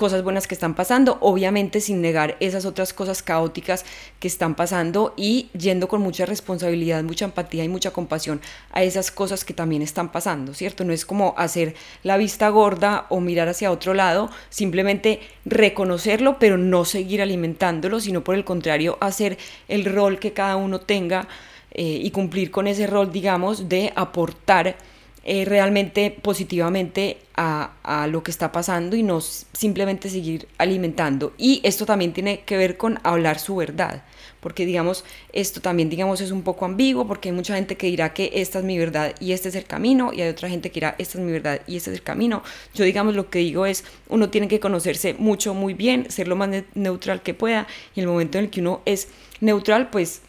cosas 0.00 0.24
buenas 0.24 0.46
que 0.46 0.54
están 0.54 0.74
pasando, 0.74 1.18
obviamente 1.20 1.78
sin 1.82 2.00
negar 2.00 2.38
esas 2.40 2.64
otras 2.64 2.94
cosas 2.94 3.22
caóticas 3.22 3.84
que 4.18 4.28
están 4.28 4.54
pasando 4.54 5.12
y 5.14 5.50
yendo 5.52 5.88
con 5.88 6.00
mucha 6.00 6.24
responsabilidad, 6.24 7.02
mucha 7.02 7.26
empatía 7.26 7.64
y 7.64 7.68
mucha 7.68 7.90
compasión 7.90 8.40
a 8.72 8.82
esas 8.82 9.10
cosas 9.10 9.44
que 9.44 9.52
también 9.52 9.82
están 9.82 10.10
pasando, 10.10 10.54
¿cierto? 10.54 10.84
No 10.84 10.94
es 10.94 11.04
como 11.04 11.34
hacer 11.36 11.74
la 12.02 12.16
vista 12.16 12.48
gorda 12.48 13.04
o 13.10 13.20
mirar 13.20 13.48
hacia 13.50 13.70
otro 13.70 13.92
lado, 13.92 14.30
simplemente 14.48 15.20
reconocerlo, 15.44 16.38
pero 16.38 16.56
no 16.56 16.86
seguir 16.86 17.20
alimentándolo, 17.20 18.00
sino 18.00 18.24
por 18.24 18.36
el 18.36 18.46
contrario, 18.46 18.96
hacer 19.02 19.36
el 19.68 19.84
rol 19.84 20.18
que 20.18 20.32
cada 20.32 20.56
uno 20.56 20.80
tenga 20.80 21.28
eh, 21.72 22.00
y 22.02 22.10
cumplir 22.10 22.50
con 22.50 22.66
ese 22.66 22.86
rol, 22.86 23.12
digamos, 23.12 23.68
de 23.68 23.92
aportar 23.94 24.76
eh, 25.22 25.44
realmente 25.44 26.10
positivamente 26.10 27.18
a, 27.36 27.72
a, 27.82 28.06
lo 28.06 28.22
que 28.22 28.30
está 28.30 28.52
pasando 28.52 28.96
y 28.96 29.02
no 29.02 29.20
simplemente 29.20 30.08
seguir 30.08 30.48
alimentando. 30.56 31.34
Y 31.36 31.60
esto 31.62 31.84
también 31.84 32.14
tiene 32.14 32.40
que 32.40 32.56
ver 32.56 32.78
con 32.78 32.98
hablar 33.02 33.38
su 33.38 33.56
verdad, 33.56 34.02
porque 34.40 34.64
digamos, 34.64 35.04
esto 35.34 35.60
también 35.60 35.90
digamos 35.90 36.22
es 36.22 36.30
un 36.30 36.40
poco 36.42 36.64
ambiguo, 36.64 37.06
porque 37.06 37.28
hay 37.28 37.34
mucha 37.34 37.54
gente 37.54 37.76
que 37.76 37.88
dirá 37.88 38.14
que 38.14 38.30
esta 38.34 38.60
es 38.60 38.64
mi 38.64 38.78
verdad 38.78 39.14
y 39.20 39.32
este 39.32 39.50
es 39.50 39.54
el 39.54 39.64
camino, 39.64 40.10
y 40.12 40.22
hay 40.22 40.30
otra 40.30 40.48
gente 40.48 40.70
que 40.70 40.80
dirá 40.80 40.94
esta 40.98 41.18
es 41.18 41.24
mi 41.24 41.32
verdad 41.32 41.60
y 41.66 41.76
este 41.76 41.90
es 41.90 41.98
el 41.98 42.02
camino. 42.02 42.42
Yo 42.74 42.84
digamos 42.84 43.14
lo 43.14 43.28
que 43.28 43.40
digo 43.40 43.66
es, 43.66 43.84
uno 44.08 44.30
tiene 44.30 44.48
que 44.48 44.58
conocerse 44.58 45.14
mucho, 45.14 45.52
muy 45.52 45.74
bien, 45.74 46.10
ser 46.10 46.28
lo 46.28 46.36
más 46.36 46.48
neutral 46.74 47.22
que 47.22 47.34
pueda, 47.34 47.66
y 47.94 48.00
el 48.00 48.06
momento 48.06 48.38
en 48.38 48.44
el 48.44 48.50
que 48.50 48.60
uno 48.60 48.80
es 48.86 49.08
neutral, 49.40 49.90
pues 49.90 50.22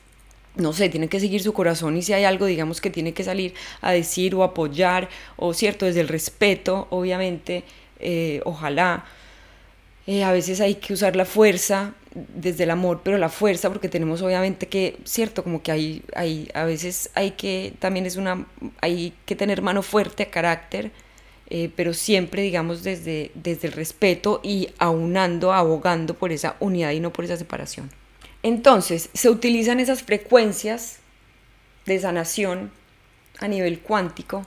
no 0.56 0.74
sé, 0.74 0.90
tiene 0.90 1.08
que 1.08 1.20
seguir 1.20 1.42
su 1.42 1.54
corazón 1.54 1.98
y 1.98 2.02
si 2.02 2.14
hay 2.14 2.24
algo, 2.26 2.46
digamos, 2.46 2.82
que 2.82 2.90
tiene 2.90 3.14
que 3.14 3.24
salir 3.24 3.54
a 3.82 3.92
decir 3.92 4.36
o 4.36 4.44
apoyar, 4.44 5.10
o 5.38 5.54
cierto, 5.54 5.86
desde 5.86 6.02
el 6.02 6.08
respeto, 6.08 6.88
obviamente, 6.90 7.64
eh, 8.00 8.42
ojalá. 8.46 9.06
Eh, 10.08 10.24
a 10.24 10.32
veces 10.32 10.60
hay 10.62 10.76
que 10.76 10.94
usar 10.94 11.16
la 11.16 11.26
fuerza 11.26 11.94
desde 12.14 12.64
el 12.64 12.72
amor, 12.72 13.02
pero 13.04 13.18
la 13.18 13.30
fuerza, 13.30 13.70
porque 13.70 13.88
tenemos 13.88 14.22
obviamente 14.22 14.68
que, 14.68 14.98
cierto, 15.06 15.44
como 15.44 15.62
que 15.62 15.72
hay, 15.72 16.04
hay, 16.16 16.50
a 16.54 16.66
veces 16.66 17.10
hay 17.14 17.32
que, 17.32 17.74
también 17.80 18.06
es 18.06 18.18
una, 18.18 18.46
hay 18.82 19.14
que 19.26 19.36
tener 19.36 19.62
mano 19.62 19.82
fuerte, 19.84 20.28
carácter, 20.28 20.92
eh, 21.50 21.70
pero 21.76 21.94
siempre, 21.94 22.42
digamos, 22.42 22.84
desde, 22.84 23.32
desde 23.36 23.68
el 23.68 23.74
respeto 23.74 24.42
y 24.44 24.70
aunando, 24.80 25.54
abogando 25.54 26.16
por 26.16 26.32
esa 26.32 26.56
unidad 26.60 26.92
y 26.92 27.00
no 27.00 27.14
por 27.14 27.26
esa 27.26 27.38
separación. 27.38 28.01
Entonces, 28.44 29.10
se 29.14 29.30
utilizan 29.30 29.80
esas 29.80 30.04
frecuencias 30.04 30.98
de 31.86 32.00
sanación 32.00 32.72
a 33.40 33.48
nivel 33.48 33.80
cuántico 33.80 34.46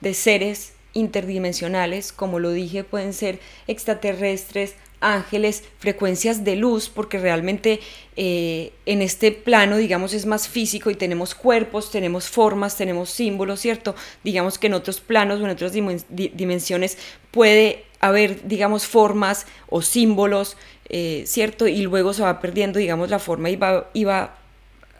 de 0.00 0.14
seres 0.14 0.74
interdimensionales, 0.92 2.12
como 2.12 2.38
lo 2.38 2.50
dije, 2.50 2.82
pueden 2.82 3.12
ser 3.12 3.38
extraterrestres, 3.66 4.74
ángeles, 5.00 5.64
frecuencias 5.78 6.42
de 6.42 6.56
luz, 6.56 6.88
porque 6.88 7.18
realmente 7.18 7.80
eh, 8.16 8.72
en 8.86 9.02
este 9.02 9.30
plano, 9.30 9.76
digamos, 9.76 10.14
es 10.14 10.24
más 10.24 10.48
físico 10.48 10.90
y 10.90 10.94
tenemos 10.94 11.34
cuerpos, 11.34 11.90
tenemos 11.90 12.28
formas, 12.28 12.76
tenemos 12.76 13.10
símbolos, 13.10 13.60
¿cierto? 13.60 13.94
Digamos 14.24 14.58
que 14.58 14.68
en 14.68 14.74
otros 14.74 15.00
planos 15.00 15.40
o 15.40 15.44
en 15.44 15.50
otras 15.50 15.72
dimensiones 15.72 16.96
puede 17.30 17.84
haber, 18.06 18.46
digamos, 18.46 18.86
formas 18.86 19.46
o 19.68 19.82
símbolos, 19.82 20.56
eh, 20.88 21.24
¿cierto? 21.26 21.66
Y 21.66 21.82
luego 21.82 22.12
se 22.12 22.22
va 22.22 22.40
perdiendo, 22.40 22.78
digamos, 22.78 23.10
la 23.10 23.18
forma 23.18 23.50
y 23.50 23.56
va, 23.56 23.90
y 23.92 24.06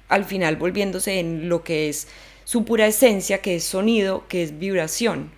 al 0.08 0.24
final 0.24 0.56
volviéndose 0.56 1.18
en 1.18 1.48
lo 1.48 1.64
que 1.64 1.88
es 1.88 2.08
su 2.44 2.64
pura 2.64 2.86
esencia, 2.86 3.42
que 3.42 3.56
es 3.56 3.64
sonido, 3.64 4.24
que 4.28 4.42
es 4.42 4.58
vibración, 4.58 5.30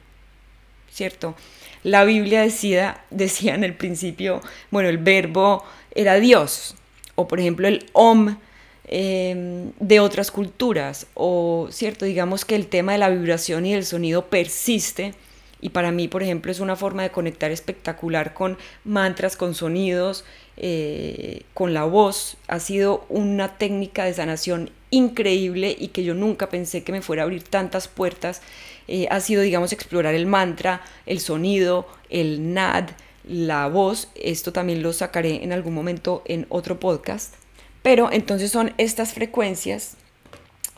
¿cierto? 0.91 1.35
La 1.83 2.05
Biblia 2.05 2.43
decía, 2.43 3.03
decía 3.11 3.55
en 3.55 3.65
el 3.65 3.75
principio, 3.75 4.43
bueno, 4.71 4.89
el 4.89 4.99
verbo 4.99 5.65
era 5.95 6.17
Dios, 6.17 6.75
o 7.15 7.27
por 7.29 7.41
ejemplo 7.41 7.67
el 7.67 7.87
Om 7.93 8.37
em, 8.85 9.73
de 9.81 10.01
otras 10.01 10.31
culturas, 10.31 11.07
o 11.15 11.69
cierto, 11.71 12.05
digamos 12.05 12.45
que 12.45 12.57
el 12.57 12.67
tema 12.67 12.93
de 12.93 12.99
la 12.99 13.09
vibración 13.09 13.65
y 13.65 13.75
el 13.75 13.85
sonido 13.85 14.27
persiste, 14.27 15.15
y 15.61 15.71
para 15.71 15.91
mí, 15.91 16.07
por 16.07 16.23
ejemplo, 16.23 16.53
es 16.53 16.61
una 16.61 16.77
forma 16.77 17.03
de 17.03 17.11
conectar 17.11 17.51
espectacular 17.51 18.33
con 18.33 18.59
mantras, 18.85 19.37
con 19.37 19.55
sonidos, 19.55 20.25
eh, 20.57 21.43
con 21.53 21.75
la 21.75 21.85
voz. 21.85 22.37
Ha 22.47 22.61
sido 22.61 23.05
una 23.09 23.59
técnica 23.59 24.05
de 24.05 24.15
sanación 24.15 24.71
increíble 24.91 25.77
y 25.79 25.89
que 25.89 26.05
yo 26.05 26.15
nunca 26.15 26.49
pensé 26.49 26.85
que 26.85 26.93
me 26.93 27.03
fuera 27.03 27.23
a 27.23 27.25
abrir 27.25 27.43
tantas 27.43 27.89
puertas. 27.89 28.41
Eh, 28.87 29.09
ha 29.11 29.21
sido, 29.21 29.43
digamos, 29.43 29.73
explorar 29.73 30.15
el 30.15 30.27
mantra, 30.27 30.81
el 31.07 31.19
sonido, 31.19 31.89
el 32.09 32.55
nad, 32.55 32.91
la 33.25 33.67
voz. 33.67 34.09
Esto 34.15 34.53
también 34.53 34.83
lo 34.83 34.93
sacaré 34.93 35.43
en 35.43 35.53
algún 35.53 35.75
momento 35.75 36.23
en 36.27 36.47
otro 36.51 36.79
podcast. 36.79 37.35
Pero 37.83 38.13
entonces 38.13 38.53
son 38.53 38.75
estas 38.79 39.13
frecuencias 39.13 39.97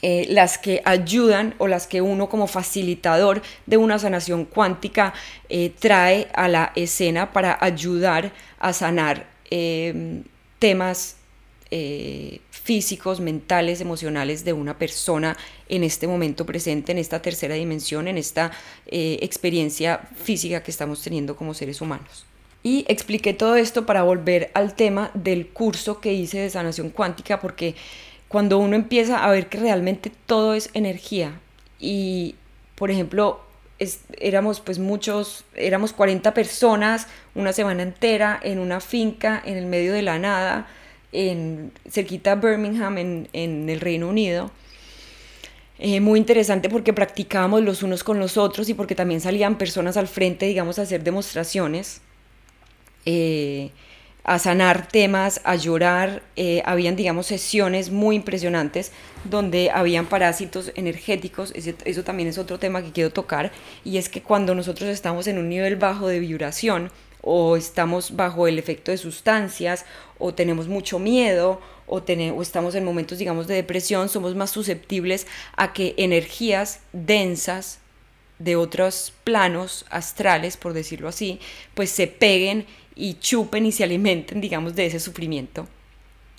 eh, 0.03 0.27
las 0.31 0.57
que 0.57 0.81
ayudan 0.87 1.55
o 1.59 1.69
las 1.69 1.87
que 1.87 2.01
uno 2.01 2.31
como 2.31 2.47
facilitador 2.47 3.43
de 3.67 3.77
una 3.77 3.99
sanación 3.99 4.47
cuántica 4.47 5.13
eh, 5.51 5.73
trae 5.79 6.29
a 6.33 6.49
la 6.49 6.73
escena 6.75 7.33
para 7.35 7.59
ayudar 7.61 8.33
a 8.59 8.73
sanar 8.73 9.27
eh, 9.51 10.23
temas 10.59 11.17
físicos, 12.51 13.21
mentales, 13.21 13.81
emocionales 13.81 14.45
de 14.45 14.53
una 14.53 14.77
persona 14.77 15.37
en 15.69 15.85
este 15.85 16.09
momento 16.09 16.45
presente, 16.45 16.91
en 16.91 16.99
esta 16.99 17.23
tercera 17.23 17.55
dimensión, 17.55 18.09
en 18.09 18.19
esta 18.19 18.51
experiencia 18.91 20.01
física 20.21 20.65
que 20.65 20.73
estamos 20.73 21.01
teniendo 21.01 21.37
como 21.37 21.55
seres 21.55 21.81
humanos. 21.81 22.27
Y 22.65 22.85
expliqué 22.89 23.35
todo 23.35 23.55
esto 23.55 23.87
para 23.87 24.03
volver 24.03 24.51
al 24.55 24.75
tema 24.75 25.13
del 25.15 25.47
curso 25.47 26.01
que 26.01 26.13
hice 26.13 26.41
de 26.41 26.51
sanación 26.51 26.91
cuántica, 26.91 27.39
porque 27.39 27.77
cuando 28.31 28.59
uno 28.59 28.77
empieza 28.77 29.25
a 29.25 29.31
ver 29.33 29.49
que 29.49 29.59
realmente 29.59 30.13
todo 30.27 30.55
es 30.55 30.71
energía 30.73 31.41
y, 31.81 32.37
por 32.77 32.93
ejemplo, 32.93 33.41
éramos 34.21 34.61
pues 34.61 34.79
muchos, 34.79 35.45
éramos 35.57 35.93
40 35.93 36.33
personas 36.33 37.09
una 37.35 37.53
semana 37.53 37.83
entera 37.83 38.39
en 38.41 38.61
una 38.61 38.81
finca 38.81 39.43
en 39.45 39.57
el 39.57 39.67
medio 39.67 39.93
de 39.93 40.03
la 40.03 40.21
nada, 40.21 40.69
en, 41.11 41.73
cerquita 41.91 42.37
Birmingham, 42.37 42.99
en, 42.99 43.29
el 43.69 43.81
Reino 43.81 44.09
Unido. 44.09 44.53
Eh, 45.81 45.99
muy 45.99 46.21
interesante 46.21 46.69
porque 46.69 46.93
practicábamos 46.93 47.63
los 47.63 47.83
unos 47.83 48.05
con 48.05 48.21
los 48.21 48.37
otros 48.37 48.69
y 48.69 48.75
porque 48.75 48.95
también 48.95 49.21
salían 49.21 49.59
personas 49.59 49.97
al 49.97 50.07
frente, 50.07 50.47
digamos, 50.47 50.79
a 50.79 50.83
hacer 50.83 51.03
demostraciones. 51.03 52.01
Eh, 53.07 53.73
a 54.25 54.39
sanar 54.39 54.89
temas, 54.89 55.41
a 55.45 55.57
llorar. 55.57 56.23
Eh, 56.37 56.63
habían, 56.65 56.97
digamos, 56.97 57.27
sesiones 57.27 57.91
muy 57.91 58.17
impresionantes 58.17 58.93
donde 59.25 59.71
habían 59.71 60.07
parásitos 60.07 60.73
energéticos. 60.75 61.53
eso 61.55 62.05
también 62.05 62.29
es 62.29 62.39
otro 62.39 62.59
tema 62.59 62.83
que 62.83 62.93
quiero 62.93 63.11
tocar. 63.11 63.53
Y 63.85 63.99
es 63.99 64.09
que 64.09 64.23
cuando 64.23 64.55
nosotros 64.55 64.89
estamos 64.91 65.27
en 65.27 65.39
un 65.39 65.49
nivel 65.49 65.77
bajo 65.77 66.09
de 66.09 66.21
vibración 66.21 66.91
o 67.23 67.57
estamos 67.57 68.17
bajo 68.17 68.47
el 68.47 68.59
efecto 68.59 68.91
de 68.91 68.97
sustancias 68.97 69.85
o 70.19 70.33
tenemos 70.33 70.69
mucho 70.69 70.99
miedo 70.99 71.61
o, 71.87 71.97
o 71.99 72.43
estamos 72.43 72.75
en 72.75 72.85
momentos, 72.85 73.19
digamos, 73.19 73.47
de 73.47 73.57
depresión, 73.57 74.09
somos 74.09 74.35
más 74.35 74.51
susceptibles 74.51 75.27
a 75.57 75.73
que 75.73 75.95
energías 75.99 76.81
densas 76.93 77.81
de 78.39 78.57
otros 78.57 79.13
planos 79.23 79.85
astrales, 79.91 80.57
por 80.57 80.73
decirlo 80.73 81.09
así, 81.09 81.41
pues 81.75 81.91
se 81.91 82.07
peguen 82.07 82.67
y 82.95 83.15
chupen 83.15 83.67
y 83.67 83.73
se 83.73 83.85
alimenten, 83.85 84.41
digamos, 84.41 84.75
de 84.75 84.87
ese 84.87 85.01
sufrimiento. 85.01 85.67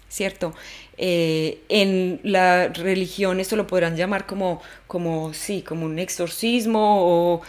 ¿Cierto? 0.09 0.53
Eh, 0.97 1.61
en 1.69 2.19
la 2.23 2.67
religión 2.67 3.39
esto 3.39 3.55
lo 3.55 3.65
podrán 3.65 3.95
llamar 3.95 4.25
como, 4.25 4.61
como, 4.85 5.33
sí, 5.33 5.61
como 5.61 5.85
un 5.85 5.99
exorcismo 5.99 6.99
o 6.99 7.41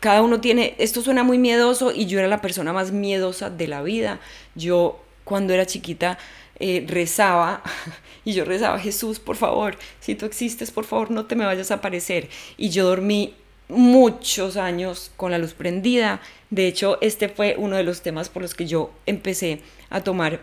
cada 0.00 0.22
uno 0.22 0.40
tiene, 0.40 0.74
esto 0.78 1.02
suena 1.02 1.22
muy 1.22 1.38
miedoso 1.38 1.92
y 1.92 2.06
yo 2.06 2.18
era 2.18 2.28
la 2.28 2.40
persona 2.40 2.72
más 2.72 2.92
miedosa 2.92 3.50
de 3.50 3.68
la 3.68 3.82
vida. 3.82 4.20
Yo 4.54 5.00
cuando 5.24 5.54
era 5.54 5.66
chiquita 5.66 6.18
eh, 6.58 6.84
rezaba 6.86 7.62
y 8.24 8.32
yo 8.32 8.44
rezaba, 8.44 8.78
Jesús, 8.78 9.18
por 9.18 9.36
favor, 9.36 9.76
si 10.00 10.14
tú 10.14 10.26
existes, 10.26 10.70
por 10.70 10.84
favor, 10.84 11.10
no 11.10 11.26
te 11.26 11.36
me 11.36 11.46
vayas 11.46 11.70
a 11.70 11.76
aparecer. 11.76 12.28
Y 12.56 12.70
yo 12.70 12.84
dormí 12.84 13.34
muchos 13.70 14.56
años 14.56 15.10
con 15.16 15.30
la 15.30 15.38
luz 15.38 15.54
prendida. 15.54 16.20
De 16.50 16.66
hecho, 16.66 16.98
este 17.00 17.28
fue 17.28 17.54
uno 17.58 17.76
de 17.76 17.84
los 17.84 18.02
temas 18.02 18.28
por 18.28 18.42
los 18.42 18.54
que 18.54 18.66
yo 18.66 18.92
empecé 19.06 19.60
a 19.88 20.02
tomar 20.02 20.40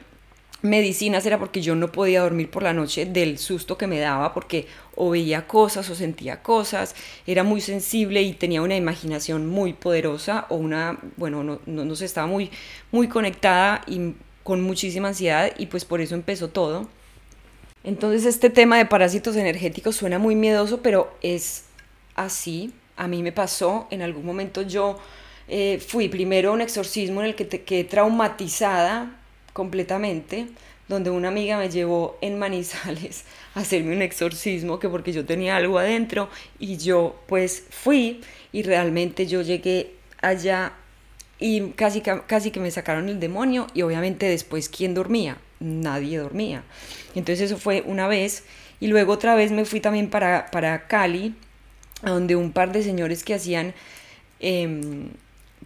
medicinas 0.62 1.26
era 1.26 1.38
porque 1.38 1.62
yo 1.62 1.76
no 1.76 1.92
podía 1.92 2.22
dormir 2.22 2.50
por 2.50 2.64
la 2.64 2.74
noche 2.74 3.06
del 3.06 3.38
susto 3.38 3.78
que 3.78 3.88
me 3.88 4.00
daba 4.00 4.34
porque 4.34 4.66
o 4.96 5.12
veía 5.12 5.48
cosas 5.48 5.90
o 5.90 5.96
sentía 5.96 6.42
cosas, 6.42 6.96
era 7.28 7.44
muy 7.44 7.62
sensible 7.62 8.22
y 8.24 8.34
tenía 8.34 8.62
una 8.62 8.76
imaginación 8.76 9.48
muy 9.48 9.74
poderosa 9.74 10.48
o 10.50 10.56
una, 10.56 10.98
bueno, 11.16 11.44
no, 11.44 11.60
no, 11.66 11.86
no 11.86 11.94
estaba 11.94 12.28
muy, 12.28 12.50
muy 12.92 13.08
conectada 13.08 13.84
y 13.86 14.16
con 14.44 14.62
muchísima 14.62 15.10
ansiedad 15.10 15.52
y 15.58 15.68
pues 15.68 15.86
por 15.86 16.02
eso 16.02 16.16
empezó 16.16 16.50
todo. 16.50 16.88
Entonces 17.84 18.26
este 18.26 18.50
tema 18.50 18.78
de 18.78 18.86
parásitos 18.86 19.36
energéticos 19.36 19.96
suena 19.96 20.20
muy 20.20 20.36
miedoso, 20.36 20.82
pero 20.82 21.16
es 21.22 21.66
así, 22.16 22.74
a 22.98 23.08
mí 23.08 23.24
me 23.24 23.32
pasó, 23.32 23.88
en 23.91 24.02
algún 24.02 24.26
momento 24.26 24.64
yo 24.64 24.98
eh, 25.48 25.82
fui 25.86 26.10
primero 26.10 26.50
a 26.50 26.54
un 26.54 26.62
exorcismo 26.62 27.22
en 27.22 27.28
el 27.28 27.36
que 27.36 27.45
te 27.45 27.62
quedé 27.62 27.86
traumatizada 27.86 29.16
completamente, 29.54 30.48
donde 30.88 31.10
una 31.10 31.30
amiga 31.30 31.58
me 31.58 31.70
llevó 31.70 32.18
en 32.22 32.38
Manizales 32.39 33.24
a 33.56 33.62
hacerme 33.62 33.95
un 33.95 34.02
exorcismo, 34.02 34.80
que 34.80 34.89
porque 34.89 35.14
yo 35.14 35.26
tenía 35.26 35.56
algo 35.56 35.80
adentro, 35.80 36.30
y 36.60 36.78
yo 36.78 37.16
pues 37.28 37.64
fui 37.70 38.22
y 38.52 38.64
realmente 38.64 39.28
yo 39.28 39.41
llegué 39.41 39.93
allá 40.22 40.74
y 41.39 41.70
casi, 41.72 42.02
casi 42.02 42.52
que 42.52 42.60
me 42.60 42.72
sacaron 42.72 43.10
el 43.10 43.20
demonio 43.20 43.68
y 43.76 43.84
obviamente 43.84 44.26
después 44.26 44.70
¿quién 44.70 44.95
dormía? 44.95 45.38
Nadie 45.60 46.18
dormía. 46.18 46.64
Entonces 47.14 47.52
eso 47.52 47.60
fue 47.60 47.84
una 47.86 48.08
vez 48.08 48.43
y 48.80 48.88
luego 48.88 49.14
otra 49.14 49.36
vez 49.36 49.52
me 49.52 49.66
fui 49.66 49.80
también 49.80 50.10
para, 50.10 50.50
para 50.52 50.88
Cali 50.88 51.36
donde 52.02 52.36
un 52.36 52.52
par 52.52 52.72
de 52.72 52.84
señores 52.84 53.24
que 53.24 53.34
hacían, 53.34 53.74
em, 54.39 55.10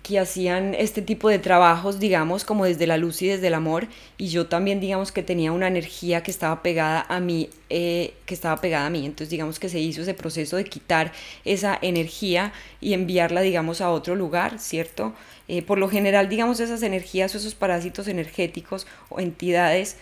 que 0.03 0.17
hacían 0.17 0.73
este 0.73 1.01
tipo 1.01 1.29
de 1.29 1.37
trabajos, 1.37 1.99
digamos, 1.99 2.43
como 2.43 2.65
desde 2.65 2.87
la 2.87 2.97
luz 2.97 3.21
y 3.21 3.27
desde 3.27 3.47
el 3.47 3.53
amor, 3.53 3.87
y 4.17 4.29
yo 4.29 4.47
también, 4.47 4.79
digamos, 4.79 5.11
que 5.11 5.21
tenía 5.21 5.51
una 5.51 5.67
energía 5.67 6.23
que 6.23 6.31
estaba 6.31 6.63
pegada 6.63 7.05
a 7.07 7.19
mí, 7.19 7.49
eh, 7.69 8.13
que 8.25 8.33
estaba 8.33 8.59
pegada 8.61 8.87
a 8.87 8.89
mí, 8.89 9.05
entonces, 9.05 9.29
digamos, 9.29 9.59
que 9.59 9.69
se 9.69 9.79
hizo 9.79 10.01
ese 10.01 10.13
proceso 10.13 10.55
de 10.57 10.63
quitar 10.63 11.11
esa 11.45 11.77
energía 11.81 12.53
y 12.79 12.93
enviarla, 12.93 13.41
digamos, 13.41 13.81
a 13.81 13.91
otro 13.91 14.15
lugar, 14.15 14.59
¿cierto? 14.59 15.13
Eh, 15.47 15.61
por 15.61 15.77
lo 15.77 15.89
general, 15.89 16.29
digamos, 16.29 16.59
esas 16.61 16.81
energías 16.81 17.35
o 17.35 17.37
esos 17.37 17.53
parásitos 17.53 18.07
energéticos 18.07 18.87
o 19.09 19.19
entidades 19.19 19.97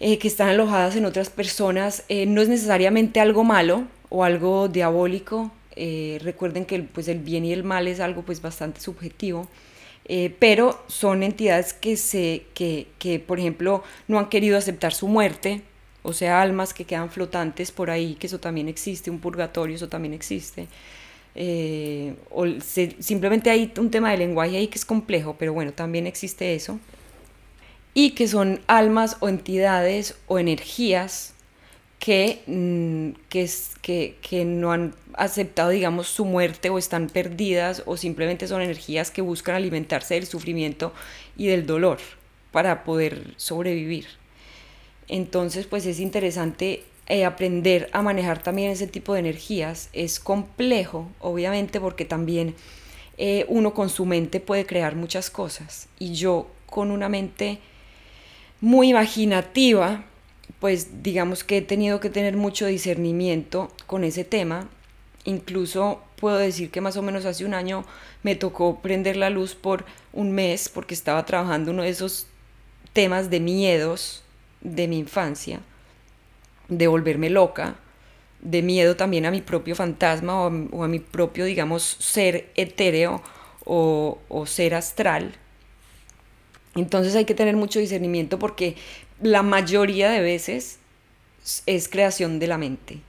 eh, 0.00 0.18
que 0.18 0.28
están 0.28 0.48
alojadas 0.48 0.96
en 0.96 1.04
otras 1.04 1.30
personas, 1.30 2.04
no 2.08 2.42
es 2.42 2.48
necesariamente 2.48 3.20
algo 3.20 3.44
malo, 3.44 3.84
o 4.12 4.24
algo 4.24 4.68
diabólico. 4.68 5.50
Eh, 5.74 6.18
recuerden 6.22 6.66
que 6.66 6.78
pues, 6.80 7.08
el 7.08 7.18
bien 7.18 7.46
y 7.46 7.52
el 7.54 7.64
mal 7.64 7.88
es 7.88 7.98
algo 7.98 8.22
pues, 8.22 8.42
bastante 8.42 8.80
subjetivo. 8.80 9.48
Eh, 10.04 10.34
pero 10.38 10.82
son 10.86 11.22
entidades 11.22 11.72
que, 11.72 11.96
se, 11.96 12.42
que, 12.52 12.88
que, 12.98 13.18
por 13.18 13.38
ejemplo, 13.38 13.82
no 14.08 14.18
han 14.18 14.28
querido 14.28 14.58
aceptar 14.58 14.92
su 14.92 15.08
muerte, 15.08 15.62
o 16.02 16.12
sea, 16.12 16.42
almas 16.42 16.74
que 16.74 16.84
quedan 16.84 17.08
flotantes 17.08 17.70
por 17.70 17.88
ahí, 17.90 18.14
que 18.16 18.26
eso 18.26 18.38
también 18.38 18.68
existe, 18.68 19.10
un 19.10 19.18
purgatorio, 19.18 19.76
eso 19.76 19.88
también 19.88 20.12
existe. 20.12 20.66
Eh, 21.34 22.14
o 22.30 22.44
simplemente 22.98 23.48
hay 23.48 23.72
un 23.78 23.90
tema 23.90 24.10
de 24.10 24.18
lenguaje 24.18 24.58
ahí 24.58 24.66
que 24.66 24.76
es 24.76 24.84
complejo, 24.84 25.36
pero 25.38 25.54
bueno, 25.54 25.72
también 25.72 26.06
existe 26.06 26.54
eso. 26.54 26.78
Y 27.94 28.10
que 28.10 28.28
son 28.28 28.60
almas 28.66 29.16
o 29.20 29.28
entidades 29.28 30.16
o 30.26 30.38
energías 30.38 31.32
que, 32.02 32.42
mm, 32.48 33.10
que, 33.28 33.48
que, 33.80 34.16
que, 34.20 34.44
no 34.44 34.72
han 34.72 34.92
aceptado, 35.14 35.70
digamos, 35.70 36.08
su 36.08 36.24
muerte 36.24 36.68
o 36.68 36.76
están 36.76 37.08
perdidas 37.08 37.84
o 37.86 37.96
simplemente 37.96 38.48
son 38.48 38.60
energías 38.60 39.12
que 39.12 39.22
buscan 39.22 39.54
alimentarse 39.54 40.14
del 40.14 40.26
sufrimiento 40.26 40.92
y 41.36 41.46
del 41.46 41.64
dolor 41.64 41.98
para 42.50 42.82
poder 42.82 43.34
sobrevivir. 43.36 44.06
Entonces, 45.06 45.66
pues 45.66 45.86
es 45.86 46.00
interesante 46.00 46.82
eh, 47.06 47.24
aprender 47.24 47.88
a 47.92 48.02
manejar 48.02 48.42
también 48.42 48.72
ese 48.72 48.88
tipo 48.88 49.14
de 49.14 49.20
energías. 49.20 49.88
Es 49.92 50.18
complejo, 50.18 51.08
obviamente, 51.20 51.78
porque 51.78 52.04
también 52.04 52.56
eh, 53.16 53.46
uno 53.46 53.74
con 53.74 53.88
su 53.88 54.06
mente 54.06 54.40
puede 54.40 54.66
crear 54.66 54.96
muchas 54.96 55.30
cosas. 55.30 55.86
Y 56.00 56.14
yo 56.14 56.48
con 56.66 56.90
una 56.90 57.08
mente 57.08 57.60
muy 58.60 58.88
imaginativa, 58.90 60.04
pues 60.62 61.02
digamos 61.02 61.42
que 61.42 61.56
he 61.56 61.62
tenido 61.62 61.98
que 61.98 62.08
tener 62.08 62.36
mucho 62.36 62.66
discernimiento 62.66 63.72
con 63.88 64.04
ese 64.04 64.22
tema. 64.22 64.68
Incluso 65.24 66.00
puedo 66.14 66.38
decir 66.38 66.70
que 66.70 66.80
más 66.80 66.96
o 66.96 67.02
menos 67.02 67.24
hace 67.24 67.44
un 67.44 67.52
año 67.52 67.84
me 68.22 68.36
tocó 68.36 68.80
prender 68.80 69.16
la 69.16 69.28
luz 69.28 69.56
por 69.56 69.84
un 70.12 70.30
mes 70.30 70.68
porque 70.68 70.94
estaba 70.94 71.26
trabajando 71.26 71.72
uno 71.72 71.82
de 71.82 71.88
esos 71.88 72.28
temas 72.92 73.28
de 73.28 73.40
miedos 73.40 74.22
de 74.60 74.86
mi 74.86 75.00
infancia, 75.00 75.58
de 76.68 76.86
volverme 76.86 77.28
loca, 77.28 77.74
de 78.40 78.62
miedo 78.62 78.94
también 78.94 79.26
a 79.26 79.32
mi 79.32 79.40
propio 79.40 79.74
fantasma 79.74 80.46
o 80.46 80.84
a, 80.84 80.86
mi 80.86 81.00
propio, 81.00 81.44
digamos, 81.44 81.82
ser 81.82 82.52
etéreo 82.54 83.20
o, 83.64 84.20
o 84.28 84.46
ser 84.46 84.76
astral. 84.76 85.34
Entonces 86.76 87.16
hay 87.16 87.24
que 87.24 87.34
tener 87.34 87.56
mucho 87.56 87.80
discernimiento 87.80 88.38
porque 88.38 88.76
la 89.22 89.42
mayoría 89.42 90.10
de 90.10 90.20
veces 90.20 90.78
es 91.66 91.88
creación 91.88 92.38
de 92.38 92.46
la 92.46 92.58
mente. 92.58 93.00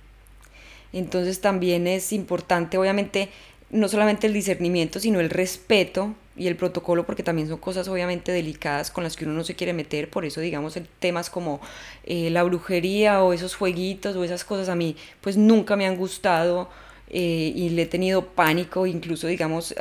Entonces 0.92 1.42
también 1.42 1.88
es 1.88 2.14
importante, 2.14 2.78
obviamente, 2.78 3.30
no 3.72 3.88
solamente 3.88 4.28
el 4.28 4.34
discernimiento, 4.34 5.00
sino 5.00 5.20
el 5.20 5.30
respeto 5.30 6.14
y 6.36 6.48
el 6.48 6.56
protocolo 6.56 7.06
porque 7.06 7.24
también 7.24 7.48
son 7.48 7.58
cosas 7.58 7.88
obviamente 7.88 8.32
delicadas 8.32 8.92
con 8.92 9.04
las 9.04 9.16
que 9.16 9.26
uno 9.26 9.34
no 9.34 9.44
se 9.44 9.56
quiere 9.56 9.74
meter, 9.74 10.10
por 10.10 10.26
eso 10.26 10.42
digamos 10.42 10.78
temas 11.00 11.30
como 11.30 11.60
eh, 12.06 12.30
la 12.30 12.44
brujería 12.44 13.24
o 13.24 13.34
esos 13.34 13.56
jueguitos 13.56 14.16
o 14.16 14.24
esas 14.24 14.44
cosas 14.44 14.70
a 14.70 14.76
mí 14.76 14.96
pues 15.22 15.38
nunca 15.38 15.76
me 15.76 15.86
han 15.86 15.96
gustado 15.96 16.70
eh, 17.10 17.54
y 17.56 17.70
le 17.70 17.84
he 17.84 17.86
tenido 17.86 18.26
pánico, 18.26 18.88
incluso 18.88 19.28
digamos, 19.28 19.76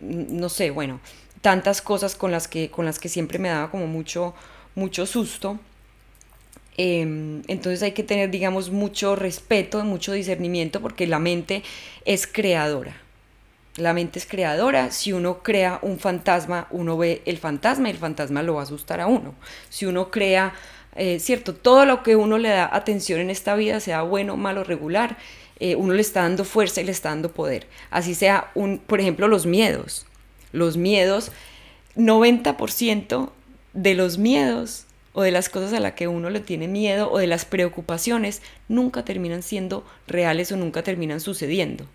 no 0.00 0.48
sé, 0.48 0.70
bueno, 0.70 1.00
tantas 1.42 1.82
cosas 1.82 2.16
con 2.16 2.30
las 2.30 2.48
que, 2.48 2.70
con 2.70 2.86
las 2.86 2.98
que 2.98 3.10
siempre 3.10 3.38
me 3.38 3.48
daba 3.48 3.70
como 3.70 3.86
mucho, 3.86 4.34
mucho 4.74 5.04
susto. 5.04 5.58
Em, 6.82 7.42
entonces 7.46 7.82
hay 7.82 7.92
que 7.92 8.02
tener, 8.02 8.30
digamos, 8.30 8.70
mucho 8.70 9.14
respeto, 9.14 9.84
mucho 9.84 10.14
discernimiento, 10.14 10.80
porque 10.80 11.06
la 11.06 11.18
mente 11.18 11.62
es 12.06 12.26
creadora. 12.26 12.96
La 13.76 13.92
mente 13.92 14.18
es 14.18 14.24
creadora. 14.24 14.90
Si 14.90 15.12
uno 15.12 15.42
crea 15.42 15.78
un 15.82 15.98
fantasma, 15.98 16.68
uno 16.70 16.96
ve 16.96 17.20
el 17.26 17.36
fantasma 17.36 17.88
y 17.88 17.90
el 17.90 17.98
fantasma 17.98 18.42
lo 18.42 18.54
va 18.54 18.60
a 18.60 18.62
asustar 18.62 19.02
a 19.02 19.08
uno. 19.08 19.34
Si 19.68 19.84
uno 19.84 20.10
crea, 20.10 20.54
eh, 20.96 21.20
cierto, 21.20 21.54
todo 21.54 21.84
lo 21.84 22.02
que 22.02 22.16
uno 22.16 22.38
le 22.38 22.48
da 22.48 22.74
atención 22.74 23.20
en 23.20 23.28
esta 23.28 23.56
vida, 23.56 23.78
sea 23.80 24.00
bueno, 24.00 24.38
malo, 24.38 24.64
regular, 24.64 25.18
eh, 25.58 25.76
uno 25.76 25.92
le 25.92 26.00
está 26.00 26.22
dando 26.22 26.46
fuerza 26.46 26.80
y 26.80 26.84
le 26.84 26.92
está 26.92 27.10
dando 27.10 27.30
poder. 27.30 27.66
Así 27.90 28.14
sea, 28.14 28.50
un, 28.54 28.78
por 28.78 29.00
ejemplo, 29.00 29.28
los 29.28 29.44
miedos. 29.44 30.06
Los 30.52 30.78
miedos, 30.78 31.30
90% 31.94 33.28
de 33.74 33.94
los 33.94 34.16
miedos 34.16 34.86
o 35.12 35.22
de 35.22 35.32
las 35.32 35.48
cosas 35.48 35.72
a 35.72 35.80
las 35.80 35.92
que 35.92 36.08
uno 36.08 36.30
le 36.30 36.40
tiene 36.40 36.68
miedo 36.68 37.10
o 37.10 37.18
de 37.18 37.26
las 37.26 37.44
preocupaciones 37.44 38.42
nunca 38.68 39.04
terminan 39.04 39.42
siendo 39.42 39.84
reales 40.06 40.52
o 40.52 40.56
nunca 40.56 40.82
terminan 40.82 41.20
sucediendo. 41.20 41.86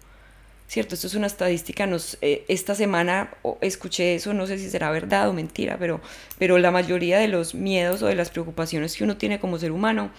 ¿Cierto? 0.68 0.96
Esto 0.96 1.08
es 1.08 1.14
una 1.14 1.28
estadística. 1.28 1.86
Nos, 1.86 2.18
eh, 2.22 2.44
esta 2.48 2.74
semana 2.74 3.30
escuché 3.62 4.16
eso, 4.16 4.34
no 4.34 4.48
sé 4.48 4.58
si 4.58 4.70
será 4.70 4.90
verdad 4.90 5.30
o 5.30 5.34
mentira, 5.34 5.78
pero, 5.78 6.02
pero 6.40 6.58
la 6.58 6.72
mayoría 6.72 7.20
de 7.20 7.28
los 7.28 7.54
miedos 7.54 8.02
o 8.02 8.08
de 8.08 8.16
las 8.16 8.32
preocupaciones 8.32 8.96
que 8.96 9.04
uno 9.04 9.16
tiene 9.16 9.40
como 9.40 9.60
ser 9.60 9.72
humano 9.72 10.10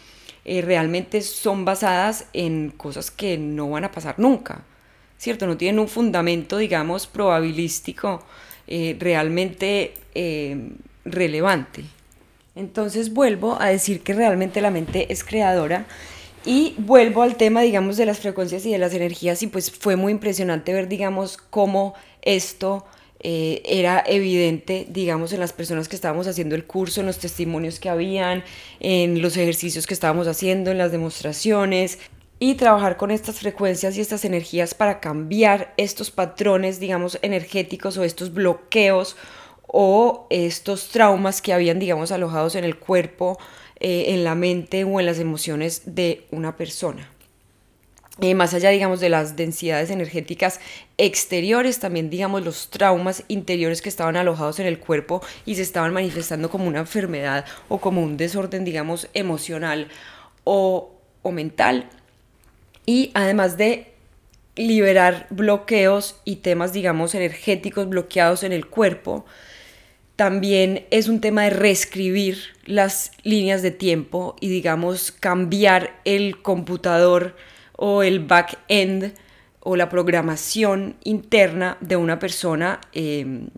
eh, 0.45 0.63
realmente 0.63 1.21
son 1.23 1.65
basadas 1.65 2.27
en 2.33 2.71
cosas 2.71 3.11
que 3.11 3.37
no 3.39 3.71
van 3.71 3.85
a 3.85 3.91
pasar 3.91 4.19
nunca. 4.19 4.63
¿Cierto? 5.19 5.47
No 5.47 5.57
tienen 5.57 5.81
un 5.81 5.89
fundamento, 5.89 6.59
digamos, 6.59 7.07
probabilístico 7.07 8.25
eh, 8.69 8.97
realmente 9.01 9.95
relevante. 11.05 11.85
Entonces 12.57 13.13
vuelvo 13.13 13.61
a 13.61 13.69
decir 13.69 14.01
que 14.01 14.15
realmente 14.15 14.61
la 14.61 14.71
mente 14.71 15.13
es 15.13 15.23
creadora 15.23 15.87
y 16.45 16.75
vuelvo 16.79 17.23
al 17.23 17.37
tema, 17.37 17.61
digamos, 17.61 17.97
de 17.97 18.07
las 18.07 18.19
frecuencias 18.19 18.65
y 18.65 18.73
de 18.73 18.79
las 18.79 18.95
energías 18.95 19.43
y 19.43 19.47
pues 19.47 19.71
fue 19.71 19.97
muy 19.97 20.13
impresionante 20.13 20.73
ver, 20.73 20.89
digamos, 20.89 21.37
cómo 21.37 21.95
esto 22.23 22.87
eh, 23.21 23.63
era 23.67 24.03
evidente, 24.07 24.87
digamos, 24.89 25.33
en 25.33 25.41
las 25.41 25.53
personas 25.53 25.89
que 25.89 25.97
estábamos 25.97 26.27
haciendo 26.27 26.55
el 26.55 26.65
curso, 26.65 27.01
en 27.01 27.07
los 27.07 27.19
testimonios 27.19 27.79
que 27.79 27.91
habían, 27.91 28.43
en 28.81 29.21
los 29.21 29.37
ejercicios 29.37 29.87
que 29.87 29.95
estábamos 29.95 30.27
haciendo, 30.27 30.71
en 30.71 30.79
las 30.79 30.93
demostraciones, 30.93 31.99
y 32.39 32.55
trabajar 32.55 32.97
con 32.97 33.11
estas 33.11 33.39
frecuencias 33.39 33.97
y 33.97 34.01
estas 34.01 34.25
energías 34.25 34.75
para 34.75 35.01
cambiar 35.01 35.73
estos 35.77 36.11
patrones, 36.11 36.79
digamos, 36.79 37.19
energéticos 37.23 37.97
o 37.97 38.05
estos 38.05 38.33
bloqueos 38.33 39.17
o 39.67 40.27
estos 40.31 40.89
traumas 40.89 41.43
que 41.43 41.53
habían, 41.53 41.79
digamos, 41.79 42.13
alojados 42.13 42.55
en 42.55 42.65
el 42.65 42.79
cuerpo, 42.79 43.39
eh, 43.81 44.07
en 44.09 44.25
la 44.25 44.35
mente 44.35 44.85
o 44.85 45.01
en 45.01 45.07
las 45.07 45.19
emociones 45.19 45.83
de 45.87 46.27
una 46.31 46.57
persona. 46.57 47.11
Eh, 48.23 48.35
más 48.35 48.55
allá, 48.55 48.71
digamos, 48.71 49.01
de 49.01 49.11
las 49.11 49.37
densidades 49.37 49.91
energéticas 49.91 50.59
exteriores, 50.97 51.81
también, 51.81 52.09
digamos, 52.09 52.43
los 52.43 52.71
traumas 52.71 53.25
interiores 53.29 53.83
que 53.83 53.91
estaban 53.91 54.17
alojados 54.17 54.59
en 54.59 54.67
el 54.67 54.79
cuerpo 54.79 55.23
y 55.45 55.57
se 55.57 55.63
estaban 55.63 55.93
manifestando 55.93 56.49
como 56.49 56.67
una 56.67 56.79
enfermedad 56.79 57.45
o 57.69 57.79
como 57.79 58.03
un 58.03 58.17
desorden, 58.17 58.65
digamos, 58.65 59.09
emocional 59.13 59.89
o, 60.45 60.93
o 61.21 61.31
mental. 61.31 61.91
Y 62.87 63.11
además 63.13 63.59
de 63.59 63.93
liberar 64.55 65.27
bloqueos 65.29 66.19
y 66.25 66.37
temas, 66.37 66.73
digamos, 66.73 67.15
energéticos 67.15 67.87
bloqueados 67.87 68.43
en 68.45 68.53
el 68.53 68.67
cuerpo, 68.67 69.27
también 70.17 70.87
es 70.91 71.09
un 71.09 71.21
tema 71.21 71.45
de 71.45 71.51
reescribir 71.51 72.39
las 72.65 73.13
líneas 73.23 73.63
de 73.63 73.71
tiempo 73.71 74.35
y 74.41 74.49
digamos 74.49 75.13
cambiar 75.13 76.01
el 76.05 76.41
computador 76.41 77.37
o 77.77 78.03
el 78.03 78.21
back-end 78.21 79.13
o 79.61 79.77
la 79.77 79.91
programación 79.91 80.97
interna 81.05 81.77
de 81.81 81.97
una 81.97 82.19
persona 82.19 82.81
em, 82.93 83.49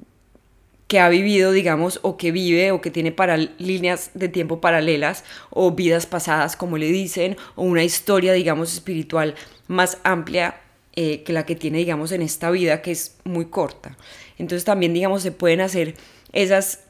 que 0.88 0.98
ha 0.98 1.08
vivido, 1.10 1.52
digamos, 1.52 2.00
o 2.02 2.16
que 2.16 2.32
vive 2.32 2.72
o 2.72 2.80
que 2.80 2.90
tiene 2.90 3.14
líneas 3.58 4.10
de 4.14 4.28
tiempo 4.28 4.60
paralelas 4.60 5.22
o 5.50 5.70
vidas 5.72 6.06
pasadas, 6.06 6.56
como 6.56 6.78
le 6.78 6.86
dicen, 6.86 7.36
o 7.54 7.62
una 7.62 7.84
historia, 7.84 8.32
digamos, 8.32 8.72
espiritual 8.72 9.34
más 9.68 9.98
amplia 10.02 10.56
eh, 10.96 11.22
que 11.24 11.34
la 11.34 11.44
que 11.44 11.54
tiene, 11.54 11.78
digamos, 11.78 12.10
en 12.10 12.22
esta 12.22 12.50
vida, 12.50 12.80
que 12.80 12.90
es 12.90 13.18
muy 13.24 13.44
corta. 13.44 13.96
Entonces 14.38 14.64
también, 14.64 14.94
digamos, 14.94 15.22
se 15.22 15.30
pueden 15.30 15.60
hacer 15.60 15.94
esas 16.32 16.80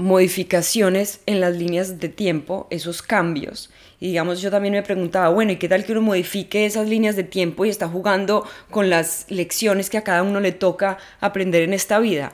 modificaciones 0.00 1.20
en 1.26 1.40
las 1.40 1.54
líneas 1.56 2.00
de 2.00 2.08
tiempo, 2.08 2.66
esos 2.70 3.02
cambios. 3.02 3.70
Y 4.00 4.08
digamos, 4.08 4.40
yo 4.40 4.50
también 4.50 4.72
me 4.72 4.82
preguntaba, 4.82 5.28
bueno, 5.28 5.52
¿y 5.52 5.56
qué 5.56 5.68
tal 5.68 5.84
que 5.84 5.92
uno 5.92 6.00
modifique 6.00 6.64
esas 6.64 6.88
líneas 6.88 7.16
de 7.16 7.22
tiempo 7.22 7.64
y 7.64 7.68
está 7.68 7.86
jugando 7.86 8.46
con 8.70 8.88
las 8.88 9.26
lecciones 9.28 9.90
que 9.90 9.98
a 9.98 10.04
cada 10.04 10.22
uno 10.22 10.40
le 10.40 10.52
toca 10.52 10.98
aprender 11.20 11.62
en 11.62 11.74
esta 11.74 11.98
vida? 11.98 12.32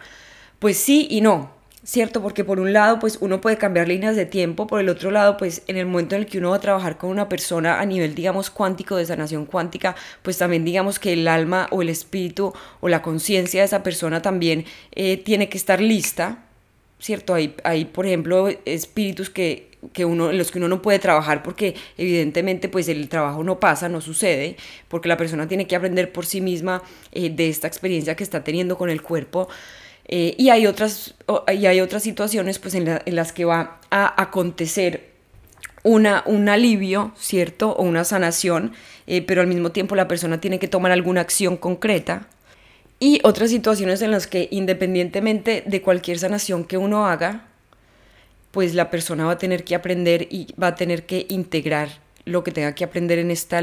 Pues 0.60 0.76
sí 0.76 1.08
y 1.10 1.20
no, 1.20 1.50
¿cierto? 1.82 2.22
Porque 2.22 2.44
por 2.44 2.60
un 2.60 2.72
lado, 2.72 3.00
pues 3.00 3.18
uno 3.20 3.40
puede 3.40 3.58
cambiar 3.58 3.88
líneas 3.88 4.14
de 4.14 4.26
tiempo, 4.26 4.68
por 4.68 4.80
el 4.80 4.88
otro 4.88 5.10
lado, 5.10 5.36
pues 5.36 5.62
en 5.66 5.76
el 5.76 5.86
momento 5.86 6.14
en 6.14 6.22
el 6.22 6.28
que 6.28 6.38
uno 6.38 6.50
va 6.50 6.56
a 6.56 6.60
trabajar 6.60 6.98
con 6.98 7.10
una 7.10 7.28
persona 7.28 7.80
a 7.80 7.84
nivel, 7.84 8.14
digamos, 8.14 8.48
cuántico, 8.48 8.96
de 8.96 9.06
sanación 9.06 9.44
cuántica, 9.44 9.96
pues 10.22 10.38
también 10.38 10.64
digamos 10.64 11.00
que 11.00 11.14
el 11.14 11.26
alma 11.26 11.66
o 11.72 11.82
el 11.82 11.88
espíritu 11.88 12.52
o 12.80 12.88
la 12.88 13.02
conciencia 13.02 13.60
de 13.60 13.66
esa 13.66 13.82
persona 13.82 14.22
también 14.22 14.64
eh, 14.92 15.16
tiene 15.16 15.48
que 15.48 15.58
estar 15.58 15.80
lista 15.80 16.45
¿cierto? 16.98 17.34
Hay, 17.34 17.54
hay 17.64 17.84
por 17.84 18.06
ejemplo, 18.06 18.48
espíritus 18.64 19.30
que, 19.30 19.68
que 19.92 20.04
uno, 20.04 20.30
en 20.30 20.38
los 20.38 20.50
que 20.50 20.58
uno 20.58 20.68
no 20.68 20.82
puede 20.82 20.98
trabajar 20.98 21.42
porque 21.42 21.74
evidentemente 21.96 22.68
pues 22.68 22.88
el 22.88 23.08
trabajo 23.08 23.44
no 23.44 23.60
pasa, 23.60 23.88
no 23.88 24.00
sucede, 24.00 24.56
porque 24.88 25.08
la 25.08 25.16
persona 25.16 25.48
tiene 25.48 25.66
que 25.66 25.76
aprender 25.76 26.12
por 26.12 26.26
sí 26.26 26.40
misma 26.40 26.82
eh, 27.12 27.30
de 27.30 27.48
esta 27.48 27.66
experiencia 27.66 28.16
que 28.16 28.24
está 28.24 28.44
teniendo 28.44 28.76
con 28.76 28.90
el 28.90 29.02
cuerpo. 29.02 29.48
Eh, 30.08 30.34
y, 30.38 30.50
hay 30.50 30.66
otras, 30.66 31.14
y 31.52 31.66
hay 31.66 31.80
otras 31.80 32.02
situaciones 32.02 32.60
pues 32.60 32.74
en, 32.74 33.00
las 33.06 33.32
que 33.32 33.44
va 33.44 33.80
a 33.90 34.22
acontecer 34.22 35.10
una, 35.82 36.22
un 36.26 36.48
alivio, 36.48 37.12
¿cierto? 37.16 37.70
O 37.72 37.82
una 37.82 38.04
sanación, 38.04 38.72
eh, 39.06 39.22
pero 39.22 39.40
al 39.40 39.48
mismo 39.48 39.72
tiempo 39.72 39.96
la 39.96 40.06
persona 40.06 40.40
tiene 40.40 40.60
que 40.60 40.68
tomar 40.68 40.92
alguna 40.92 41.22
acción 41.22 41.56
concreta 41.56 42.28
y 42.98 43.20
otras 43.24 43.50
situaciones 43.50 44.00
en 44.02 44.10
las 44.10 44.26
que 44.26 44.48
independientemente 44.50 45.62
de 45.66 45.82
cualquier 45.82 46.18
sanación 46.18 46.64
que 46.64 46.78
uno 46.78 47.06
haga, 47.06 47.46
pues 48.52 48.74
la 48.74 48.90
persona 48.90 49.26
va 49.26 49.32
a 49.32 49.38
tener 49.38 49.64
que 49.64 49.74
aprender 49.74 50.28
y 50.30 50.48
va 50.60 50.68
a 50.68 50.74
tener 50.74 51.04
que 51.04 51.26
integrar 51.28 51.90
lo 52.24 52.42
que 52.42 52.52
tenga 52.52 52.74
que 52.74 52.84
aprender 52.84 53.18
en 53.18 53.30
esta 53.30 53.60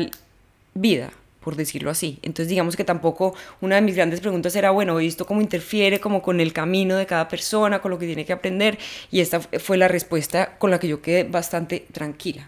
vida, 0.76 1.12
por 1.40 1.56
decirlo 1.56 1.90
así. 1.90 2.20
Entonces 2.22 2.48
digamos 2.48 2.76
que 2.76 2.84
tampoco 2.84 3.34
una 3.60 3.76
de 3.76 3.82
mis 3.82 3.96
grandes 3.96 4.22
preguntas 4.22 4.56
era, 4.56 4.70
bueno, 4.70 5.00
¿esto 5.00 5.26
cómo 5.26 5.42
interfiere 5.42 6.00
como 6.00 6.22
con 6.22 6.40
el 6.40 6.54
camino 6.54 6.96
de 6.96 7.08
cada 7.08 7.28
persona, 7.28 7.82
con 7.82 7.90
lo 7.90 7.98
que 7.98 8.06
tiene 8.06 8.26
que 8.26 8.34
aprender? 8.34 8.78
Y 9.10 9.22
esta 9.22 9.40
fue 9.40 9.78
la 9.78 9.88
respuesta 9.88 10.58
con 10.60 10.70
la 10.70 10.80
que 10.80 10.88
yo 10.88 11.02
quedé 11.02 11.24
bastante 11.24 11.88
tranquila. 11.92 12.48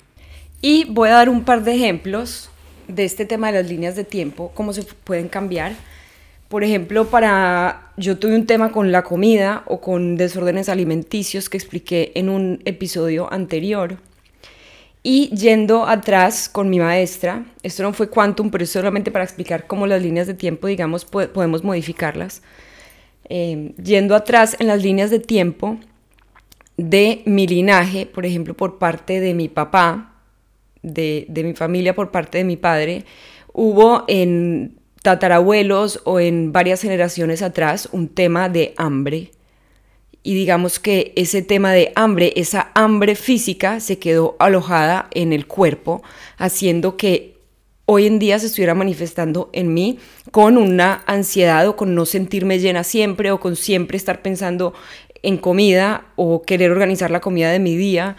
Y 0.62 0.86
voy 0.86 1.10
a 1.10 1.14
dar 1.14 1.30
un 1.30 1.44
par 1.44 1.64
de 1.64 1.74
ejemplos 1.74 2.50
de 2.88 3.06
este 3.06 3.26
tema 3.26 3.52
de 3.52 3.64
las 3.64 3.70
líneas 3.70 3.96
de 3.96 4.04
tiempo, 4.04 4.52
cómo 4.54 4.72
se 4.72 4.84
pueden 4.84 5.30
cambiar 5.30 5.74
por 6.56 6.64
ejemplo, 6.64 7.10
para 7.10 7.92
yo 7.98 8.18
tuve 8.18 8.34
un 8.34 8.46
tema 8.46 8.72
con 8.72 8.94
la 8.94 9.04
comida 9.04 9.64
o 9.66 9.82
con 9.82 10.16
desórdenes 10.16 10.70
alimenticios 10.70 11.50
que 11.50 11.58
expliqué 11.58 12.14
en 12.16 12.30
un 12.30 12.62
episodio 12.64 13.28
anterior. 13.30 13.98
Y 15.04 15.36
yendo 15.36 15.86
atrás 15.86 16.48
con 16.48 16.70
mi 16.70 16.80
maestra, 16.80 17.44
esto 17.62 17.84
no 17.84 17.92
fue 17.92 18.10
quantum, 18.10 18.52
pero 18.52 18.64
es 18.64 18.70
solamente 18.70 19.12
para 19.12 19.26
explicar 19.26 19.68
cómo 19.68 19.86
las 19.86 20.02
líneas 20.02 20.28
de 20.28 20.34
tiempo, 20.34 20.68
digamos, 20.68 21.04
podemos 21.04 21.66
modificarlas. 21.66 22.42
Eh, 23.28 23.74
yendo 23.84 24.16
atrás 24.16 24.56
en 24.58 24.68
las 24.68 24.82
líneas 24.82 25.10
de 25.10 25.20
tiempo 25.20 25.78
de 26.78 27.22
mi 27.26 27.48
linaje, 27.48 28.06
por 28.06 28.26
ejemplo, 28.26 28.54
por 28.54 28.78
parte 28.78 29.20
de 29.20 29.34
mi 29.34 29.50
papá, 29.50 30.14
de, 30.82 31.26
de 31.28 31.44
mi 31.44 31.54
familia 31.54 31.94
por 31.94 32.12
parte 32.12 32.38
de 32.38 32.46
mi 32.46 32.56
padre, 32.56 33.04
hubo 33.52 34.06
en 34.08 34.85
tatarabuelos 35.06 36.02
o 36.04 36.20
en 36.20 36.52
varias 36.52 36.82
generaciones 36.82 37.44
atrás 37.44 37.88
un 37.92 38.08
tema 38.08 38.50
de 38.50 38.74
hambre. 38.76 39.32
Y 40.24 40.34
digamos 40.34 40.80
que 40.80 41.14
ese 41.16 41.44
tema 41.44 41.74
de 41.74 41.92
hambre, 41.96 42.34
esa 42.36 42.72
hambre 42.74 43.14
física 43.14 43.80
se 43.80 44.00
quedó 44.00 44.36
alojada 44.40 45.08
en 45.12 45.32
el 45.32 45.46
cuerpo, 45.46 46.02
haciendo 46.38 46.98
que 46.98 47.38
hoy 47.86 48.08
en 48.08 48.18
día 48.18 48.40
se 48.40 48.48
estuviera 48.48 48.74
manifestando 48.74 49.52
en 49.54 49.76
mí 49.76 50.00
con 50.32 50.58
una 50.58 51.04
ansiedad 51.06 51.68
o 51.68 51.76
con 51.76 51.94
no 51.94 52.08
sentirme 52.08 52.58
llena 52.58 52.84
siempre 52.84 53.30
o 53.30 53.40
con 53.40 53.56
siempre 53.56 53.98
estar 53.98 54.24
pensando 54.24 54.74
en 55.22 55.38
comida 55.38 56.08
o 56.16 56.42
querer 56.42 56.72
organizar 56.72 57.12
la 57.12 57.22
comida 57.22 57.52
de 57.52 57.60
mi 57.60 57.78
día. 57.78 58.18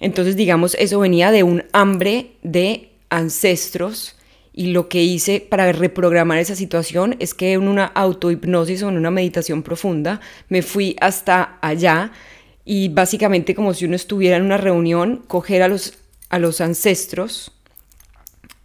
Entonces, 0.00 0.36
digamos, 0.36 0.74
eso 0.80 1.00
venía 1.00 1.30
de 1.30 1.42
un 1.42 1.64
hambre 1.74 2.30
de 2.42 2.88
ancestros 3.10 4.16
y 4.56 4.68
lo 4.68 4.88
que 4.88 5.02
hice 5.02 5.40
para 5.40 5.72
reprogramar 5.72 6.38
esa 6.38 6.54
situación 6.54 7.16
es 7.18 7.34
que 7.34 7.54
en 7.54 7.66
una 7.66 7.86
autohipnosis 7.86 8.84
o 8.84 8.88
en 8.88 8.96
una 8.96 9.10
meditación 9.10 9.64
profunda 9.64 10.20
me 10.48 10.62
fui 10.62 10.96
hasta 11.00 11.58
allá 11.60 12.12
y 12.64 12.88
básicamente 12.88 13.56
como 13.56 13.74
si 13.74 13.84
uno 13.84 13.96
estuviera 13.96 14.36
en 14.36 14.44
una 14.44 14.56
reunión, 14.56 15.24
coger 15.26 15.62
a 15.62 15.68
los, 15.68 15.94
a 16.28 16.38
los 16.38 16.60
ancestros, 16.60 17.50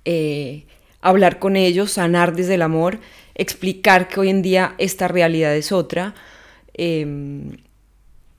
eh, 0.05 0.65
hablar 1.01 1.39
con 1.39 1.55
ellos, 1.55 1.93
sanar 1.93 2.35
desde 2.35 2.53
el 2.53 2.61
amor, 2.61 2.99
explicar 3.33 4.07
que 4.07 4.19
hoy 4.19 4.29
en 4.29 4.43
día 4.43 4.75
esta 4.77 5.07
realidad 5.07 5.55
es 5.55 5.71
otra. 5.71 6.13
Em, 6.75 7.57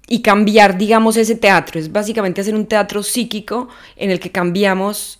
y 0.08 0.22
cambiar, 0.22 0.78
digamos, 0.78 1.16
ese 1.16 1.36
teatro. 1.36 1.78
Es 1.78 1.92
básicamente 1.92 2.40
hacer 2.40 2.54
un 2.54 2.66
teatro 2.66 3.02
psíquico 3.02 3.68
en 3.96 4.10
el 4.10 4.18
que 4.18 4.32
cambiamos 4.32 5.19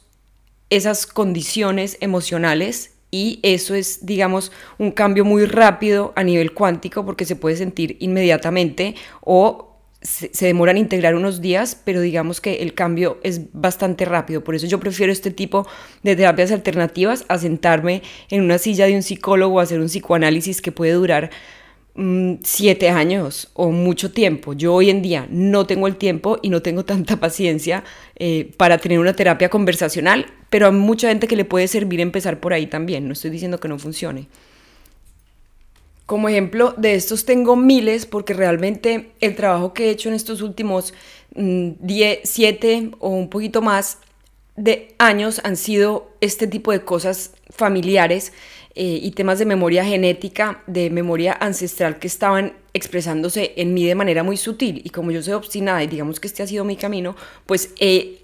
esas 0.71 1.07
condiciones 1.07 1.97
emocionales 2.01 2.93
y 3.11 3.41
eso 3.43 3.75
es, 3.75 4.07
digamos, 4.07 4.53
un 4.79 4.93
cambio 4.93 5.25
muy 5.25 5.45
rápido 5.45 6.12
a 6.14 6.23
nivel 6.23 6.55
cuántico 6.55 7.05
porque 7.05 7.25
se 7.25 7.37
puede 7.37 7.57
sentir 7.57 7.97
inmediatamente 8.01 8.95
o 9.21 9.71
se, 10.03 10.47
demoran 10.47 10.79
integrar 10.79 11.14
unos 11.14 11.41
días, 11.41 11.81
pero 11.85 12.01
digamos 12.01 12.41
que 12.41 12.62
el 12.62 12.75
cambio 12.75 13.18
es 13.23 13.53
bastante 13.53 14.05
rápido. 14.05 14.43
Por 14.43 14.55
eso 14.55 14.66
yo 14.66 14.81
prefiero 14.81 15.12
este 15.12 15.31
tipo 15.31 15.66
de 16.03 16.16
terapias 16.16 16.53
alternativas 16.53 17.25
a 17.29 17.39
sentarme 17.39 18.03
en 18.31 18.43
una 18.43 18.59
silla 18.59 18.87
de 18.87 18.95
un 18.95 19.03
psicólogo 19.03 19.57
o 19.57 19.61
hacer 19.61 19.81
un 19.81 19.87
psicoanálisis 19.87 20.62
que 20.62 20.73
puede 20.73 20.93
durar 20.93 21.31
siete 22.42 22.88
años 22.88 23.51
o 23.55 23.70
mucho 23.70 24.12
tiempo. 24.12 24.53
Yo 24.53 24.74
hoy 24.74 24.90
en 24.90 25.03
día 25.03 25.26
no 25.30 25.66
tengo 25.66 25.86
el 25.86 25.96
tiempo 25.96 26.38
y 26.42 26.48
no 26.48 26.62
tengo 26.62 26.84
tanta 26.84 27.18
paciencia 27.18 27.84
eh, 28.16 28.53
para 28.57 28.78
tener 28.78 28.98
una 28.98 29.14
terapia 29.14 29.48
conversacional, 29.48 30.26
pero 30.48 30.66
hay 30.66 30.72
mucha 30.72 31.09
gente 31.09 31.28
que 31.28 31.36
le 31.36 31.44
puede 31.44 31.68
servir 31.68 32.01
empezar 32.01 32.40
por 32.40 32.53
ahí 32.53 32.66
también. 32.66 33.07
No 33.07 33.12
estoy 33.12 33.30
diciendo 33.30 33.61
que 33.61 33.68
no 33.68 33.78
funcione. 33.78 34.28
Como 36.07 36.28
ejemplo 36.28 36.74
de 36.76 36.94
estos 36.94 37.24
tengo 37.24 37.55
miles 37.55 38.07
porque 38.07 38.34
realmente 38.34 39.12
el 39.20 39.36
trabajo 39.36 39.74
que 39.74 39.86
he 39.86 39.90
hecho 39.90 40.09
en 40.09 40.16
estos 40.16 40.42
últimos 40.42 40.92
10, 41.34 42.18
mm, 42.18 42.20
7 42.24 42.90
o 42.98 43.11
un 43.11 43.30
poquito 43.30 43.62
más 43.62 43.98
de 44.57 44.94
años 44.98 45.40
han 45.44 45.57
sido 45.57 46.11
este 46.20 46.46
tipo 46.46 46.72
de 46.72 46.80
cosas 46.80 47.32
familiares 47.51 48.32
eh, 48.75 49.01
y 49.03 49.11
temas 49.11 49.39
de 49.39 49.47
memoria 49.47 49.85
genética, 49.85 50.62
de 50.66 50.91
memoria 50.91 51.37
ancestral 51.41 51.99
que 51.99 52.07
estaban 52.07 52.55
expresándose 52.73 53.53
en 53.57 53.75
mí 53.75 53.85
de 53.85 53.97
manera 53.97 54.23
muy 54.23 54.37
sutil. 54.37 54.81
Y 54.85 54.91
como 54.91 55.11
yo 55.11 55.23
soy 55.23 55.35
obstinada 55.35 55.83
y 55.83 55.89
digamos 55.89 56.21
que 56.21 56.29
este 56.29 56.43
ha 56.43 56.47
sido 56.47 56.64
mi 56.64 56.77
camino, 56.77 57.16
pues 57.47 57.75
he 57.81 58.21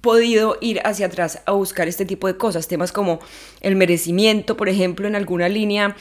podido 0.00 0.58
ir 0.60 0.80
hacia 0.84 1.06
atrás 1.06 1.42
a 1.46 1.52
buscar 1.52 1.88
este 1.88 2.04
tipo 2.04 2.26
de 2.26 2.36
cosas, 2.36 2.68
temas 2.68 2.92
como 2.92 3.20
el 3.60 3.76
merecimiento, 3.76 4.56
por 4.56 4.68
ejemplo, 4.68 5.08
en 5.08 5.16
alguna 5.16 5.48
línea 5.48 5.96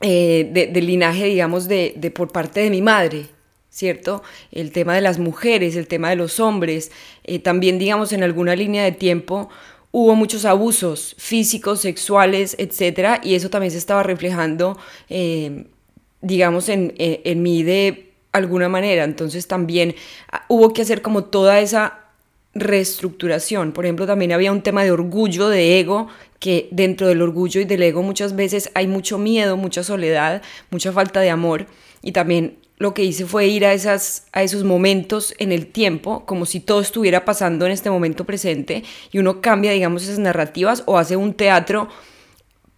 eh, 0.00 0.48
de, 0.50 0.80
linaje, 0.80 1.26
digamos, 1.26 1.68
de, 1.68 1.94
de, 1.96 2.10
por 2.10 2.32
parte 2.32 2.60
de 2.60 2.70
mi 2.70 2.82
madre, 2.82 3.26
¿cierto? 3.70 4.22
El 4.50 4.72
tema 4.72 4.94
de 4.94 5.00
las 5.00 5.18
mujeres, 5.18 5.76
el 5.76 5.86
tema 5.86 6.10
de 6.10 6.16
los 6.16 6.40
hombres, 6.40 6.90
eh, 7.24 7.38
también, 7.38 7.78
digamos, 7.78 8.12
en 8.12 8.22
alguna 8.22 8.56
línea 8.56 8.84
de 8.84 8.92
tiempo 8.92 9.48
hubo 9.92 10.16
muchos 10.16 10.44
abusos 10.44 11.14
físicos, 11.18 11.80
sexuales, 11.80 12.56
etcétera, 12.58 13.20
y 13.22 13.34
eso 13.34 13.50
también 13.50 13.70
se 13.70 13.78
estaba 13.78 14.02
reflejando, 14.02 14.76
eh, 15.08 15.66
digamos, 16.20 16.68
en, 16.68 16.94
en, 16.98 17.20
en 17.24 17.42
mí 17.42 17.62
de 17.62 18.10
alguna 18.32 18.68
manera. 18.68 19.04
Entonces 19.04 19.46
también 19.46 19.94
ah, 20.32 20.44
hubo 20.48 20.72
que 20.72 20.82
hacer 20.82 21.02
como 21.02 21.24
toda 21.24 21.60
esa 21.60 22.00
reestructuración. 22.54 23.72
Por 23.72 23.84
ejemplo, 23.84 24.06
también 24.06 24.32
había 24.32 24.52
un 24.52 24.62
tema 24.62 24.82
de 24.84 24.90
orgullo, 24.90 25.48
de 25.48 25.78
ego, 25.78 26.08
que 26.38 26.68
dentro 26.70 27.06
del 27.06 27.22
orgullo 27.22 27.60
y 27.60 27.64
del 27.64 27.82
ego 27.82 28.02
muchas 28.02 28.34
veces 28.34 28.70
hay 28.74 28.88
mucho 28.88 29.18
miedo, 29.18 29.56
mucha 29.56 29.84
soledad, 29.84 30.42
mucha 30.70 30.92
falta 30.92 31.20
de 31.20 31.30
amor 31.30 31.66
y 32.02 32.12
también 32.12 32.58
lo 32.82 32.94
que 32.94 33.04
hice 33.04 33.26
fue 33.26 33.46
ir 33.46 33.64
a, 33.64 33.72
esas, 33.72 34.26
a 34.32 34.42
esos 34.42 34.64
momentos 34.64 35.34
en 35.38 35.52
el 35.52 35.68
tiempo, 35.68 36.26
como 36.26 36.46
si 36.46 36.58
todo 36.58 36.80
estuviera 36.80 37.24
pasando 37.24 37.64
en 37.64 37.70
este 37.70 37.90
momento 37.90 38.24
presente, 38.24 38.82
y 39.12 39.18
uno 39.18 39.40
cambia, 39.40 39.70
digamos, 39.70 40.02
esas 40.02 40.18
narrativas 40.18 40.82
o 40.86 40.98
hace 40.98 41.14
un 41.14 41.32
teatro 41.34 41.88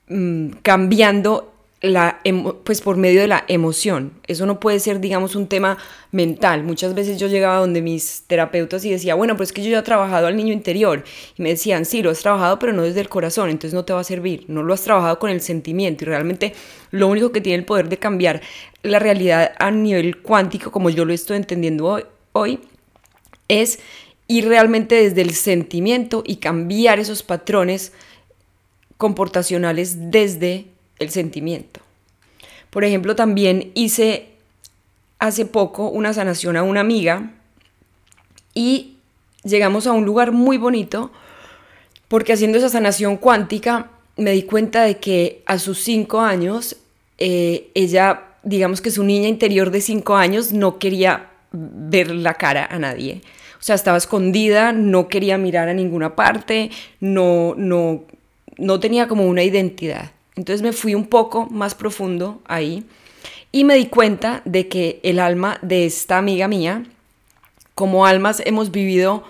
mmm, 0.08 0.50
cambiando 0.60 1.53
la, 1.84 2.20
pues 2.64 2.80
por 2.80 2.96
medio 2.96 3.20
de 3.20 3.28
la 3.28 3.44
emoción. 3.48 4.12
Eso 4.26 4.46
no 4.46 4.60
puede 4.60 4.80
ser, 4.80 5.00
digamos, 5.00 5.36
un 5.36 5.48
tema 5.48 5.76
mental. 6.12 6.64
Muchas 6.64 6.94
veces 6.94 7.18
yo 7.18 7.28
llegaba 7.28 7.58
donde 7.58 7.82
mis 7.82 8.24
terapeutas 8.26 8.84
y 8.84 8.90
decía, 8.90 9.14
bueno, 9.14 9.36
pues 9.36 9.50
es 9.50 9.52
que 9.52 9.62
yo 9.62 9.70
ya 9.70 9.80
he 9.80 9.82
trabajado 9.82 10.26
al 10.26 10.36
niño 10.36 10.52
interior. 10.52 11.04
Y 11.36 11.42
me 11.42 11.50
decían, 11.50 11.84
sí, 11.84 12.02
lo 12.02 12.10
has 12.10 12.20
trabajado, 12.20 12.58
pero 12.58 12.72
no 12.72 12.82
desde 12.82 13.00
el 13.00 13.08
corazón, 13.08 13.50
entonces 13.50 13.74
no 13.74 13.84
te 13.84 13.92
va 13.92 14.00
a 14.00 14.04
servir. 14.04 14.44
No 14.48 14.62
lo 14.62 14.72
has 14.72 14.82
trabajado 14.82 15.18
con 15.18 15.30
el 15.30 15.40
sentimiento. 15.40 16.04
Y 16.04 16.06
realmente 16.06 16.54
lo 16.90 17.08
único 17.08 17.32
que 17.32 17.40
tiene 17.40 17.58
el 17.58 17.64
poder 17.64 17.88
de 17.88 17.98
cambiar 17.98 18.40
la 18.82 18.98
realidad 18.98 19.52
a 19.58 19.70
nivel 19.70 20.22
cuántico, 20.22 20.70
como 20.70 20.90
yo 20.90 21.04
lo 21.04 21.12
estoy 21.12 21.36
entendiendo 21.36 21.86
hoy, 21.86 22.04
hoy 22.32 22.60
es 23.48 23.78
ir 24.26 24.48
realmente 24.48 24.94
desde 24.94 25.22
el 25.22 25.34
sentimiento 25.34 26.22
y 26.26 26.36
cambiar 26.36 26.98
esos 26.98 27.22
patrones 27.22 27.92
comportacionales 28.96 30.10
desde 30.10 30.73
el 30.98 31.10
sentimiento. 31.10 31.80
Por 32.70 32.84
ejemplo, 32.84 33.14
también 33.14 33.70
hice 33.74 34.30
hace 35.18 35.46
poco 35.46 35.88
una 35.88 36.12
sanación 36.12 36.56
a 36.56 36.62
una 36.62 36.80
amiga 36.80 37.30
y 38.52 38.96
llegamos 39.42 39.86
a 39.86 39.92
un 39.92 40.04
lugar 40.04 40.32
muy 40.32 40.58
bonito 40.58 41.10
porque 42.08 42.32
haciendo 42.32 42.58
esa 42.58 42.68
sanación 42.68 43.16
cuántica 43.16 43.90
me 44.16 44.32
di 44.32 44.42
cuenta 44.42 44.82
de 44.82 44.98
que 44.98 45.42
a 45.46 45.58
sus 45.58 45.78
cinco 45.80 46.20
años 46.20 46.76
eh, 47.18 47.70
ella, 47.74 48.22
digamos 48.42 48.80
que 48.80 48.90
su 48.90 49.04
niña 49.04 49.28
interior 49.28 49.70
de 49.70 49.80
cinco 49.80 50.16
años 50.16 50.52
no 50.52 50.78
quería 50.78 51.30
ver 51.52 52.10
la 52.10 52.34
cara 52.34 52.66
a 52.70 52.78
nadie. 52.78 53.22
O 53.58 53.62
sea, 53.62 53.74
estaba 53.76 53.96
escondida, 53.96 54.72
no 54.72 55.08
quería 55.08 55.38
mirar 55.38 55.68
a 55.68 55.74
ninguna 55.74 56.16
parte, 56.16 56.70
no, 57.00 57.54
no, 57.56 58.04
no 58.58 58.80
tenía 58.80 59.08
como 59.08 59.26
una 59.26 59.42
identidad. 59.42 60.13
Entonces 60.36 60.62
me 60.62 60.72
fui 60.72 60.94
un 60.94 61.06
poco 61.06 61.46
más 61.50 61.74
profundo 61.74 62.40
ahí 62.46 62.84
y 63.52 63.64
me 63.64 63.76
di 63.76 63.86
cuenta 63.86 64.42
de 64.44 64.68
que 64.68 65.00
el 65.02 65.20
alma 65.20 65.58
de 65.62 65.86
esta 65.86 66.18
amiga 66.18 66.48
mía, 66.48 66.84
como 67.74 68.04
almas 68.04 68.42
hemos 68.44 68.72
vivido 68.72 69.24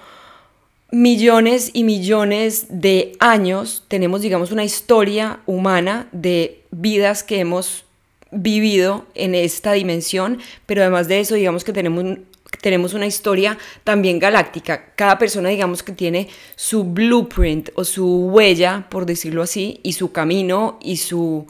millones 0.90 1.70
y 1.74 1.84
millones 1.84 2.66
de 2.70 3.16
años, 3.18 3.84
tenemos 3.88 4.22
digamos 4.22 4.50
una 4.50 4.64
historia 4.64 5.40
humana 5.44 6.08
de 6.12 6.62
vidas 6.70 7.22
que 7.22 7.40
hemos 7.40 7.84
vivido 8.30 9.04
en 9.14 9.34
esta 9.34 9.72
dimensión, 9.72 10.38
pero 10.66 10.82
además 10.82 11.08
de 11.08 11.20
eso 11.20 11.34
digamos 11.34 11.64
que 11.64 11.72
tenemos 11.72 12.18
tenemos 12.60 12.94
una 12.94 13.06
historia 13.06 13.58
también 13.84 14.18
galáctica. 14.18 14.92
Cada 14.96 15.18
persona, 15.18 15.48
digamos 15.48 15.82
que 15.82 15.92
tiene 15.92 16.28
su 16.56 16.84
blueprint 16.84 17.70
o 17.74 17.84
su 17.84 18.26
huella, 18.26 18.86
por 18.88 19.06
decirlo 19.06 19.42
así, 19.42 19.80
y 19.82 19.94
su 19.94 20.12
camino 20.12 20.78
y 20.80 20.98
su, 20.98 21.46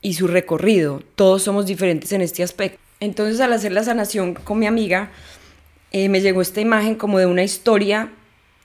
y 0.00 0.14
su 0.14 0.26
recorrido. 0.26 1.02
Todos 1.14 1.42
somos 1.42 1.66
diferentes 1.66 2.12
en 2.12 2.20
este 2.20 2.42
aspecto. 2.42 2.78
Entonces, 3.00 3.40
al 3.40 3.52
hacer 3.52 3.72
la 3.72 3.84
sanación 3.84 4.34
con 4.34 4.58
mi 4.58 4.66
amiga, 4.66 5.10
eh, 5.92 6.08
me 6.08 6.20
llegó 6.20 6.42
esta 6.42 6.60
imagen 6.60 6.94
como 6.94 7.18
de 7.18 7.26
una 7.26 7.42
historia 7.42 8.10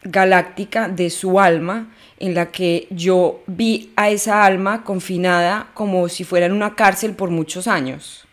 galáctica 0.03 0.87
de 0.87 1.09
su 1.09 1.39
alma, 1.39 1.93
en 2.19 2.35
la 2.35 2.51
que 2.51 2.87
yo 2.89 3.41
vi 3.47 3.91
a 3.95 4.09
esa 4.09 4.45
alma 4.45 4.83
confinada 4.83 5.71
como 5.73 6.07
si 6.09 6.23
fuera 6.23 6.45
en 6.45 6.51
una 6.51 6.75
cárcel 6.75 7.13
por 7.13 7.29
muchos 7.29 7.67
años 7.67 8.28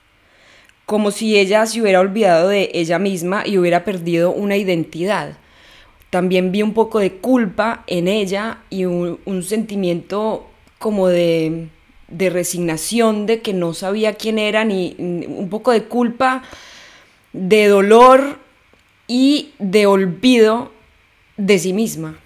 como 0.86 1.10
si 1.10 1.36
ella 1.36 1.66
se 1.66 1.82
hubiera 1.82 2.00
olvidado 2.00 2.48
de 2.48 2.70
ella 2.72 3.00
misma 3.00 3.42
y 3.44 3.58
hubiera 3.58 3.84
perdido 3.84 4.30
una 4.30 4.56
identidad. 4.56 5.36
También 6.10 6.52
vi 6.52 6.62
un 6.62 6.72
poco 6.72 7.00
de 7.00 7.14
culpa 7.14 7.82
en 7.88 8.06
ella 8.06 8.58
y 8.70 8.84
un, 8.84 9.42
sentimiento 9.42 10.46
como 10.78 11.08
de, 11.08 11.66
de, 12.08 12.30
resignación 12.30 13.26
de 13.26 13.42
que 13.42 13.52
no 13.52 13.74
sabía 13.74 14.14
quién 14.14 14.38
era, 14.38 14.64
ni 14.64 14.94
un 14.98 15.48
poco 15.50 15.72
de 15.72 15.84
culpa, 15.84 16.44
de 17.32 17.66
dolor 17.66 18.38
y 19.08 19.50
de 19.58 19.86
olvido 19.86 20.70
de 21.36 21.58
sí 21.58 21.72
misma. 21.72 22.16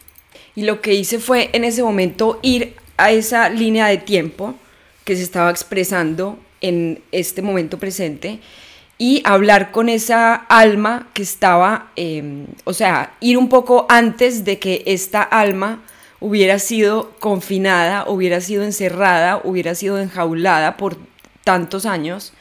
Y 0.54 0.62
lo 0.62 0.82
que 0.82 0.94
hice 0.94 1.18
fue 1.18 1.48
en 1.54 1.64
ese 1.64 1.82
momento 1.82 2.38
ir 2.42 2.74
a 2.98 3.10
esa 3.10 3.48
línea 3.48 3.86
de 3.86 3.96
tiempo 3.96 4.54
que 5.04 5.16
se 5.16 5.22
estaba 5.22 5.50
expresando 5.50 6.38
en 6.60 7.02
este 7.12 7.42
momento 7.42 7.78
presente 7.78 8.40
y 8.98 9.22
hablar 9.24 9.72
con 9.72 9.88
esa 9.88 10.34
alma 10.34 11.08
que 11.14 11.22
estaba, 11.22 11.90
em, 11.96 12.46
o 12.64 12.74
sea, 12.74 13.14
ir 13.20 13.38
un 13.38 13.48
poco 13.48 13.86
antes 13.88 14.44
de 14.44 14.58
que 14.58 14.82
esta 14.86 15.22
alma 15.22 15.82
hubiera 16.20 16.58
sido 16.58 17.12
confinada, 17.18 18.04
hubiera 18.06 18.40
sido 18.42 18.62
encerrada, 18.62 19.40
hubiera 19.42 19.74
sido 19.74 19.98
enjaulada 19.98 20.76
por 20.76 20.98
tantos 21.44 21.86
años 21.86 22.34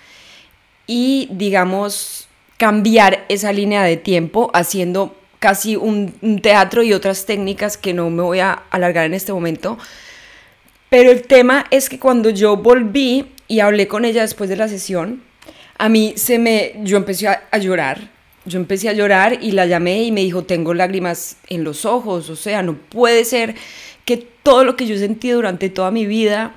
y, 0.86 1.30
digamos, 1.32 2.28
cambiar 2.57 3.26
esa 3.30 3.53
línea 3.53 3.84
de 3.84 3.95
tiempo 3.95 4.51
haciendo 4.53 5.15
casi 5.39 5.78
un, 5.78 6.41
teatro 6.41 6.84
y 6.84 6.91
otras 6.91 7.26
técnicas 7.26 7.78
que 7.78 7.93
no 7.93 8.09
me 8.09 8.22
voy 8.22 8.39
a 8.39 8.63
alargar 8.70 9.05
en 9.05 9.13
este 9.13 9.32
momento. 9.32 9.78
Pero 10.89 11.11
el 11.11 11.22
tema 11.22 11.65
es 11.72 11.88
que 11.88 11.99
cuando 11.99 12.30
yo 12.30 12.57
volví 12.57 13.32
y 13.49 13.59
hablé 13.59 13.89
con 13.89 14.05
ella 14.05 14.21
después 14.21 14.49
de 14.49 14.55
la 14.55 14.69
sesión, 14.69 15.21
a 15.77 15.89
mí 15.89 16.13
se 16.15 16.39
me, 16.39 16.75
yo 16.83 16.95
empecé 16.95 17.27
a, 17.27 17.57
llorar, 17.57 18.11
yo 18.45 18.59
empecé 18.59 18.87
a 18.87 18.93
llorar 18.93 19.39
y 19.41 19.51
la 19.51 19.65
llamé 19.65 20.03
y 20.03 20.11
me 20.11 20.21
dijo, 20.21 20.43
tengo 20.43 20.73
lágrimas 20.73 21.37
en 21.47 21.65
los 21.65 21.83
ojos, 21.83 22.29
o 22.29 22.35
sea, 22.37 22.61
no 22.61 22.77
puede 22.77 23.25
ser 23.25 23.55
que 24.05 24.17
todo 24.17 24.63
lo 24.63 24.75
que 24.75 24.87
yo 24.87 24.97
sentido 24.97 25.37
durante 25.37 25.69
toda 25.69 25.91
mi 25.91 26.05
vida 26.05 26.55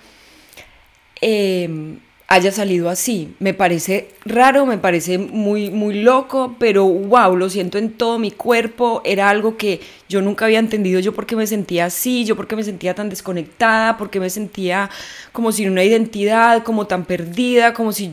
eh, 1.20 1.96
haya 2.32 2.50
salido 2.50 2.88
así. 2.88 3.34
Me 3.40 3.52
parece 3.52 4.08
raro, 4.24 4.64
me 4.64 4.78
parece 4.78 5.18
muy, 5.18 5.70
muy 5.70 6.00
loco, 6.00 6.56
pero 6.58 6.86
wow, 6.86 7.36
lo 7.36 7.50
siento 7.50 7.76
en 7.76 7.92
todo 7.92 8.18
mi 8.18 8.30
cuerpo. 8.30 9.02
Era 9.04 9.28
algo 9.28 9.58
que 9.58 9.80
yo 10.08 10.22
nunca 10.22 10.46
había 10.46 10.58
entendido 10.58 10.98
yo 10.98 11.12
porque 11.12 11.36
me 11.36 11.46
sentía 11.46 11.84
así, 11.84 12.24
yo 12.24 12.34
porque 12.34 12.56
me 12.56 12.64
sentía 12.64 12.94
tan 12.94 13.10
desconectada, 13.10 13.98
porque 13.98 14.18
me 14.18 14.30
sentía 14.30 14.88
como 15.32 15.52
sin 15.52 15.70
una 15.70 15.84
identidad, 15.84 16.62
como 16.62 16.86
tan 16.86 17.04
perdida, 17.04 17.74
como 17.74 17.92
si 17.92 18.10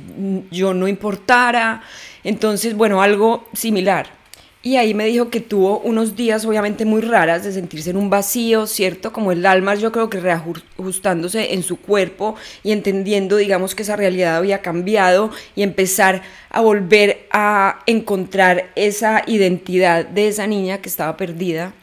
yo 0.52 0.74
no 0.74 0.90
importara. 0.90 1.82
Entonces, 2.26 2.76
bueno, 2.76 3.02
algo 3.02 3.48
similar. 3.54 4.19
Y 4.62 4.76
ahí 4.76 4.94
me 4.94 5.06
dijo 5.06 5.30
que 5.30 5.40
tuvo 5.40 5.80
unos 5.80 6.18
días 6.18 6.44
obviamente 6.44 6.84
muy 6.84 7.00
raras 7.00 7.46
de 7.46 7.54
sentirse 7.54 7.92
en 7.92 7.98
un 7.98 8.10
vacío, 8.10 8.68
¿cierto? 8.68 9.14
Como 9.14 9.32
el 9.32 9.46
alma 9.46 9.76
yo 9.76 9.94
creo 9.94 10.10
que 10.10 10.20
reajustándose 10.20 11.54
en 11.54 11.64
su 11.64 11.78
cuerpo 11.78 12.36
y 12.62 12.74
entendiendo, 12.74 13.38
digamos, 13.38 13.74
que 13.74 13.84
esa 13.84 13.96
realidad 13.96 14.36
había 14.36 14.62
cambiado 14.62 15.32
y 15.56 15.64
empezar 15.64 16.24
a 16.50 16.60
volver 16.60 17.26
a 17.32 17.80
encontrar 17.86 18.70
esa 18.76 19.24
identidad 19.28 20.06
de 20.06 20.28
esa 20.28 20.46
niña 20.46 20.80
que 20.80 20.90
estaba 20.90 21.16
perdida. 21.16 21.74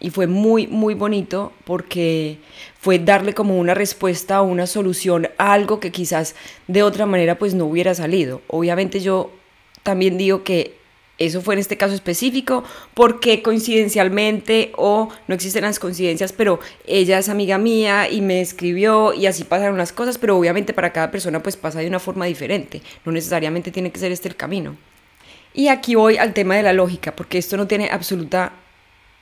Y 0.00 0.08
fue 0.08 0.26
muy, 0.26 0.66
muy 0.66 0.94
bonito 0.94 1.52
porque 1.64 2.38
fue 2.80 2.98
darle 2.98 3.34
como 3.34 3.58
una 3.58 3.74
respuesta 3.74 4.40
o 4.40 4.46
una 4.46 4.66
solución 4.66 5.28
a 5.36 5.52
algo 5.52 5.80
que 5.80 5.92
quizás 5.92 6.34
de 6.66 6.82
otra 6.82 7.04
manera 7.04 7.38
pues 7.38 7.52
no 7.54 7.66
hubiera 7.66 7.94
salido. 7.94 8.40
Obviamente 8.48 9.00
yo 9.00 9.30
también 9.82 10.16
digo 10.16 10.44
que 10.44 10.81
eso 11.18 11.40
fue 11.40 11.54
en 11.54 11.60
este 11.60 11.76
caso 11.76 11.94
específico, 11.94 12.64
porque 12.94 13.42
coincidencialmente 13.42 14.72
o 14.76 15.08
no 15.28 15.34
existen 15.34 15.62
las 15.62 15.78
coincidencias, 15.78 16.32
pero 16.32 16.58
ella 16.86 17.18
es 17.18 17.28
amiga 17.28 17.58
mía 17.58 18.10
y 18.10 18.20
me 18.20 18.40
escribió 18.40 19.12
y 19.12 19.26
así 19.26 19.44
pasaron 19.44 19.78
las 19.78 19.92
cosas, 19.92 20.18
pero 20.18 20.36
obviamente 20.36 20.72
para 20.72 20.92
cada 20.92 21.10
persona 21.10 21.42
pues 21.42 21.56
pasa 21.56 21.80
de 21.80 21.86
una 21.86 22.00
forma 22.00 22.26
diferente, 22.26 22.82
no 23.04 23.12
necesariamente 23.12 23.70
tiene 23.70 23.92
que 23.92 24.00
ser 24.00 24.12
este 24.12 24.28
el 24.28 24.36
camino. 24.36 24.76
Y 25.54 25.68
aquí 25.68 25.94
voy 25.94 26.16
al 26.16 26.32
tema 26.32 26.56
de 26.56 26.62
la 26.62 26.72
lógica, 26.72 27.14
porque 27.14 27.38
esto 27.38 27.56
no 27.56 27.66
tiene 27.66 27.90
absoluta 27.90 28.52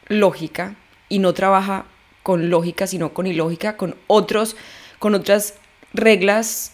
lógica 0.07 0.77
y 1.09 1.19
no 1.19 1.35
trabaja 1.35 1.87
con 2.23 2.51
lógica, 2.51 2.87
sino 2.87 3.13
con 3.13 3.27
ilógica, 3.27 3.77
con 3.77 3.97
otros 4.07 4.57
con 5.01 5.15
otras 5.15 5.55
reglas 5.93 6.73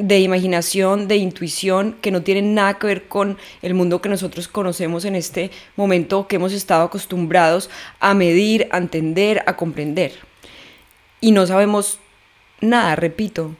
de 0.00 0.20
imaginación, 0.20 1.08
de 1.08 1.16
intuición, 1.16 1.96
que 2.00 2.10
no 2.10 2.22
tienen 2.22 2.54
nada 2.54 2.78
que 2.78 2.86
ver 2.86 3.08
con 3.08 3.38
el 3.62 3.74
mundo 3.74 4.00
que 4.00 4.08
nosotros 4.08 4.48
conocemos 4.48 5.04
en 5.04 5.14
este 5.14 5.50
momento, 5.76 6.26
que 6.26 6.36
hemos 6.36 6.52
estado 6.52 6.84
acostumbrados 6.84 7.70
a 8.00 8.14
medir, 8.14 8.68
a 8.72 8.78
entender, 8.78 9.42
a 9.46 9.56
comprender. 9.56 10.12
Y 11.20 11.32
no 11.32 11.46
sabemos 11.46 11.98
nada, 12.60 12.96
repito. 12.96 13.54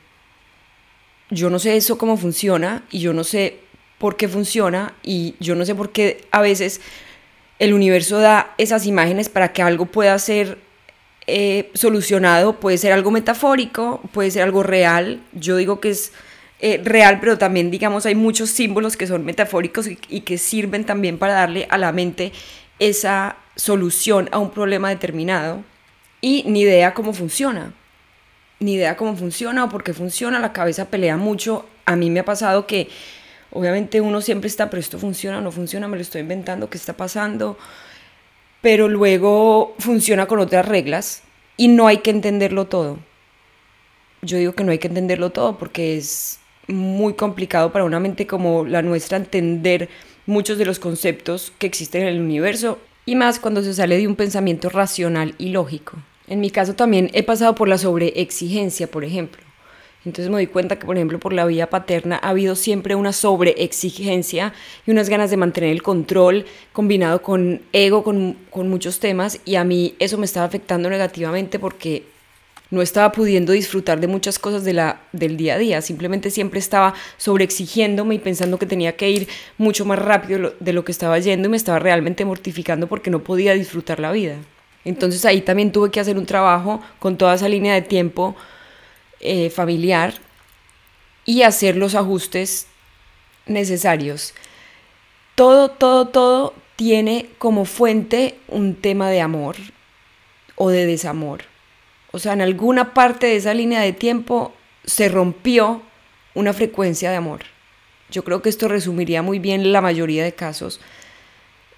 Yo 1.31 1.51
no 1.51 1.59
sé 1.59 1.77
eso 1.77 1.99
cómo 1.99 2.17
funciona 2.17 2.85
y 2.91 3.01
yo 3.01 3.13
no 3.13 3.25
sé 3.25 3.59
por 3.99 4.17
qué 4.17 4.29
funciona 4.29 4.95
y 5.03 5.37
yo 5.41 5.55
no 5.55 5.65
sé 5.65 5.75
por 5.75 5.93
qué 5.93 6.27
a 6.31 6.41
veces 6.41 6.81
el 7.59 7.75
universo 7.75 8.19
da 8.19 8.55
esas 8.59 8.87
imágenes 8.87 9.29
para 9.29 9.53
que 9.53 9.63
algo 9.63 9.87
pueda 9.87 10.19
ser 10.19 10.59
eh, 11.27 11.71
solucionado, 11.75 12.59
puede 12.59 12.79
ser 12.79 12.93
algo 12.93 13.11
metafórico, 13.11 14.01
puede 14.13 14.31
ser 14.31 14.43
algo 14.43 14.63
real. 14.63 15.21
Yo 15.33 15.57
digo 15.57 15.79
que 15.79 15.91
es 15.91 16.13
eh, 16.63 16.79
real, 16.85 17.21
pero 17.21 17.39
también, 17.39 17.71
digamos, 17.71 18.05
hay 18.05 18.15
muchos 18.15 18.51
símbolos 18.51 18.99
que 18.99 19.07
son 19.07 19.25
metafóricos 19.25 19.87
y, 19.87 20.21
que 20.21 20.37
sirven 20.37 20.85
también 20.85 21.17
para 21.17 21.33
darle 21.33 21.67
a 21.71 21.79
la 21.79 21.91
mente 21.91 22.33
esa 22.79 23.37
solución 23.57 24.29
a 24.31 24.39
un 24.39 24.51
problema 24.51 24.91
determinado 24.91 25.63
y 26.21 26.45
ni 26.47 26.61
idea 26.61 26.93
cómo 26.93 27.15
funciona. 27.15 27.73
Ni 28.59 28.75
idea 28.75 28.99
cómo 28.99 29.17
funciona 29.17 29.65
o 29.65 29.69
por 29.71 29.83
qué 29.83 29.95
funciona, 29.95 30.39
la 30.39 30.53
cabeza 30.53 30.91
pelea 30.91 31.17
mucho. 31.17 31.67
A 31.87 31.97
mí 31.97 32.11
me 32.11 32.21
ha 32.21 32.25
pasado 32.27 32.67
que 32.67 32.89
obviamente 33.53 34.03
uno 34.03 34.21
siempre 34.21 34.49
está, 34.49 34.69
pero 34.69 34.81
esto 34.81 34.99
funciona, 34.99 35.39
o 35.39 35.41
no 35.41 35.53
funciona, 35.53 35.89
me 35.89 35.97
lo 35.97 36.03
estoy 36.03 36.21
inventando, 36.21 36.69
¿qué 36.69 36.77
está 36.77 36.93
pasando? 36.93 37.57
Pero 38.61 38.87
luego 38.87 39.75
funciona 39.79 40.27
con 40.27 40.41
otras 40.41 40.69
reglas 40.69 41.23
y 41.57 41.69
no 41.69 41.87
hay 41.87 41.99
que 41.99 42.11
entenderlo 42.11 42.67
todo. 42.67 42.99
Yo 44.21 44.37
digo 44.37 44.53
que 44.53 44.65
no 44.65 44.73
hay 44.73 44.79
que 44.79 44.89
entenderlo 44.89 45.31
todo 45.31 45.57
porque 45.57 45.97
es 45.97 46.41
muy 46.71 47.15
complicado 47.15 47.73
para 47.73 47.85
una 47.85 48.01
mente 48.01 48.27
como 48.27 48.65
la 48.65 48.83
nuestra 48.83 49.17
entender 49.17 49.89
muchos 50.27 50.59
de 50.59 50.65
los 50.65 50.79
conceptos 50.79 51.53
que 51.59 51.67
existen 51.67 52.03
en 52.03 52.09
el 52.09 52.21
universo 52.21 52.79
y 53.07 53.17
más 53.17 53.39
cuando 53.39 53.63
se 53.63 53.75
sale 53.75 53.97
de 53.97 54.07
un 54.07 54.17
pensamiento 54.17 54.69
racional 54.69 55.35
y 55.39 55.49
lógico. 55.51 55.99
En 56.29 56.41
mi 56.41 56.51
caso 56.51 56.75
también 56.75 57.11
he 57.13 57.23
pasado 57.23 57.55
por 57.55 57.69
la 57.69 57.79
sobreexigencia, 57.79 58.87
por 58.87 59.05
ejemplo. 59.05 59.43
Entonces 60.05 60.31
me 60.31 60.37
doy 60.37 60.47
cuenta 60.47 60.79
que, 60.79 60.87
por 60.87 60.97
ejemplo, 60.97 61.19
por 61.19 61.33
la 61.33 61.45
vía 61.45 61.69
paterna 61.69 62.19
ha 62.23 62.31
habido 62.31 62.57
siempre 62.57 62.95
una 62.95 63.13
sobreexigencia 63.13 64.55
y 64.87 64.93
unas 64.93 65.11
ganas 65.11 65.31
de 65.31 65.37
mantener 65.37 65.71
el 65.71 65.83
control 65.83 66.47
combinado 66.73 67.21
con 67.21 67.61
ego, 67.73 68.03
con, 68.03 68.37
con 68.49 68.69
muchos 68.69 68.99
temas, 68.99 69.41
y 69.45 69.57
a 69.57 69.65
mí 69.65 69.95
eso 69.99 70.17
me 70.17 70.25
estaba 70.25 70.47
afectando 70.47 70.89
negativamente 70.89 71.59
porque 71.59 72.05
no 72.71 72.83
estaba 72.83 73.13
pudiendo 73.13 73.53
disfrutar 73.53 74.01
de 74.01 74.07
muchas 74.07 74.39
cosas 74.39 74.65
de 74.65 74.73
la, 74.73 75.01
del 75.13 75.37
día 75.37 75.55
a 75.55 75.59
día, 75.59 75.83
simplemente 75.83 76.31
siempre 76.31 76.61
estaba 76.61 76.95
sobreexigiéndome 77.17 78.15
y 78.15 78.19
pensando 78.19 78.59
que 78.59 78.67
tenía 78.67 78.97
que 78.97 79.11
ir 79.11 79.29
mucho 79.59 79.85
más 79.85 79.99
rápido 79.99 80.55
de 80.61 80.73
lo 80.73 80.85
que 80.85 80.93
estaba 80.93 81.19
yendo 81.19 81.49
y 81.49 81.51
me 81.51 81.57
estaba 81.57 81.79
realmente 81.79 82.25
mortificando 82.25 82.87
porque 82.87 83.11
no 83.11 83.25
podía 83.25 83.55
disfrutar 83.55 83.99
la 84.01 84.13
vida. 84.13 84.37
Entonces 84.85 85.25
ahí 85.25 85.43
también 85.43 85.73
tuve 85.73 85.91
que 85.91 86.01
hacer 86.01 86.17
un 86.17 86.27
trabajo 86.27 86.81
con 86.99 87.19
toda 87.19 87.35
esa 87.35 87.49
línea 87.49 87.75
de 87.75 87.83
tiempo 87.83 88.37
eh, 89.21 89.51
familiar 89.51 90.15
y 91.27 91.43
hacer 91.43 91.77
los 91.77 91.95
ajustes 91.95 92.67
necesarios. 93.47 94.33
Todo, 95.35 95.71
todo, 95.71 96.09
todo 96.09 96.55
tiene 96.77 97.29
como 97.39 97.67
fuente 97.67 98.39
un 98.49 98.75
tema 98.75 99.11
de 99.11 99.21
amor 99.21 99.57
o 100.57 100.71
de 100.71 100.87
desamor. 100.87 101.50
O 102.13 102.19
sea, 102.19 102.33
en 102.33 102.41
alguna 102.41 102.93
parte 102.95 103.27
de 103.27 103.37
esa 103.37 103.55
línea 103.55 103.81
de 103.81 103.93
tiempo 103.93 104.53
se 104.85 105.09
rompió 105.09 105.83
una 106.35 106.53
frecuencia 106.53 107.11
de 107.11 107.17
amor. 107.17 107.41
Yo 108.11 108.25
creo 108.25 108.43
que 108.43 108.49
esto 108.49 108.69
resumiría 108.69 109.23
muy 109.23 109.39
bien 109.39 109.73
la 109.73 109.81
mayoría 109.81 110.25
de 110.25 110.33
casos, 110.33 110.81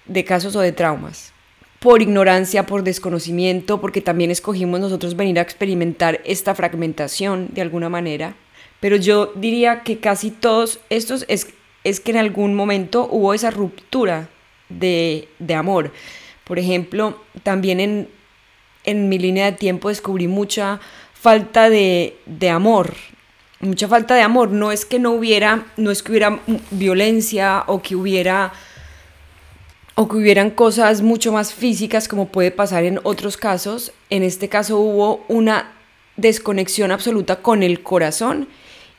de 0.05 0.23
casos 0.23 0.55
o 0.55 0.61
de 0.61 0.71
traumas. 0.71 1.31
Por 1.79 2.01
ignorancia, 2.01 2.65
por 2.65 2.83
desconocimiento, 2.83 3.81
porque 3.81 4.01
también 4.01 4.31
escogimos 4.31 4.79
nosotros 4.79 5.15
venir 5.15 5.37
a 5.37 5.43
experimentar 5.43 6.21
esta 6.25 6.55
fragmentación 6.55 7.49
de 7.51 7.61
alguna 7.61 7.89
manera. 7.89 8.35
Pero 8.79 8.95
yo 8.95 9.31
diría 9.35 9.83
que 9.83 9.99
casi 9.99 10.31
todos 10.31 10.79
estos 10.89 11.25
es, 11.27 11.47
es 11.83 11.99
que 11.99 12.11
en 12.11 12.17
algún 12.17 12.55
momento 12.55 13.07
hubo 13.11 13.33
esa 13.33 13.51
ruptura 13.51 14.29
de, 14.69 15.27
de 15.39 15.55
amor. 15.55 15.91
Por 16.45 16.57
ejemplo, 16.57 17.21
también 17.43 17.79
en 17.79 18.07
en 18.83 19.09
mi 19.09 19.17
línea 19.17 19.45
de 19.45 19.57
tiempo 19.57 19.89
descubrí 19.89 20.27
mucha 20.27 20.79
falta 21.13 21.69
de, 21.69 22.15
amor, 22.51 22.93
mucha 23.59 23.87
falta 23.87 24.15
de 24.15 24.21
amor. 24.21 24.51
No 24.51 24.71
es 24.71 24.85
que 24.85 24.99
no 24.99 25.11
hubiera, 25.11 25.65
no 25.77 25.91
es 25.91 26.03
que 26.03 26.11
hubiera 26.11 26.39
violencia 26.71 27.63
o 27.67 27.81
que 27.81 27.95
hubiera 27.95 28.53
o 29.95 30.07
que 30.07 30.17
hubieran 30.17 30.49
cosas 30.49 31.03
mucho 31.03 31.31
más 31.31 31.53
físicas 31.53 32.07
como 32.07 32.27
puede 32.27 32.49
pasar 32.51 32.83
en 32.83 32.99
otros 33.03 33.37
casos. 33.37 33.91
En 34.09 34.23
este 34.23 34.49
caso 34.49 34.79
hubo 34.79 35.23
una 35.27 35.71
desconexión 36.17 36.91
absoluta 36.91 37.37
con 37.37 37.61
el 37.63 37.83
corazón 37.83 38.47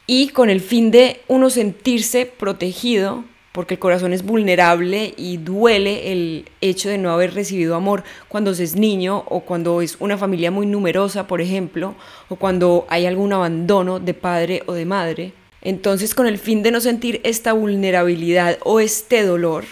y 0.06 0.28
con 0.28 0.50
el 0.50 0.60
fin 0.60 0.90
de 0.90 1.20
uno 1.26 1.50
sentirse 1.50 2.26
protegido 2.26 3.24
porque 3.54 3.74
el 3.74 3.78
corazón 3.78 4.12
es 4.12 4.24
vulnerable 4.24 5.14
y 5.16 5.36
duele 5.36 6.10
el 6.10 6.50
hecho 6.60 6.88
de 6.88 6.98
no 6.98 7.12
haber 7.12 7.34
recibido 7.34 7.76
amor 7.76 8.02
cuando 8.26 8.52
se 8.52 8.64
es 8.64 8.74
niño 8.74 9.22
o 9.28 9.42
cuando 9.42 9.80
es 9.80 9.96
una 10.00 10.18
familia 10.18 10.50
muy 10.50 10.66
numerosa, 10.66 11.28
por 11.28 11.40
ejemplo, 11.40 11.94
o 12.28 12.34
cuando 12.34 12.84
hay 12.88 13.06
algún 13.06 13.32
abandono 13.32 14.00
de 14.00 14.12
padre 14.12 14.64
o 14.66 14.72
de 14.72 14.86
madre. 14.86 15.34
Entonces, 15.62 16.16
con 16.16 16.26
el 16.26 16.38
fin 16.38 16.64
de 16.64 16.72
no 16.72 16.80
sentir 16.80 17.20
esta 17.22 17.52
vulnerabilidad 17.52 18.58
o 18.64 18.80
este 18.80 19.22
dolor, 19.22 19.64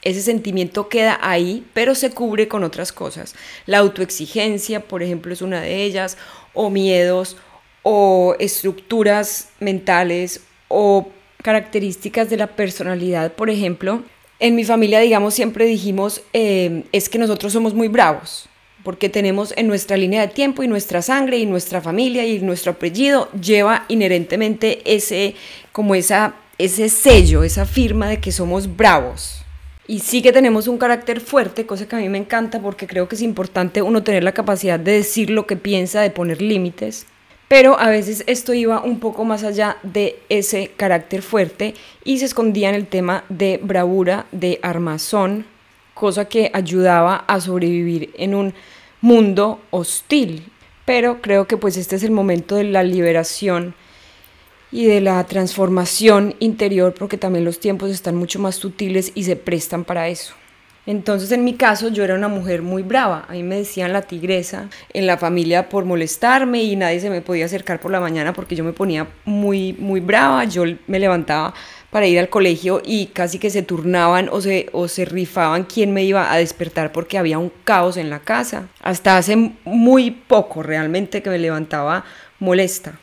ese 0.00 0.22
sentimiento 0.22 0.88
queda 0.88 1.18
ahí, 1.20 1.66
pero 1.74 1.94
se 1.94 2.12
cubre 2.12 2.48
con 2.48 2.64
otras 2.64 2.92
cosas. 2.92 3.34
La 3.66 3.76
autoexigencia, 3.76 4.80
por 4.80 5.02
ejemplo, 5.02 5.34
es 5.34 5.42
una 5.42 5.60
de 5.60 5.82
ellas, 5.82 6.16
o 6.54 6.70
miedos, 6.70 7.36
o 7.82 8.36
estructuras 8.38 9.50
mentales, 9.60 10.40
o 10.68 11.12
características 11.42 12.30
de 12.30 12.36
la 12.36 12.46
personalidad, 12.46 13.32
por 13.32 13.50
ejemplo. 13.50 14.02
En 14.38 14.54
mi 14.54 14.64
familia, 14.64 15.00
digamos, 15.00 15.34
siempre 15.34 15.66
dijimos, 15.66 16.22
eh, 16.32 16.84
es 16.92 17.08
que 17.08 17.18
nosotros 17.18 17.52
somos 17.52 17.74
muy 17.74 17.88
bravos, 17.88 18.48
porque 18.82 19.08
tenemos 19.08 19.52
en 19.56 19.68
nuestra 19.68 19.96
línea 19.96 20.22
de 20.22 20.32
tiempo 20.32 20.62
y 20.62 20.68
nuestra 20.68 21.02
sangre 21.02 21.38
y 21.38 21.46
nuestra 21.46 21.80
familia 21.80 22.24
y 22.26 22.40
nuestro 22.40 22.72
apellido 22.72 23.30
lleva 23.32 23.84
inherentemente 23.88 24.82
ese, 24.84 25.34
como 25.70 25.94
esa, 25.94 26.34
ese 26.58 26.88
sello, 26.88 27.44
esa 27.44 27.66
firma 27.66 28.08
de 28.08 28.20
que 28.20 28.32
somos 28.32 28.76
bravos. 28.76 29.42
Y 29.86 29.98
sí 29.98 30.22
que 30.22 30.32
tenemos 30.32 30.68
un 30.68 30.78
carácter 30.78 31.20
fuerte, 31.20 31.66
cosa 31.66 31.86
que 31.86 31.96
a 31.96 31.98
mí 31.98 32.08
me 32.08 32.18
encanta 32.18 32.60
porque 32.60 32.86
creo 32.86 33.08
que 33.08 33.16
es 33.16 33.22
importante 33.22 33.82
uno 33.82 34.02
tener 34.02 34.22
la 34.24 34.32
capacidad 34.32 34.78
de 34.78 34.92
decir 34.92 35.30
lo 35.30 35.46
que 35.46 35.56
piensa, 35.56 36.00
de 36.00 36.10
poner 36.10 36.40
límites. 36.40 37.06
Pero 37.52 37.78
a 37.78 37.90
veces 37.90 38.24
esto 38.28 38.54
iba 38.54 38.80
un 38.80 38.98
poco 38.98 39.26
más 39.26 39.44
allá 39.44 39.76
de 39.82 40.18
ese 40.30 40.70
carácter 40.74 41.20
fuerte 41.20 41.74
y 42.02 42.16
se 42.16 42.24
escondía 42.24 42.70
en 42.70 42.74
el 42.74 42.86
tema 42.86 43.24
de 43.28 43.60
bravura, 43.62 44.24
de 44.32 44.58
armazón, 44.62 45.44
cosa 45.92 46.24
que 46.24 46.50
ayudaba 46.54 47.14
a 47.14 47.42
sobrevivir 47.42 48.10
en 48.16 48.34
un 48.34 48.54
mundo 49.02 49.60
hostil. 49.70 50.50
Pero 50.86 51.20
creo 51.20 51.46
que 51.46 51.58
pues 51.58 51.76
este 51.76 51.96
es 51.96 52.04
el 52.04 52.10
momento 52.10 52.56
de 52.56 52.64
la 52.64 52.84
liberación 52.84 53.74
y 54.70 54.86
de 54.86 55.02
la 55.02 55.22
transformación 55.26 56.34
interior 56.38 56.94
porque 56.94 57.18
también 57.18 57.44
los 57.44 57.60
tiempos 57.60 57.90
están 57.90 58.16
mucho 58.16 58.38
más 58.38 58.54
sutiles 58.54 59.12
y 59.14 59.24
se 59.24 59.36
prestan 59.36 59.84
para 59.84 60.08
eso. 60.08 60.32
Entonces 60.86 61.30
en 61.32 61.44
mi 61.44 61.54
caso 61.54 61.88
yo 61.88 62.02
era 62.02 62.14
una 62.14 62.28
mujer 62.28 62.62
muy 62.62 62.82
brava, 62.82 63.24
a 63.28 63.32
mí 63.32 63.42
me 63.42 63.56
decían 63.56 63.92
la 63.92 64.02
tigresa 64.02 64.68
en 64.92 65.06
la 65.06 65.16
familia 65.16 65.68
por 65.68 65.84
molestarme 65.84 66.62
y 66.62 66.74
nadie 66.74 67.00
se 67.00 67.10
me 67.10 67.20
podía 67.20 67.44
acercar 67.44 67.78
por 67.80 67.92
la 67.92 68.00
mañana 68.00 68.32
porque 68.32 68.56
yo 68.56 68.64
me 68.64 68.72
ponía 68.72 69.06
muy 69.24 69.74
muy 69.74 70.00
brava, 70.00 70.44
yo 70.44 70.64
me 70.86 70.98
levantaba 70.98 71.54
para 71.92 72.06
ir 72.06 72.18
al 72.18 72.30
colegio 72.30 72.80
y 72.82 73.08
casi 73.08 73.38
que 73.38 73.50
se 73.50 73.62
turnaban 73.62 74.30
o 74.32 74.40
se, 74.40 74.70
o 74.72 74.88
se 74.88 75.04
rifaban 75.04 75.64
quién 75.64 75.92
me 75.92 76.02
iba 76.02 76.32
a 76.32 76.38
despertar 76.38 76.90
porque 76.90 77.18
había 77.18 77.38
un 77.38 77.52
caos 77.64 77.98
en 77.98 78.08
la 78.08 78.20
casa. 78.20 78.68
Hasta 78.80 79.18
hace 79.18 79.36
muy 79.64 80.10
poco 80.10 80.62
realmente 80.62 81.22
que 81.22 81.28
me 81.28 81.38
levantaba 81.38 82.06
molesta. 82.38 82.98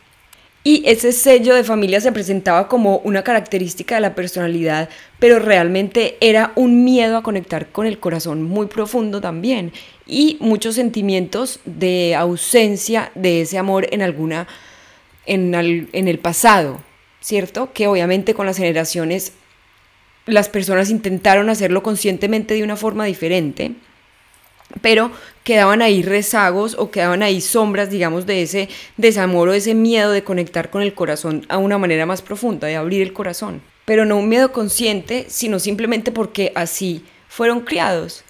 Y 0.62 0.82
ese 0.86 1.12
sello 1.12 1.54
de 1.54 1.64
familia 1.64 2.02
se 2.02 2.12
presentaba 2.12 2.68
como 2.68 2.98
una 2.98 3.22
característica 3.24 3.94
de 3.94 4.02
la 4.02 4.14
personalidad, 4.14 4.90
pero 5.18 5.38
realmente 5.38 6.18
era 6.20 6.52
un 6.54 6.84
miedo 6.84 7.16
a 7.16 7.22
conectar 7.22 7.68
con 7.68 7.86
el 7.86 7.98
corazón 7.98 8.42
muy 8.42 8.66
profundo 8.66 9.22
también 9.22 9.72
y 10.06 10.36
muchos 10.40 10.74
sentimientos 10.74 11.60
de 11.64 12.14
ausencia 12.14 13.10
de 13.14 13.40
ese 13.40 13.56
amor 13.56 13.86
en 13.90 14.02
alguna 14.02 14.48
en, 15.24 15.54
en 15.54 16.08
el 16.08 16.18
pasado, 16.18 16.82
¿cierto? 17.20 17.72
Que 17.72 17.86
obviamente 17.86 18.34
con 18.34 18.44
las 18.44 18.58
generaciones 18.58 19.32
las 20.26 20.50
personas 20.50 20.90
intentaron 20.90 21.48
hacerlo 21.48 21.82
conscientemente 21.82 22.52
de 22.52 22.64
una 22.64 22.76
forma 22.76 23.06
diferente 23.06 23.72
pero 24.80 25.10
quedaban 25.44 25.82
ahí 25.82 26.02
rezagos 26.02 26.76
o 26.78 26.90
quedaban 26.90 27.22
ahí 27.22 27.40
sombras, 27.40 27.90
digamos, 27.90 28.26
de 28.26 28.42
ese 28.42 28.68
desamor 28.96 29.48
o 29.48 29.52
ese 29.52 29.74
miedo 29.74 30.12
de 30.12 30.24
conectar 30.24 30.70
con 30.70 30.82
el 30.82 30.94
corazón 30.94 31.46
a 31.48 31.58
una 31.58 31.78
manera 31.78 32.06
más 32.06 32.22
profunda, 32.22 32.66
de 32.66 32.76
abrir 32.76 33.02
el 33.02 33.12
corazón. 33.12 33.62
Pero 33.84 34.04
no 34.04 34.16
un 34.16 34.28
miedo 34.28 34.52
consciente, 34.52 35.26
sino 35.28 35.58
simplemente 35.58 36.12
porque 36.12 36.52
así 36.54 37.04
fueron 37.28 37.60
criados, 37.60 38.24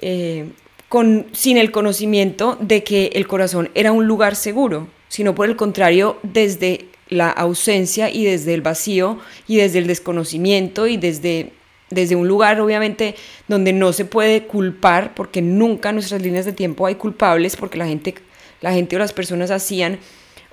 eh, 0.00 0.46
con, 0.88 1.26
sin 1.32 1.58
el 1.58 1.70
conocimiento 1.70 2.56
de 2.60 2.82
que 2.82 3.10
el 3.14 3.26
corazón 3.26 3.70
era 3.74 3.92
un 3.92 4.06
lugar 4.06 4.36
seguro, 4.36 4.88
sino 5.08 5.34
por 5.34 5.48
el 5.48 5.56
contrario, 5.56 6.18
desde 6.22 6.86
la 7.08 7.30
ausencia 7.30 8.10
y 8.10 8.24
desde 8.24 8.54
el 8.54 8.62
vacío 8.62 9.18
y 9.46 9.56
desde 9.56 9.78
el 9.78 9.86
desconocimiento 9.86 10.86
y 10.86 10.96
desde 10.96 11.52
desde 11.90 12.16
un 12.16 12.28
lugar 12.28 12.60
obviamente 12.60 13.14
donde 13.46 13.72
no 13.72 13.92
se 13.92 14.04
puede 14.04 14.46
culpar, 14.46 15.14
porque 15.14 15.42
nunca 15.42 15.90
en 15.90 15.96
nuestras 15.96 16.22
líneas 16.22 16.44
de 16.44 16.52
tiempo 16.52 16.86
hay 16.86 16.96
culpables, 16.96 17.56
porque 17.56 17.78
la 17.78 17.86
gente, 17.86 18.14
la 18.60 18.72
gente 18.72 18.96
o 18.96 18.98
las 18.98 19.12
personas 19.12 19.50
hacían 19.50 19.98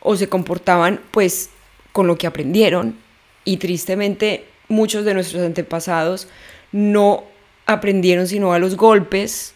o 0.02 0.16
se 0.16 0.30
comportaban 0.30 1.02
pues 1.12 1.50
con 1.92 2.08
lo 2.08 2.18
que 2.18 2.28
aprendieron. 2.28 2.98
Y 3.44 3.58
tristemente 3.58 4.46
muchos 4.68 5.06
de 5.06 5.14
nuestros 5.14 5.44
antepasados 5.44 6.28
no 6.72 7.24
aprendieron 7.66 8.28
sino 8.28 8.54
a 8.54 8.60
los 8.60 8.76
golpes 8.76 9.54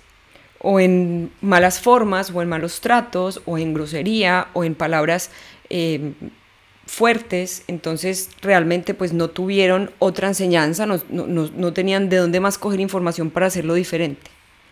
o 0.62 0.80
en 0.80 1.32
malas 1.42 1.80
formas 1.80 2.32
o 2.32 2.42
en 2.42 2.50
malos 2.50 2.82
tratos 2.82 3.42
o 3.46 3.58
en 3.58 3.74
grosería 3.74 4.48
o 4.54 4.64
en 4.64 4.76
palabras 4.76 5.32
eh, 5.70 6.14
fuertes, 6.90 7.64
entonces 7.68 8.32
realmente 8.42 8.96
pues 8.96 9.14
no 9.14 9.30
tuvieron 9.30 9.92
otra 10.00 10.28
enseñanza, 10.28 10.88
no, 10.88 11.00
no, 11.10 11.74
tenían 11.74 12.10
de 12.10 12.18
dónde 12.18 12.40
más 12.40 12.58
coger 12.58 12.80
información 12.80 13.30
para 13.30 13.46
hacerlo 13.46 13.76
diferente. 13.76 14.32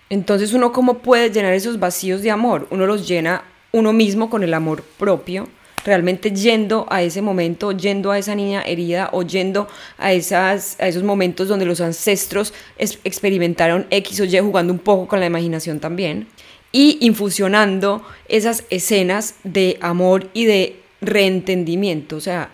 Entonces 0.09 0.53
uno 0.53 0.71
cómo 0.71 0.99
puede 0.99 1.29
llenar 1.29 1.53
esos 1.53 1.79
vacíos 1.79 2.23
de 2.23 2.31
amor? 2.31 2.67
Uno 2.71 2.87
los 2.87 3.07
llena 3.07 3.43
uno 3.71 3.93
mismo 3.93 4.31
con 4.31 4.43
el 4.43 4.55
amor 4.55 4.83
propio, 4.97 5.47
realmente 5.85 6.31
yendo 6.31 6.87
a 6.89 7.03
ese 7.03 7.21
momento, 7.21 7.71
yendo 7.71 8.09
a 8.09 8.17
esa 8.17 8.33
niña 8.33 8.63
herida 8.63 9.09
o 9.13 9.21
yendo 9.21 9.67
a, 9.99 10.11
esas, 10.11 10.75
a 10.79 10.87
esos 10.87 11.03
momentos 11.03 11.47
donde 11.47 11.65
los 11.65 11.81
ancestros 11.81 12.51
experimentaron 12.79 13.85
X 13.91 14.19
o 14.21 14.25
Y 14.25 14.39
jugando 14.39 14.73
un 14.73 14.79
poco 14.79 15.07
con 15.07 15.19
la 15.19 15.27
imaginación 15.27 15.79
también 15.79 16.27
y 16.71 16.97
infusionando 17.01 18.03
esas 18.27 18.63
escenas 18.71 19.35
de 19.43 19.77
amor 19.81 20.29
y 20.33 20.45
de 20.45 20.86
reentendimiento, 21.01 22.17
o 22.17 22.21
sea, 22.21 22.49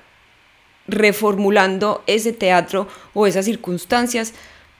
reformulando 0.87 2.03
ese 2.07 2.33
teatro 2.33 2.87
o 3.13 3.27
esas 3.27 3.45
circunstancias 3.45 4.33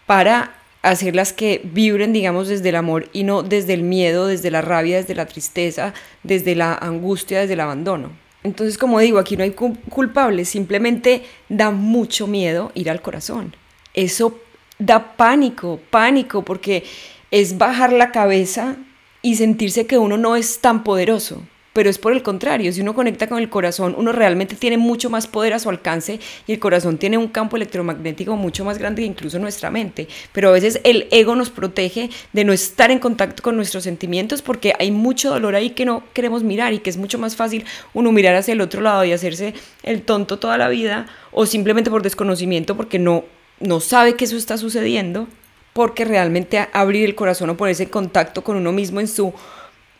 para 0.05 0.55
hacerlas 0.81 1.31
que 1.31 1.61
vibren, 1.63 2.11
digamos, 2.11 2.49
desde 2.49 2.69
el 2.69 2.75
amor 2.75 3.09
y 3.13 3.23
no 3.23 3.41
desde 3.41 3.73
el 3.73 3.83
miedo, 3.83 4.27
desde 4.27 4.51
la 4.51 4.61
rabia, 4.61 4.97
desde 4.97 5.15
la 5.15 5.25
tristeza, 5.25 5.93
desde 6.23 6.55
la 6.55 6.73
angustia, 6.73 7.39
desde 7.39 7.53
el 7.53 7.61
abandono. 7.61 8.11
Entonces, 8.43 8.77
como 8.77 8.99
digo, 8.99 9.17
aquí 9.17 9.37
no 9.37 9.43
hay 9.43 9.51
culpables, 9.51 10.49
simplemente 10.49 11.23
da 11.47 11.71
mucho 11.71 12.27
miedo 12.27 12.71
ir 12.75 12.89
al 12.89 13.01
corazón. 13.01 13.55
Eso 13.93 14.41
da 14.77 15.15
pánico, 15.15 15.79
pánico, 15.89 16.43
porque 16.43 16.83
es 17.31 17.57
bajar 17.57 17.93
la 17.93 18.11
cabeza 18.11 18.75
y 19.21 19.37
sentirse 19.37 19.87
que 19.87 19.97
uno 19.97 20.17
no 20.17 20.35
es 20.35 20.59
tan 20.59 20.83
poderoso 20.83 21.43
pero 21.73 21.89
es 21.89 21.97
por 21.97 22.13
el 22.13 22.23
contrario, 22.23 22.71
si 22.71 22.81
uno 22.81 22.93
conecta 22.93 23.27
con 23.27 23.39
el 23.39 23.49
corazón, 23.49 23.95
uno 23.97 24.11
realmente 24.11 24.55
tiene 24.55 24.77
mucho 24.77 25.09
más 25.09 25.27
poder 25.27 25.53
a 25.53 25.59
su 25.59 25.69
alcance 25.69 26.19
y 26.47 26.53
el 26.53 26.59
corazón 26.59 26.97
tiene 26.97 27.17
un 27.17 27.27
campo 27.27 27.57
electromagnético 27.57 28.35
mucho 28.35 28.63
más 28.63 28.77
grande 28.77 29.01
que 29.01 29.07
incluso 29.07 29.39
nuestra 29.39 29.71
mente, 29.71 30.07
pero 30.31 30.49
a 30.49 30.51
veces 30.51 30.79
el 30.83 31.07
ego 31.11 31.35
nos 31.35 31.49
protege 31.49 32.09
de 32.31 32.43
no 32.43 32.53
estar 32.53 32.91
en 32.91 32.99
contacto 32.99 33.43
con 33.43 33.55
nuestros 33.55 33.83
sentimientos 33.83 34.41
porque 34.41 34.73
hay 34.79 34.91
mucho 34.91 35.29
dolor 35.29 35.55
ahí 35.55 35.71
que 35.71 35.85
no 35.85 36.03
queremos 36.13 36.43
mirar 36.43 36.73
y 36.73 36.79
que 36.79 36.89
es 36.89 36.97
mucho 36.97 37.17
más 37.17 37.35
fácil 37.35 37.65
uno 37.93 38.11
mirar 38.11 38.35
hacia 38.35 38.53
el 38.53 38.61
otro 38.61 38.81
lado 38.81 39.03
y 39.03 39.11
hacerse 39.11 39.53
el 39.81 40.03
tonto 40.03 40.39
toda 40.39 40.57
la 40.57 40.69
vida 40.69 41.07
o 41.31 41.45
simplemente 41.45 41.89
por 41.89 42.03
desconocimiento 42.03 42.77
porque 42.77 42.99
no, 42.99 43.25
no 43.59 43.79
sabe 43.79 44.15
que 44.15 44.25
eso 44.25 44.37
está 44.37 44.57
sucediendo, 44.57 45.27
porque 45.73 46.05
realmente 46.05 46.69
abrir 46.71 47.05
el 47.05 47.15
corazón 47.15 47.49
o 47.49 47.57
ponerse 47.57 47.83
en 47.83 47.89
contacto 47.89 48.43
con 48.43 48.55
uno 48.55 48.71
mismo 48.71 48.99
en 48.99 49.07
su 49.07 49.33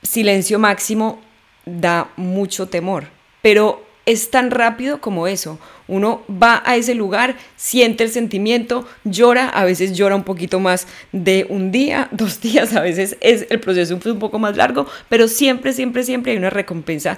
silencio 0.03 0.59
máximo 0.59 1.19
da 1.65 2.11
mucho 2.17 2.67
temor, 2.67 3.05
pero 3.41 3.83
es 4.05 4.31
tan 4.31 4.51
rápido 4.51 4.99
como 4.99 5.27
eso. 5.27 5.59
Uno 5.87 6.23
va 6.29 6.61
a 6.65 6.75
ese 6.75 6.95
lugar, 6.95 7.35
siente 7.55 8.03
el 8.03 8.09
sentimiento, 8.09 8.87
llora, 9.03 9.49
a 9.49 9.63
veces 9.65 9.93
llora 9.93 10.15
un 10.15 10.23
poquito 10.23 10.59
más 10.59 10.87
de 11.11 11.45
un 11.49 11.71
día, 11.71 12.09
dos 12.11 12.41
días, 12.41 12.75
a 12.75 12.81
veces 12.81 13.17
es 13.21 13.47
el 13.49 13.59
proceso 13.59 13.95
un 13.95 14.19
poco 14.19 14.39
más 14.39 14.57
largo, 14.57 14.87
pero 15.09 15.27
siempre, 15.27 15.73
siempre, 15.73 16.03
siempre 16.03 16.33
hay 16.33 16.37
una 16.37 16.49
recompensa 16.49 17.17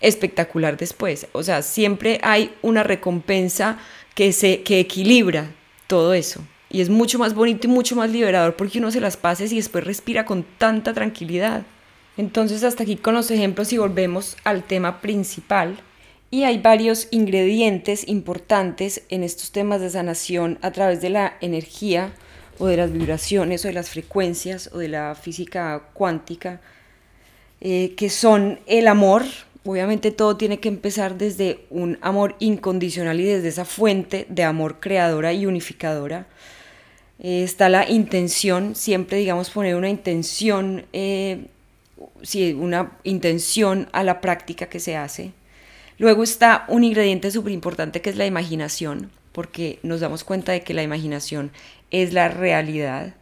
espectacular 0.00 0.76
después. 0.76 1.26
O 1.32 1.42
sea, 1.42 1.62
siempre 1.62 2.20
hay 2.22 2.52
una 2.62 2.82
recompensa 2.82 3.78
que, 4.14 4.32
se, 4.32 4.62
que 4.62 4.80
equilibra 4.80 5.50
todo 5.86 6.14
eso. 6.14 6.42
Y 6.70 6.82
es 6.82 6.90
mucho 6.90 7.18
más 7.18 7.34
bonito 7.34 7.66
y 7.66 7.70
mucho 7.70 7.96
más 7.96 8.10
liberador 8.10 8.54
porque 8.54 8.78
uno 8.78 8.90
se 8.90 9.00
las 9.00 9.16
pasa 9.16 9.44
y 9.44 9.56
después 9.56 9.84
respira 9.84 10.24
con 10.24 10.44
tanta 10.58 10.92
tranquilidad. 10.92 11.64
Entonces 12.18 12.64
hasta 12.64 12.82
aquí 12.82 12.96
con 12.96 13.14
los 13.14 13.30
ejemplos 13.30 13.72
y 13.72 13.78
volvemos 13.78 14.36
al 14.42 14.64
tema 14.64 15.00
principal. 15.00 15.78
Y 16.30 16.42
hay 16.42 16.58
varios 16.58 17.08
ingredientes 17.10 18.06
importantes 18.06 19.02
en 19.08 19.22
estos 19.22 19.52
temas 19.52 19.80
de 19.80 19.88
sanación 19.88 20.58
a 20.60 20.72
través 20.72 21.00
de 21.00 21.10
la 21.10 21.38
energía 21.40 22.12
o 22.58 22.66
de 22.66 22.76
las 22.76 22.92
vibraciones 22.92 23.64
o 23.64 23.68
de 23.68 23.74
las 23.74 23.88
frecuencias 23.88 24.68
o 24.74 24.78
de 24.78 24.88
la 24.88 25.14
física 25.14 25.90
cuántica, 25.94 26.60
eh, 27.60 27.94
que 27.96 28.10
son 28.10 28.58
el 28.66 28.88
amor. 28.88 29.22
Obviamente 29.64 30.10
todo 30.10 30.36
tiene 30.36 30.58
que 30.58 30.68
empezar 30.68 31.16
desde 31.16 31.60
un 31.70 31.98
amor 32.00 32.34
incondicional 32.40 33.20
y 33.20 33.24
desde 33.24 33.48
esa 33.48 33.64
fuente 33.64 34.26
de 34.28 34.42
amor 34.42 34.80
creadora 34.80 35.32
y 35.32 35.46
unificadora. 35.46 36.26
Eh, 37.20 37.44
está 37.44 37.68
la 37.68 37.88
intención, 37.88 38.74
siempre 38.74 39.18
digamos 39.18 39.50
poner 39.50 39.76
una 39.76 39.88
intención, 39.88 40.84
eh, 40.92 41.46
una 42.56 42.92
intención 43.04 43.88
a 43.92 44.02
la 44.04 44.20
práctica 44.20 44.68
que 44.68 44.80
se 44.80 44.96
hace. 44.96 45.32
Luego 45.98 46.22
está 46.22 46.64
un 46.68 46.84
ingrediente 46.84 47.30
súper 47.30 47.52
importante 47.52 48.00
que 48.00 48.10
es 48.10 48.16
la 48.16 48.26
imaginación, 48.26 49.10
porque 49.32 49.78
nos 49.82 50.00
damos 50.00 50.24
cuenta 50.24 50.52
de 50.52 50.62
que 50.62 50.74
la 50.74 50.82
imaginación 50.82 51.50
es 51.90 52.12
la 52.12 52.28
realidad. 52.28 53.14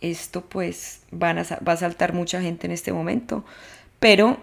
Esto 0.00 0.42
pues 0.42 1.00
van 1.10 1.38
a, 1.38 1.44
va 1.66 1.72
a 1.72 1.76
saltar 1.76 2.12
mucha 2.12 2.42
gente 2.42 2.66
en 2.66 2.72
este 2.72 2.92
momento, 2.92 3.44
pero 3.98 4.38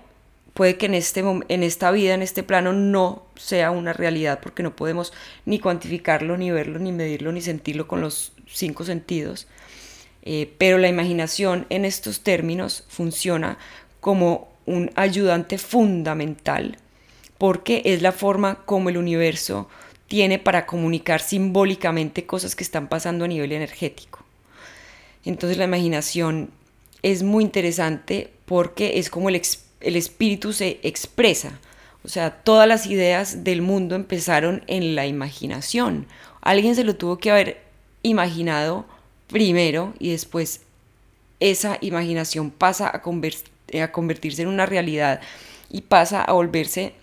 puede 0.54 0.78
que 0.78 0.88
en, 0.88 0.96
este, 0.96 1.22
en 1.22 1.64
esta 1.64 1.92
vida, 1.92 2.14
en 2.14 2.22
este 2.22 2.44
plano, 2.44 2.74
no 2.74 3.24
sea 3.36 3.72
una 3.72 3.94
realidad 3.94 4.40
porque 4.42 4.64
no 4.64 4.76
podemos 4.76 5.14
ni 5.46 5.60
cuantificarlo, 5.60 6.38
ni 6.38 6.52
verlo, 6.52 6.80
ni 6.80 6.92
medirlo, 6.92 7.32
ni 7.32 7.42
sentirlo 7.42 7.88
con 7.88 8.02
los 8.02 8.34
cinco 8.48 8.84
sentidos. 8.84 9.48
Eh, 10.24 10.54
pero 10.58 10.78
la 10.78 10.88
imaginación 10.88 11.66
en 11.70 11.86
estos 11.86 12.22
términos 12.22 12.86
funciona 12.88 13.58
como 14.00 14.50
un 14.66 14.92
ayudante 14.96 15.58
fundamental 15.58 16.78
porque 17.44 17.82
es 17.84 18.02
la 18.02 18.14
forma 18.14 18.64
como 18.64 18.88
el 18.88 18.96
universo 18.96 19.68
tiene 20.08 20.40
para 20.40 20.66
comunicar 20.66 21.20
simbólicamente 21.20 22.26
cosas 22.26 22.56
que 22.56 22.64
están 22.64 22.88
pasando 22.88 23.26
a 23.26 23.28
nivel 23.28 23.52
energético. 23.52 24.24
Entonces 25.26 25.58
la 25.58 25.66
imaginación 25.66 26.52
es 27.02 27.22
muy 27.22 27.44
interesante 27.44 28.32
porque 28.46 28.98
es 28.98 29.10
como 29.10 29.28
el, 29.28 29.42
el 29.82 29.96
espíritu 29.98 30.54
se 30.54 30.80
expresa. 30.84 31.60
O 32.06 32.08
sea, 32.08 32.32
todas 32.32 32.66
las 32.66 32.86
ideas 32.86 33.44
del 33.44 33.62
mundo 33.62 33.96
empezaron 33.96 34.64
en 34.68 34.96
la 34.96 35.06
imaginación. 35.06 36.06
Alguien 36.40 36.76
se 36.76 36.86
lo 36.86 36.96
tuvo 36.96 37.18
que 37.18 37.32
haber 37.32 37.62
imaginado 38.04 38.86
primero 39.34 39.96
y 39.98 40.12
después 40.12 40.62
esa 41.40 41.80
imaginación 41.82 42.52
pasa 42.52 42.90
a, 42.94 43.02
convertirse 43.02 44.44
en 44.44 44.48
una 44.48 44.68
realidad 44.68 45.22
y 45.72 45.82
pasa 45.82 46.22
a 46.22 46.34
volverse 46.34 46.94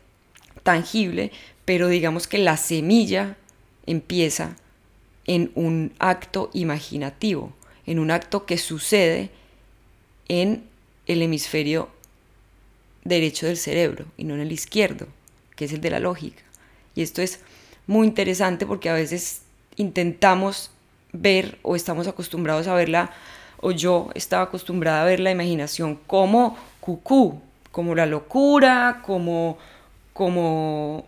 tangible, 0.63 1.33
pero 1.65 1.89
digamos 1.89 2.29
que 2.29 2.39
la 2.39 2.57
semilla 2.57 3.37
empieza 3.85 4.57
en 5.27 5.51
un 5.57 5.93
acto 5.99 6.51
imaginativo, 6.55 7.53
en 7.85 7.99
un 7.99 8.13
acto 8.13 8.47
que 8.47 8.59
sucede 8.59 9.31
en 10.29 10.63
el 11.07 11.23
hemisferio 11.23 11.91
derecho 13.03 13.47
del 13.47 13.57
cerebro 13.57 14.07
y 14.17 14.23
no 14.23 14.35
en 14.35 14.41
el 14.41 14.53
izquierdo, 14.53 15.09
que 15.57 15.65
es 15.65 15.73
el 15.73 15.81
de 15.81 15.91
la 15.91 15.99
lógica. 15.99 16.43
Y 16.95 17.03
esto 17.03 17.23
es 17.23 17.41
muy 17.89 18.07
interesante 18.07 18.67
porque 18.67 18.89
a 18.89 18.95
veces 18.95 19.43
intentamos 19.77 20.71
ver 21.13 21.59
o 21.63 21.77
estamos 21.77 22.07
acostumbrados 22.09 22.67
a 22.67 22.75
verla, 22.75 23.11
o 23.59 23.73
yo 23.73 24.11
estaba 24.15 24.45
acostumbrada 24.45 25.03
a 25.03 25.07
ver 25.07 25.21
la 25.21 25.31
imaginación 25.31 25.99
como 26.07 26.57
cucú, 26.81 27.41
como 27.71 27.95
la 27.95 28.07
locura, 28.07 29.03
como, 29.05 29.59
como, 30.13 31.05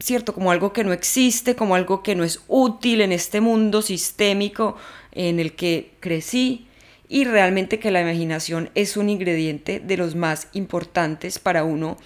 cierto, 0.00 0.34
como 0.34 0.50
algo 0.50 0.72
que 0.72 0.84
no 0.84 0.92
existe, 0.92 1.54
como 1.54 1.74
algo 1.74 2.02
que 2.02 2.14
no 2.14 2.24
es 2.24 2.40
útil 2.48 3.00
en 3.00 3.12
este 3.12 3.40
mundo 3.40 3.82
sistémico 3.82 4.76
en 5.12 5.40
el 5.40 5.54
que 5.54 5.92
crecí 6.00 6.66
y 7.08 7.24
realmente 7.24 7.78
que 7.78 7.90
la 7.90 8.00
imaginación 8.00 8.70
es 8.74 8.96
un 8.96 9.08
ingrediente 9.08 9.80
de 9.80 9.96
los 9.96 10.14
más 10.14 10.48
importantes 10.52 11.38
para 11.38 11.64
uno 11.64 11.96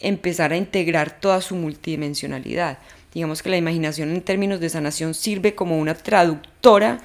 empezar 0.00 0.52
a 0.52 0.56
integrar 0.56 1.20
toda 1.20 1.40
su 1.40 1.54
multidimensionalidad. 1.54 2.78
Digamos 3.12 3.42
que 3.42 3.50
la 3.50 3.56
imaginación 3.56 4.10
en 4.10 4.22
términos 4.22 4.60
de 4.60 4.68
sanación 4.68 5.14
sirve 5.14 5.54
como 5.54 5.78
una 5.78 5.94
traductora 5.94 7.00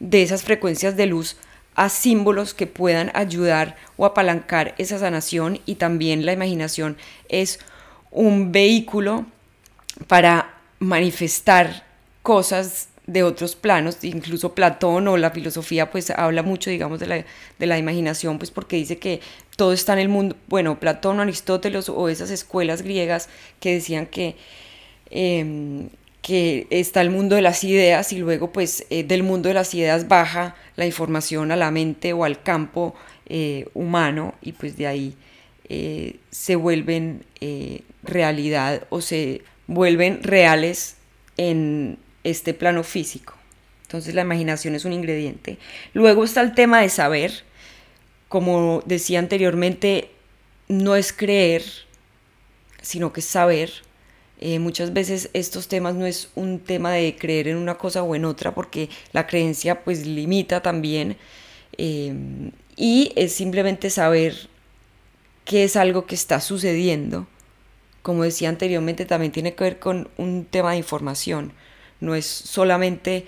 de 0.00 0.22
esas 0.22 0.42
frecuencias 0.42 0.96
de 0.96 1.06
luz 1.06 1.36
a 1.74 1.88
símbolos 1.88 2.54
que 2.54 2.66
puedan 2.66 3.10
ayudar 3.14 3.76
o 3.96 4.06
apalancar 4.06 4.74
esa 4.78 4.98
sanación 4.98 5.60
y 5.66 5.76
también 5.76 6.26
la 6.26 6.32
imaginación 6.32 6.96
es 7.28 7.60
un 8.10 8.50
vehículo 8.50 9.26
para 10.08 10.54
manifestar 10.78 11.84
cosas 12.22 12.88
de 13.06 13.22
otros 13.22 13.54
planos, 13.54 14.02
incluso 14.02 14.54
Platón 14.54 15.06
o 15.06 15.16
la 15.16 15.30
filosofía 15.30 15.90
pues 15.92 16.10
habla 16.10 16.42
mucho 16.42 16.70
digamos 16.70 16.98
de 16.98 17.24
la, 17.58 17.78
imaginación 17.78 18.38
pues 18.38 18.50
porque 18.50 18.76
dice 18.76 18.98
que 18.98 19.20
todo 19.54 19.72
está 19.72 19.92
en 19.92 20.00
el 20.00 20.08
mundo, 20.08 20.34
bueno, 20.48 20.80
Platón, 20.80 21.20
Aristóteles 21.20 21.88
o 21.88 22.08
esas 22.08 22.30
escuelas 22.30 22.82
griegas 22.82 23.28
que 23.60 23.74
decían 23.74 24.06
que, 24.06 24.36
em, 25.10 25.88
que 26.22 26.66
está 26.70 27.02
el 27.02 27.10
mundo 27.10 27.36
de 27.36 27.42
las 27.42 27.62
ideas 27.62 28.12
y 28.12 28.18
luego 28.18 28.52
pues 28.52 28.84
eh, 28.90 29.04
del 29.04 29.22
mundo 29.22 29.48
de 29.48 29.54
las 29.54 29.72
ideas 29.74 30.08
baja 30.08 30.56
la 30.74 30.84
información 30.84 31.52
a 31.52 31.56
la 31.56 31.70
mente 31.70 32.12
o 32.12 32.24
al 32.24 32.42
campo 32.42 32.94
eh, 33.26 33.68
humano 33.74 34.34
y 34.42 34.52
pues 34.52 34.76
de 34.76 34.88
ahí 34.88 35.14
eh, 35.68 36.16
se 36.30 36.56
vuelven 36.56 37.24
realidad 38.02 38.86
o 38.90 39.00
se 39.00 39.42
vuelven 39.68 40.22
reales 40.22 40.96
en 41.36 41.98
este 42.24 42.54
plano 42.54 42.82
físico. 42.82 43.34
Entonces 43.82 44.14
la 44.14 44.22
imaginación 44.22 44.74
es 44.74 44.84
un 44.84 44.92
ingrediente. 44.92 45.58
Luego 45.94 46.24
está 46.24 46.40
el 46.40 46.54
tema 46.54 46.80
de 46.80 46.88
saber. 46.88 47.44
Como 48.28 48.82
decía 48.84 49.20
anteriormente, 49.20 50.10
no 50.66 50.96
es 50.96 51.12
creer, 51.12 51.62
sino 52.82 53.12
que 53.12 53.20
es 53.20 53.26
saber. 53.26 53.70
Eh, 54.40 54.58
muchas 54.58 54.92
veces 54.92 55.30
estos 55.32 55.68
temas 55.68 55.94
no 55.94 56.06
es 56.06 56.30
un 56.34 56.58
tema 56.58 56.92
de 56.92 57.16
creer 57.16 57.48
en 57.48 57.56
una 57.56 57.76
cosa 57.76 58.02
o 58.02 58.14
en 58.14 58.24
otra, 58.24 58.54
porque 58.54 58.88
la 59.12 59.26
creencia 59.26 59.82
pues 59.84 60.06
limita 60.06 60.62
también. 60.62 61.16
Eh, 61.78 62.14
y 62.76 63.12
es 63.16 63.32
simplemente 63.32 63.90
saber 63.90 64.48
qué 65.44 65.64
es 65.64 65.76
algo 65.76 66.06
que 66.06 66.14
está 66.14 66.40
sucediendo. 66.40 67.26
Como 68.02 68.22
decía 68.24 68.48
anteriormente, 68.48 69.06
también 69.06 69.32
tiene 69.32 69.54
que 69.54 69.64
ver 69.64 69.78
con 69.78 70.08
un 70.16 70.44
tema 70.44 70.72
de 70.72 70.78
información 70.78 71.52
no 72.00 72.14
es 72.14 72.26
solamente 72.26 73.26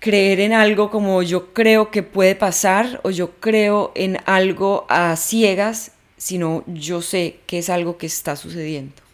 creer 0.00 0.40
en 0.40 0.52
algo 0.52 0.90
como 0.90 1.22
yo 1.22 1.52
creo 1.52 1.90
que 1.90 2.02
puede 2.02 2.34
pasar 2.34 3.00
o 3.02 3.10
yo 3.10 3.32
creo 3.40 3.92
en 3.94 4.18
algo 4.26 4.86
a 4.88 5.16
ciegas, 5.16 5.92
sino 6.16 6.64
yo 6.66 7.02
sé 7.02 7.40
que 7.46 7.58
es 7.58 7.68
algo 7.70 7.98
que 7.98 8.06
está 8.06 8.36
sucediendo. 8.36 9.07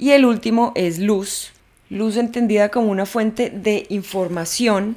Y 0.00 0.10
el 0.12 0.24
último 0.24 0.72
es 0.74 0.98
luz, 0.98 1.52
luz 1.90 2.16
entendida 2.16 2.70
como 2.70 2.90
una 2.90 3.06
fuente 3.06 3.50
de 3.50 3.86
información 3.90 4.96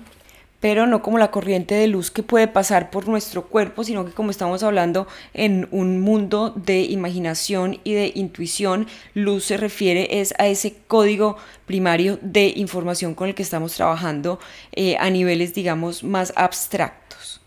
pero 0.63 0.87
no 0.87 1.01
como 1.01 1.17
la 1.17 1.29
corriente 1.29 1.75
de 1.75 1.87
luz 1.87 2.09
que 2.09 2.23
puede 2.23 2.47
pasar 2.47 2.89
por 2.89 3.09
nuestro 3.09 3.47
cuerpo, 3.47 3.83
sino 3.83 4.05
que 4.05 4.13
como 4.13 4.31
estamos 4.31 4.63
hablando 4.63 5.09
en 5.33 5.67
un 5.71 5.99
mundo 5.99 6.53
de 6.55 6.83
imaginación 6.83 7.81
y 7.83 7.91
de 7.95 8.13
intuición, 8.15 8.87
luz 9.13 9.43
se 9.43 9.57
refiere 9.57 10.21
es 10.21 10.33
a 10.37 10.47
ese 10.47 10.77
código 10.87 11.35
primario 11.65 12.17
de 12.21 12.53
información 12.55 13.13
con 13.13 13.27
el 13.27 13.35
que 13.35 13.43
estamos 13.43 13.73
trabajando 13.73 14.39
eh, 14.71 14.95
a 15.01 15.09
niveles, 15.09 15.53
digamos, 15.53 16.01
más 16.01 16.31
abstractos. 16.37 17.41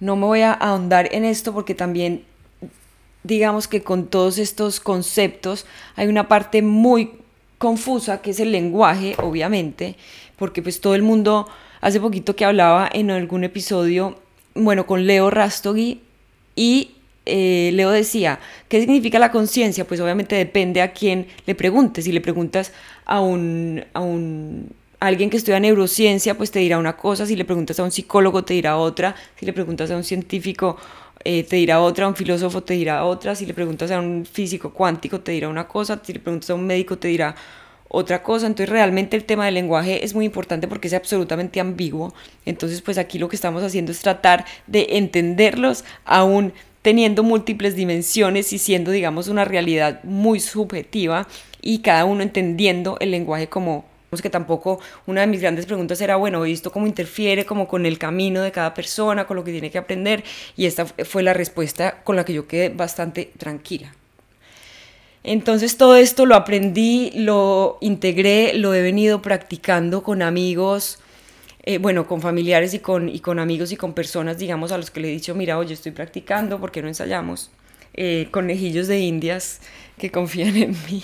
No 0.00 0.16
me 0.16 0.24
voy 0.24 0.40
a 0.40 0.54
ahondar 0.54 1.10
en 1.12 1.26
esto 1.26 1.52
porque 1.52 1.74
también 1.74 2.24
digamos 3.24 3.66
que 3.66 3.82
con 3.82 4.06
todos 4.06 4.38
estos 4.38 4.78
conceptos 4.78 5.66
hay 5.96 6.06
una 6.06 6.28
parte 6.28 6.62
muy 6.62 7.12
confusa 7.58 8.22
que 8.22 8.30
es 8.30 8.40
el 8.40 8.52
lenguaje, 8.52 9.16
obviamente, 9.20 9.96
porque 10.36 10.62
pues 10.62 10.80
todo 10.80 10.94
el 10.94 11.02
mundo 11.02 11.48
hace 11.80 12.00
poquito 12.00 12.36
que 12.36 12.44
hablaba 12.44 12.88
en 12.92 13.10
algún 13.10 13.42
episodio, 13.42 14.18
bueno, 14.54 14.86
con 14.86 15.06
Leo 15.06 15.30
Rastogi 15.30 16.02
y 16.54 16.92
eh, 17.26 17.70
Leo 17.72 17.90
decía, 17.90 18.38
¿qué 18.68 18.80
significa 18.80 19.18
la 19.18 19.30
conciencia? 19.30 19.86
Pues 19.86 20.00
obviamente 20.00 20.36
depende 20.36 20.82
a 20.82 20.92
quién 20.92 21.26
le 21.46 21.54
preguntes. 21.54 22.04
Si 22.04 22.12
le 22.12 22.20
preguntas 22.20 22.72
a 23.06 23.20
un, 23.20 23.84
a 23.94 24.00
un 24.00 24.70
alguien 25.00 25.30
que 25.30 25.36
estudia 25.36 25.60
neurociencia, 25.60 26.36
pues 26.36 26.50
te 26.50 26.58
dirá 26.58 26.78
una 26.78 26.96
cosa. 26.96 27.26
Si 27.26 27.36
le 27.36 27.44
preguntas 27.44 27.80
a 27.80 27.84
un 27.84 27.90
psicólogo, 27.90 28.44
te 28.44 28.54
dirá 28.54 28.76
otra. 28.76 29.14
Si 29.38 29.46
le 29.46 29.52
preguntas 29.52 29.90
a 29.90 29.96
un 29.96 30.04
científico, 30.04 30.76
eh, 31.24 31.44
te 31.44 31.56
dirá 31.56 31.80
otra. 31.80 32.06
Un 32.06 32.16
filósofo, 32.16 32.62
te 32.62 32.74
dirá 32.74 33.04
otra. 33.04 33.34
Si 33.34 33.46
le 33.46 33.54
preguntas 33.54 33.90
a 33.90 33.98
un 33.98 34.26
físico 34.26 34.72
cuántico, 34.72 35.20
te 35.20 35.32
dirá 35.32 35.48
una 35.48 35.66
cosa. 35.66 36.00
Si 36.02 36.12
le 36.12 36.20
preguntas 36.20 36.50
a 36.50 36.54
un 36.54 36.66
médico, 36.66 36.98
te 36.98 37.08
dirá 37.08 37.34
otra 37.88 38.22
cosa. 38.22 38.46
Entonces 38.46 38.68
realmente 38.68 39.16
el 39.16 39.24
tema 39.24 39.46
del 39.46 39.54
lenguaje 39.54 40.04
es 40.04 40.14
muy 40.14 40.24
importante 40.24 40.68
porque 40.68 40.88
es 40.88 40.94
absolutamente 40.94 41.60
ambiguo. 41.60 42.14
Entonces 42.44 42.82
pues 42.82 42.98
aquí 42.98 43.18
lo 43.18 43.28
que 43.28 43.36
estamos 43.36 43.62
haciendo 43.62 43.92
es 43.92 44.00
tratar 44.00 44.44
de 44.66 44.86
entenderlos 44.90 45.84
aún 46.04 46.52
teniendo 46.82 47.22
múltiples 47.22 47.76
dimensiones 47.76 48.52
y 48.52 48.58
siendo 48.58 48.90
digamos 48.90 49.28
una 49.28 49.46
realidad 49.46 50.04
muy 50.04 50.38
subjetiva 50.38 51.26
y 51.62 51.78
cada 51.78 52.04
uno 52.04 52.22
entendiendo 52.22 52.98
el 53.00 53.10
lenguaje 53.10 53.48
como 53.48 53.86
que 54.22 54.30
tampoco 54.30 54.80
una 55.06 55.22
de 55.22 55.26
mis 55.26 55.40
grandes 55.40 55.66
preguntas 55.66 56.00
era, 56.00 56.16
bueno, 56.16 56.44
¿esto 56.44 56.70
cómo 56.70 56.86
interfiere 56.86 57.44
como 57.44 57.68
con 57.68 57.86
el 57.86 57.98
camino 57.98 58.42
de 58.42 58.52
cada 58.52 58.74
persona, 58.74 59.26
con 59.26 59.36
lo 59.36 59.44
que 59.44 59.52
tiene 59.52 59.70
que 59.70 59.78
aprender? 59.78 60.24
Y 60.56 60.66
esta 60.66 60.86
fue 60.86 61.22
la 61.22 61.32
respuesta 61.32 62.02
con 62.04 62.16
la 62.16 62.24
que 62.24 62.32
yo 62.32 62.46
quedé 62.46 62.68
bastante 62.68 63.30
tranquila. 63.38 63.94
Entonces 65.22 65.76
todo 65.78 65.96
esto 65.96 66.26
lo 66.26 66.34
aprendí, 66.34 67.10
lo 67.14 67.78
integré, 67.80 68.54
lo 68.54 68.74
he 68.74 68.82
venido 68.82 69.22
practicando 69.22 70.02
con 70.02 70.20
amigos 70.20 70.98
eh, 71.66 71.78
bueno, 71.78 72.06
con 72.06 72.20
familiares 72.20 72.74
y 72.74 72.78
con, 72.78 73.08
y 73.08 73.20
con 73.20 73.38
amigos 73.38 73.72
y 73.72 73.76
con 73.76 73.94
personas, 73.94 74.36
digamos, 74.36 74.70
a 74.70 74.76
los 74.76 74.90
que 74.90 75.00
le 75.00 75.08
he 75.08 75.12
dicho, 75.12 75.34
mira, 75.34 75.56
oye, 75.56 75.72
estoy 75.72 75.92
practicando, 75.92 76.60
¿por 76.60 76.70
qué 76.70 76.82
no 76.82 76.88
ensayamos? 76.88 77.50
Eh, 77.94 78.28
conejillos 78.30 78.86
de 78.86 78.98
indias 78.98 79.60
que 79.98 80.10
confían 80.10 80.56
en 80.56 80.70
mí, 80.70 81.02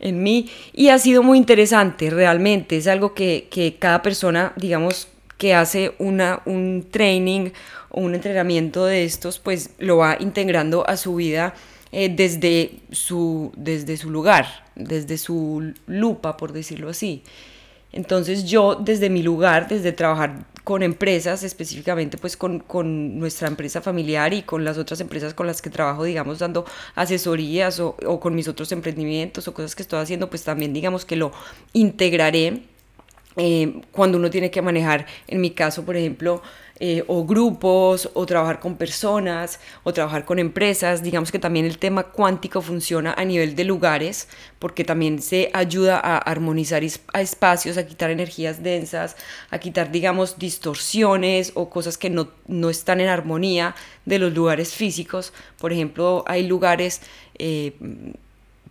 en 0.00 0.22
mí. 0.22 0.50
Y 0.72 0.88
ha 0.88 0.98
sido 0.98 1.22
muy 1.22 1.38
interesante, 1.38 2.10
realmente. 2.10 2.76
Es 2.76 2.86
algo 2.86 3.14
que, 3.14 3.48
que 3.50 3.76
cada 3.76 4.02
persona, 4.02 4.52
digamos, 4.56 5.08
que 5.38 5.54
hace 5.54 5.94
una, 5.98 6.42
un 6.46 6.86
training 6.90 7.50
o 7.90 8.00
un 8.00 8.14
entrenamiento 8.14 8.86
de 8.86 9.04
estos, 9.04 9.38
pues 9.38 9.70
lo 9.78 9.98
va 9.98 10.16
integrando 10.20 10.88
a 10.88 10.96
su 10.96 11.16
vida 11.16 11.54
eh, 11.92 12.08
desde, 12.14 12.80
su, 12.90 13.52
desde 13.56 13.96
su 13.96 14.10
lugar, 14.10 14.46
desde 14.74 15.18
su 15.18 15.74
lupa, 15.86 16.36
por 16.36 16.52
decirlo 16.52 16.90
así. 16.90 17.22
Entonces 17.92 18.44
yo 18.44 18.74
desde 18.74 19.08
mi 19.08 19.22
lugar, 19.22 19.68
desde 19.68 19.92
trabajar 19.92 20.44
con 20.66 20.82
empresas, 20.82 21.44
específicamente 21.44 22.18
pues 22.18 22.36
con, 22.36 22.58
con, 22.58 23.20
nuestra 23.20 23.46
empresa 23.46 23.80
familiar 23.80 24.34
y 24.34 24.42
con 24.42 24.64
las 24.64 24.78
otras 24.78 25.00
empresas 25.00 25.32
con 25.32 25.46
las 25.46 25.62
que 25.62 25.70
trabajo, 25.70 26.02
digamos, 26.02 26.40
dando 26.40 26.64
asesorías 26.96 27.78
o, 27.78 27.94
con 28.18 28.34
mis 28.34 28.48
otros 28.48 28.72
emprendimientos 28.72 29.46
o 29.46 29.54
cosas 29.54 29.76
que 29.76 29.82
estoy 29.82 30.00
haciendo, 30.00 30.28
pues 30.28 30.42
también 30.42 30.72
digamos 30.72 31.04
que 31.04 31.14
lo 31.14 31.30
integraré 31.72 32.64
eh, 33.36 33.80
cuando 33.92 34.18
uno 34.18 34.28
tiene 34.28 34.50
que 34.50 34.60
manejar, 34.60 35.06
en 35.28 35.40
mi 35.40 35.52
caso, 35.52 35.84
por 35.84 35.94
ejemplo, 35.94 36.42
eh, 36.78 37.04
o 37.06 37.24
grupos, 37.24 38.10
o 38.12 38.26
trabajar 38.26 38.60
con 38.60 38.76
personas, 38.76 39.60
o 39.82 39.92
trabajar 39.92 40.24
con 40.24 40.38
empresas. 40.38 41.02
Digamos 41.02 41.32
que 41.32 41.38
también 41.38 41.64
el 41.64 41.78
tema 41.78 42.04
cuántico 42.04 42.60
funciona 42.60 43.14
a 43.16 43.24
nivel 43.24 43.56
de 43.56 43.64
lugares, 43.64 44.28
porque 44.58 44.84
también 44.84 45.22
se 45.22 45.50
ayuda 45.54 45.98
a 45.98 46.18
armonizar 46.18 46.82
a 47.14 47.20
espacios, 47.22 47.78
a 47.78 47.86
quitar 47.86 48.10
energías 48.10 48.62
densas, 48.62 49.16
a 49.50 49.58
quitar, 49.58 49.90
digamos, 49.90 50.38
distorsiones 50.38 51.52
o 51.54 51.70
cosas 51.70 51.96
que 51.96 52.10
no, 52.10 52.28
no 52.46 52.68
están 52.68 53.00
en 53.00 53.08
armonía 53.08 53.74
de 54.04 54.18
los 54.18 54.34
lugares 54.34 54.74
físicos. 54.74 55.32
Por 55.58 55.72
ejemplo, 55.72 56.24
hay 56.26 56.46
lugares... 56.46 57.00
Eh, 57.38 57.74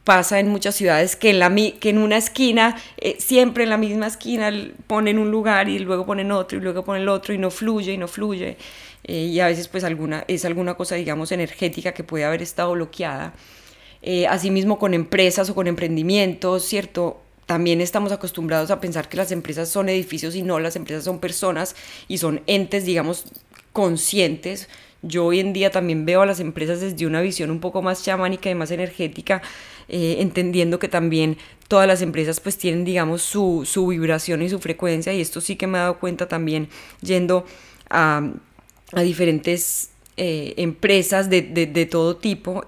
pasa 0.06 0.40
en 0.40 0.48
muchas 0.48 0.76
ciudades 0.76 1.16
que 1.16 1.32
en, 1.32 1.40
la, 1.40 1.54
que 1.54 1.90
en 1.90 1.98
una 1.98 2.16
esquina, 2.16 2.78
eh, 2.98 3.18
siempre 3.20 3.64
en 3.64 3.72
la 3.72 3.78
misma 3.78 4.08
esquina 4.08 4.52
ponen 4.88 5.18
un 5.18 5.32
lugar 5.32 5.68
y 5.68 5.80
luego 5.80 6.06
ponen 6.06 6.32
otro 6.32 6.58
y 6.58 6.62
luego 6.62 6.86
ponen 6.86 7.02
el 7.02 7.10
otro 7.10 7.34
y 7.34 7.38
no 7.38 7.52
fluye 7.52 7.92
y 7.92 7.98
no 7.98 8.08
fluye. 8.08 8.56
Eh, 9.04 9.26
y 9.26 9.40
a 9.40 9.48
veces 9.48 9.68
pues 9.68 9.84
alguna, 9.84 10.24
es 10.28 10.46
alguna 10.46 10.76
cosa, 10.76 10.96
digamos, 10.96 11.32
energética 11.32 11.94
que 11.94 12.04
puede 12.04 12.24
haber 12.24 12.44
estado 12.44 12.74
bloqueada. 12.74 13.34
Eh, 14.04 14.28
asimismo 14.28 14.78
con 14.78 14.94
empresas 14.94 15.50
o 15.50 15.56
con 15.56 15.66
emprendimientos, 15.66 16.64
¿cierto? 16.64 17.22
También 17.48 17.82
estamos 17.82 18.12
acostumbrados 18.12 18.70
a 18.70 18.80
pensar 18.80 19.10
que 19.10 19.18
las 19.18 19.32
empresas 19.32 19.70
son 19.70 19.90
edificios 19.90 20.36
y 20.36 20.44
no, 20.44 20.60
las 20.60 20.76
empresas 20.76 21.04
son 21.04 21.20
personas 21.20 21.76
y 22.08 22.20
son 22.20 22.42
entes, 22.46 22.86
digamos, 22.86 23.26
conscientes. 23.74 24.70
Yo 25.08 25.26
hoy 25.26 25.40
en 25.40 25.54
día 25.54 25.72
también 25.72 26.06
veo 26.06 26.22
a 26.22 26.26
las 26.26 26.40
empresas 26.40 26.82
desde 26.82 27.06
una 27.06 27.22
visión 27.22 27.52
un 27.52 27.60
poco 27.60 27.82
más 27.82 28.04
chamánica 28.04 28.50
y 28.50 28.56
más 28.56 28.72
energética, 28.72 29.42
eh, 29.88 30.18
entendiendo 30.20 30.80
que 30.80 30.88
también 30.88 31.38
todas 31.68 31.88
las 31.88 32.02
empresas 32.02 32.40
pues 32.40 32.58
tienen 32.58 32.86
digamos 32.86 33.22
su, 33.22 33.64
su, 33.66 33.88
vibración 33.88 34.42
y 34.42 34.50
su 34.50 34.60
frecuencia 34.60 35.14
y 35.14 35.22
esto 35.22 35.42
sí 35.42 35.56
que 35.56 35.68
me 35.68 35.78
he 35.78 35.82
dado 35.82 36.00
cuenta 36.00 36.28
también 36.28 36.70
yendo 37.02 37.46
a, 37.90 38.32
a 38.94 39.02
diferentes 39.02 39.92
eh, 40.18 40.54
empresas 40.58 41.30
de, 41.30 41.42
de, 41.42 41.68
de, 41.68 41.86
todo 41.86 42.16
tipo 42.16 42.66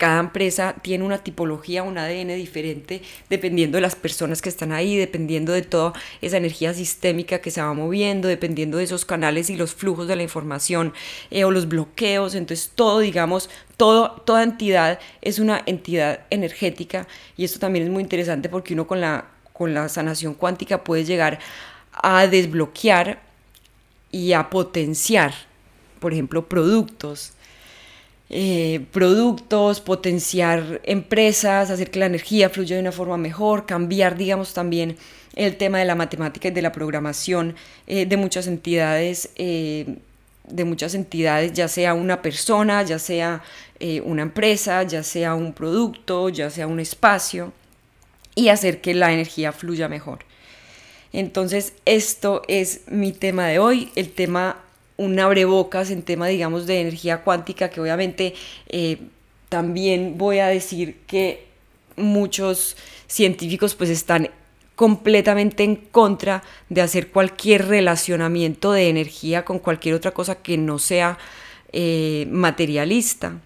cada 0.00 0.18
empresa 0.18 0.76
tiene 0.80 1.04
una 1.04 1.18
tipología, 1.18 1.82
un 1.82 1.98
ADN 1.98 2.28
diferente, 2.28 3.02
dependiendo 3.28 3.76
de 3.76 3.82
las 3.82 3.96
personas 3.96 4.40
que 4.40 4.48
están 4.48 4.72
ahí, 4.72 4.96
dependiendo 4.96 5.52
de 5.52 5.60
toda 5.60 5.92
esa 6.22 6.38
energía 6.38 6.72
sistémica 6.72 7.42
que 7.42 7.50
se 7.50 7.60
va 7.60 7.74
moviendo, 7.74 8.26
dependiendo 8.26 8.78
de 8.78 8.84
esos 8.84 9.04
canales 9.04 9.50
y 9.50 9.56
los 9.56 9.74
flujos 9.74 10.08
de 10.08 10.16
la 10.16 10.22
información 10.22 10.94
eh, 11.30 11.44
o 11.44 11.50
los 11.50 11.68
bloqueos. 11.68 12.34
Entonces, 12.34 12.72
todo, 12.74 13.00
digamos, 13.00 13.50
todo, 13.76 14.12
toda 14.12 14.42
entidad 14.42 14.98
es 15.20 15.38
una 15.38 15.62
entidad 15.66 16.20
energética 16.30 17.06
y 17.36 17.44
esto 17.44 17.58
también 17.58 17.84
es 17.84 17.90
muy 17.90 18.02
interesante 18.02 18.48
porque 18.48 18.72
uno 18.72 18.86
con 18.86 19.02
la, 19.02 19.26
con 19.52 19.74
la 19.74 19.90
sanación 19.90 20.32
cuántica 20.32 20.82
puede 20.82 21.04
llegar 21.04 21.40
a 21.92 22.26
desbloquear 22.26 23.20
y 24.10 24.32
a 24.32 24.48
potenciar, 24.48 25.34
por 25.98 26.14
ejemplo, 26.14 26.48
productos 26.48 27.34
eh, 28.32 28.86
productos, 28.92 29.80
potenciar 29.80 30.80
empresas, 30.84 31.68
hacer 31.68 31.90
que 31.90 31.98
la 31.98 32.06
energía 32.06 32.48
fluya 32.48 32.76
de 32.76 32.82
una 32.82 32.92
forma 32.92 33.16
mejor, 33.16 33.66
cambiar, 33.66 34.16
digamos, 34.16 34.54
también 34.54 34.96
el 35.34 35.56
tema 35.56 35.78
de 35.78 35.84
la 35.84 35.96
matemática 35.96 36.46
y 36.46 36.52
de 36.52 36.62
la 36.62 36.70
programación 36.70 37.56
eh, 37.88 38.06
de 38.06 38.16
muchas 38.16 38.46
entidades, 38.46 39.30
eh, 39.34 39.96
de 40.44 40.64
muchas 40.64 40.94
entidades, 40.94 41.52
ya 41.54 41.66
sea 41.66 41.92
una 41.94 42.22
persona, 42.22 42.84
ya 42.84 43.00
sea 43.00 43.42
una 44.04 44.22
empresa, 44.22 44.82
ya 44.82 45.02
sea 45.02 45.34
un 45.34 45.54
producto, 45.54 46.28
ya 46.28 46.50
sea 46.50 46.66
un 46.66 46.80
espacio, 46.80 47.50
y 48.34 48.48
hacer 48.48 48.82
que 48.82 48.92
la 48.92 49.10
energía 49.10 49.52
fluya 49.52 49.88
mejor. 49.88 50.18
Entonces, 51.12 51.72
esto 51.86 52.42
es 52.46 52.82
mi 52.88 53.12
tema 53.12 53.46
de 53.46 53.58
hoy, 53.58 53.90
el 53.96 54.10
tema 54.10 54.58
un 55.00 55.18
abrebocas 55.18 55.90
en 55.90 56.02
tema, 56.02 56.26
digamos, 56.26 56.66
de 56.66 56.82
energía 56.82 57.22
cuántica, 57.22 57.70
que 57.70 57.80
obviamente 57.80 58.34
eh, 58.68 58.98
también 59.48 60.18
voy 60.18 60.40
a 60.40 60.48
decir 60.48 60.98
que 61.06 61.46
muchos 61.96 62.76
científicos 63.06 63.74
pues 63.74 63.88
están 63.88 64.28
completamente 64.76 65.64
en 65.64 65.76
contra 65.76 66.42
de 66.68 66.82
hacer 66.82 67.08
cualquier 67.08 67.68
relacionamiento 67.68 68.72
de 68.72 68.90
energía 68.90 69.42
con 69.44 69.58
cualquier 69.58 69.94
otra 69.94 70.10
cosa 70.12 70.36
que 70.36 70.58
no 70.58 70.78
sea 70.78 71.18
eh, 71.72 72.26
materialista 72.30 73.40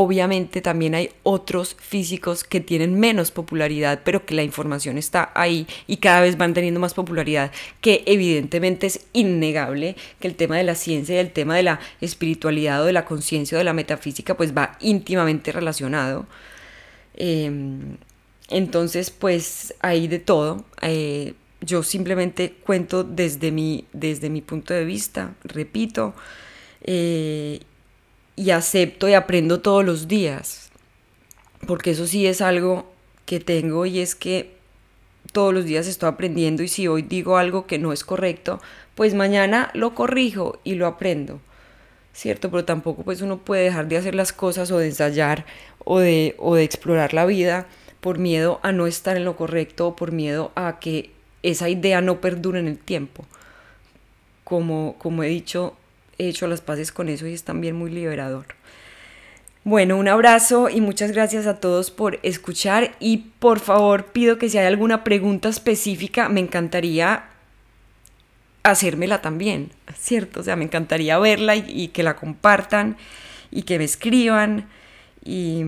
obviamente 0.00 0.62
también 0.62 0.94
hay 0.94 1.10
otros 1.24 1.74
físicos 1.74 2.44
que 2.44 2.60
tienen 2.60 3.00
menos 3.00 3.32
popularidad, 3.32 4.02
pero 4.04 4.24
que 4.24 4.36
la 4.36 4.44
información 4.44 4.96
está 4.96 5.32
ahí 5.34 5.66
y 5.88 5.96
cada 5.96 6.20
vez 6.20 6.38
van 6.38 6.54
teniendo 6.54 6.78
más 6.78 6.94
popularidad, 6.94 7.50
que 7.80 8.04
evidentemente 8.06 8.86
es 8.86 9.08
innegable 9.12 9.96
que 10.20 10.28
el 10.28 10.36
tema 10.36 10.56
de 10.56 10.62
la 10.62 10.76
ciencia 10.76 11.16
y 11.16 11.18
el 11.18 11.32
tema 11.32 11.56
de 11.56 11.64
la 11.64 11.80
espiritualidad 12.00 12.80
o 12.82 12.84
de 12.84 12.92
la 12.92 13.04
conciencia 13.04 13.56
o 13.56 13.58
de 13.58 13.64
la 13.64 13.72
metafísica 13.72 14.36
pues 14.36 14.56
va 14.56 14.78
íntimamente 14.78 15.50
relacionado. 15.50 16.28
Em, 17.16 17.96
entonces 18.50 19.10
pues 19.10 19.74
hay 19.80 20.06
de 20.06 20.20
todo. 20.20 20.64
Eh, 20.80 21.34
yo 21.60 21.82
simplemente 21.82 22.52
cuento 22.52 23.02
desde 23.02 23.50
mi, 23.50 23.84
desde 23.92 24.30
mi 24.30 24.42
punto 24.42 24.74
de 24.74 24.84
vista, 24.84 25.34
repito, 25.42 26.14
eh, 26.82 27.58
y 28.38 28.52
acepto 28.52 29.08
y 29.08 29.14
aprendo 29.14 29.60
todos 29.60 29.84
los 29.84 30.06
días. 30.06 30.70
Porque 31.66 31.90
eso 31.90 32.06
sí 32.06 32.26
es 32.26 32.40
algo 32.40 32.86
que 33.26 33.40
tengo 33.40 33.84
y 33.84 33.98
es 33.98 34.14
que 34.14 34.54
todos 35.32 35.52
los 35.52 35.64
días 35.64 35.86
estoy 35.86 36.08
aprendiendo 36.08 36.62
y 36.62 36.68
si 36.68 36.86
hoy 36.86 37.02
digo 37.02 37.36
algo 37.36 37.66
que 37.66 37.78
no 37.78 37.92
es 37.92 38.04
correcto, 38.04 38.60
pues 38.94 39.14
mañana 39.14 39.70
lo 39.74 39.94
corrijo 39.94 40.60
y 40.62 40.76
lo 40.76 40.86
aprendo. 40.86 41.40
¿Cierto? 42.12 42.50
Pero 42.50 42.64
tampoco 42.64 43.02
pues 43.02 43.22
uno 43.22 43.38
puede 43.38 43.64
dejar 43.64 43.88
de 43.88 43.96
hacer 43.96 44.14
las 44.14 44.32
cosas 44.32 44.70
o 44.70 44.78
de 44.78 44.86
ensayar 44.86 45.44
o 45.84 45.98
de, 45.98 46.34
o 46.38 46.54
de 46.54 46.64
explorar 46.64 47.14
la 47.14 47.26
vida 47.26 47.66
por 48.00 48.18
miedo 48.18 48.60
a 48.62 48.72
no 48.72 48.86
estar 48.86 49.16
en 49.16 49.24
lo 49.24 49.36
correcto 49.36 49.88
o 49.88 49.96
por 49.96 50.12
miedo 50.12 50.52
a 50.54 50.78
que 50.80 51.10
esa 51.42 51.68
idea 51.68 52.00
no 52.00 52.20
perdure 52.20 52.60
en 52.60 52.68
el 52.68 52.78
tiempo. 52.78 53.24
Como, 54.44 54.96
como 54.98 55.22
he 55.22 55.28
dicho, 55.28 55.74
he 56.18 56.28
hecho 56.28 56.46
las 56.46 56.60
paces 56.60 56.92
con 56.92 57.08
eso 57.08 57.26
y 57.26 57.34
es 57.34 57.44
también 57.44 57.76
muy 57.76 57.90
liberador. 57.90 58.46
Bueno, 59.64 59.96
un 59.96 60.08
abrazo 60.08 60.68
y 60.68 60.80
muchas 60.80 61.12
gracias 61.12 61.46
a 61.46 61.60
todos 61.60 61.90
por 61.90 62.18
escuchar 62.22 62.92
y 63.00 63.32
por 63.38 63.60
favor 63.60 64.06
pido 64.06 64.38
que 64.38 64.48
si 64.48 64.58
hay 64.58 64.66
alguna 64.66 65.04
pregunta 65.04 65.48
específica 65.48 66.28
me 66.28 66.40
encantaría 66.40 67.24
hacérmela 68.62 69.20
también, 69.20 69.70
¿cierto? 69.96 70.40
O 70.40 70.42
sea, 70.42 70.56
me 70.56 70.64
encantaría 70.64 71.18
verla 71.18 71.56
y, 71.56 71.88
que 71.88 72.02
la 72.02 72.16
compartan 72.16 72.96
y 73.50 73.62
que 73.62 73.78
me 73.78 73.84
escriban 73.84 74.68
y, 75.24 75.62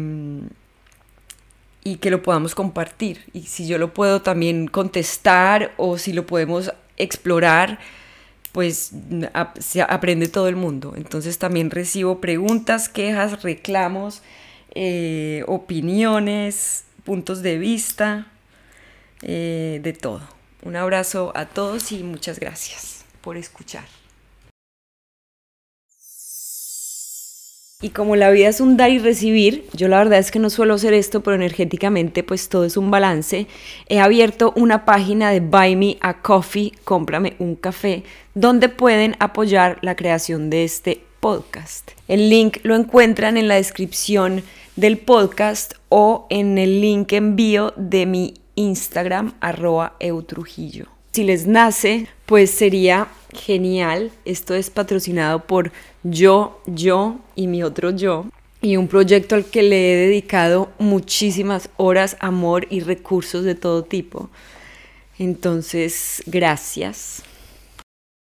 y 1.85 1.97
que 1.97 2.11
lo 2.11 2.23
podamos 2.23 2.55
compartir. 2.55 3.25
Y 3.33 3.43
si 3.43 3.67
yo 3.67 3.79
lo 3.79 3.95
puedo 3.95 4.23
también 4.23 4.67
contestar 4.67 5.73
o 5.77 5.99
si 5.99 6.13
lo 6.13 6.27
podemos 6.27 6.73
explorar, 6.97 7.79
pues 8.53 8.93
se 9.61 9.83
aprende 9.83 10.29
todo 10.29 10.49
el 10.49 10.57
mundo. 10.57 10.95
Entonces 10.97 11.39
también 11.39 11.71
recibo 11.71 12.21
preguntas, 12.21 12.89
quejas, 12.89 13.43
reclamos, 13.43 14.23
eh, 14.75 15.45
opiniones, 15.47 16.85
puntos 17.05 17.43
de 17.43 17.59
vista, 17.59 18.27
eh, 19.23 19.81
de 19.83 19.93
todo. 19.93 20.23
Un 20.63 20.77
abrazo 20.77 21.33
a 21.35 21.47
todos 21.47 21.93
y 21.93 22.03
muchas 22.03 22.39
gracias 22.39 23.05
por 23.21 23.37
escuchar. 23.37 24.00
Y 27.83 27.91
como 27.91 28.15
la 28.15 28.31
vida 28.31 28.49
es 28.49 28.61
un 28.61 28.77
dar 28.77 28.91
y 28.91 28.99
recibir, 28.99 29.65
yo 29.73 29.89
la 29.89 29.97
verdad 29.97 30.19
es 30.19 30.31
que 30.31 30.39
no 30.39 30.51
suelo 30.51 30.75
hacer 30.75 30.93
esto, 30.93 31.23
pero 31.23 31.35
energéticamente 31.35 32.23
pues 32.23 32.51
todo 32.51 32.67
es 32.67 32.77
un 32.77 32.91
balance. 32.91 33.47
He 33.89 34.01
abierto 34.01 34.53
una 34.55 34.85
página 34.85 35.31
de 35.31 35.41
Buy 35.41 35.77
Me 35.77 35.97
a 36.03 36.21
Coffee, 36.21 36.73
cómprame 36.85 37.37
un 37.39 37.55
café, 37.55 38.05
donde 38.35 38.69
pueden 38.69 39.17
apoyar 39.19 39.79
la 39.81 39.97
creación 39.97 40.51
de 40.51 40.65
este 40.65 41.01
podcast. 41.21 41.93
El 42.07 42.29
link 42.29 42.59
lo 42.65 42.77
encuentran 42.77 43.39
en 43.39 43.49
la 43.49 43.55
descripción 43.55 44.43
del 44.77 44.99
podcast 44.99 45.75
o 45.89 46.27
en 46.29 46.59
el 46.59 46.83
link 46.83 47.15
envío 47.15 47.73
de 47.77 48.05
mi 48.05 48.35
Instagram 48.57 49.33
arroba 49.41 49.95
eutrujillo. 50.01 50.87
Si 51.13 51.25
les 51.25 51.47
nace, 51.47 52.07
pues 52.27 52.51
sería 52.51 53.09
genial. 53.33 54.13
Esto 54.25 54.55
es 54.55 54.71
patrocinado 54.71 55.41
por 55.41 55.73
yo, 56.03 56.61
yo 56.67 57.17
y 57.35 57.47
mi 57.47 57.63
otro 57.63 57.91
yo. 57.91 58.27
Y 58.63 58.77
un 58.77 58.89
proyecto 58.89 59.35
al 59.35 59.47
que 59.47 59.63
le 59.63 59.93
he 59.93 59.97
dedicado 59.97 60.71
muchísimas 60.79 61.71
horas, 61.77 62.17
amor 62.21 62.67
y 62.69 62.81
recursos 62.81 63.45
de 63.45 63.55
todo 63.55 63.85
tipo. 63.85 64.29
Entonces, 65.19 66.23
gracias. 66.27 67.23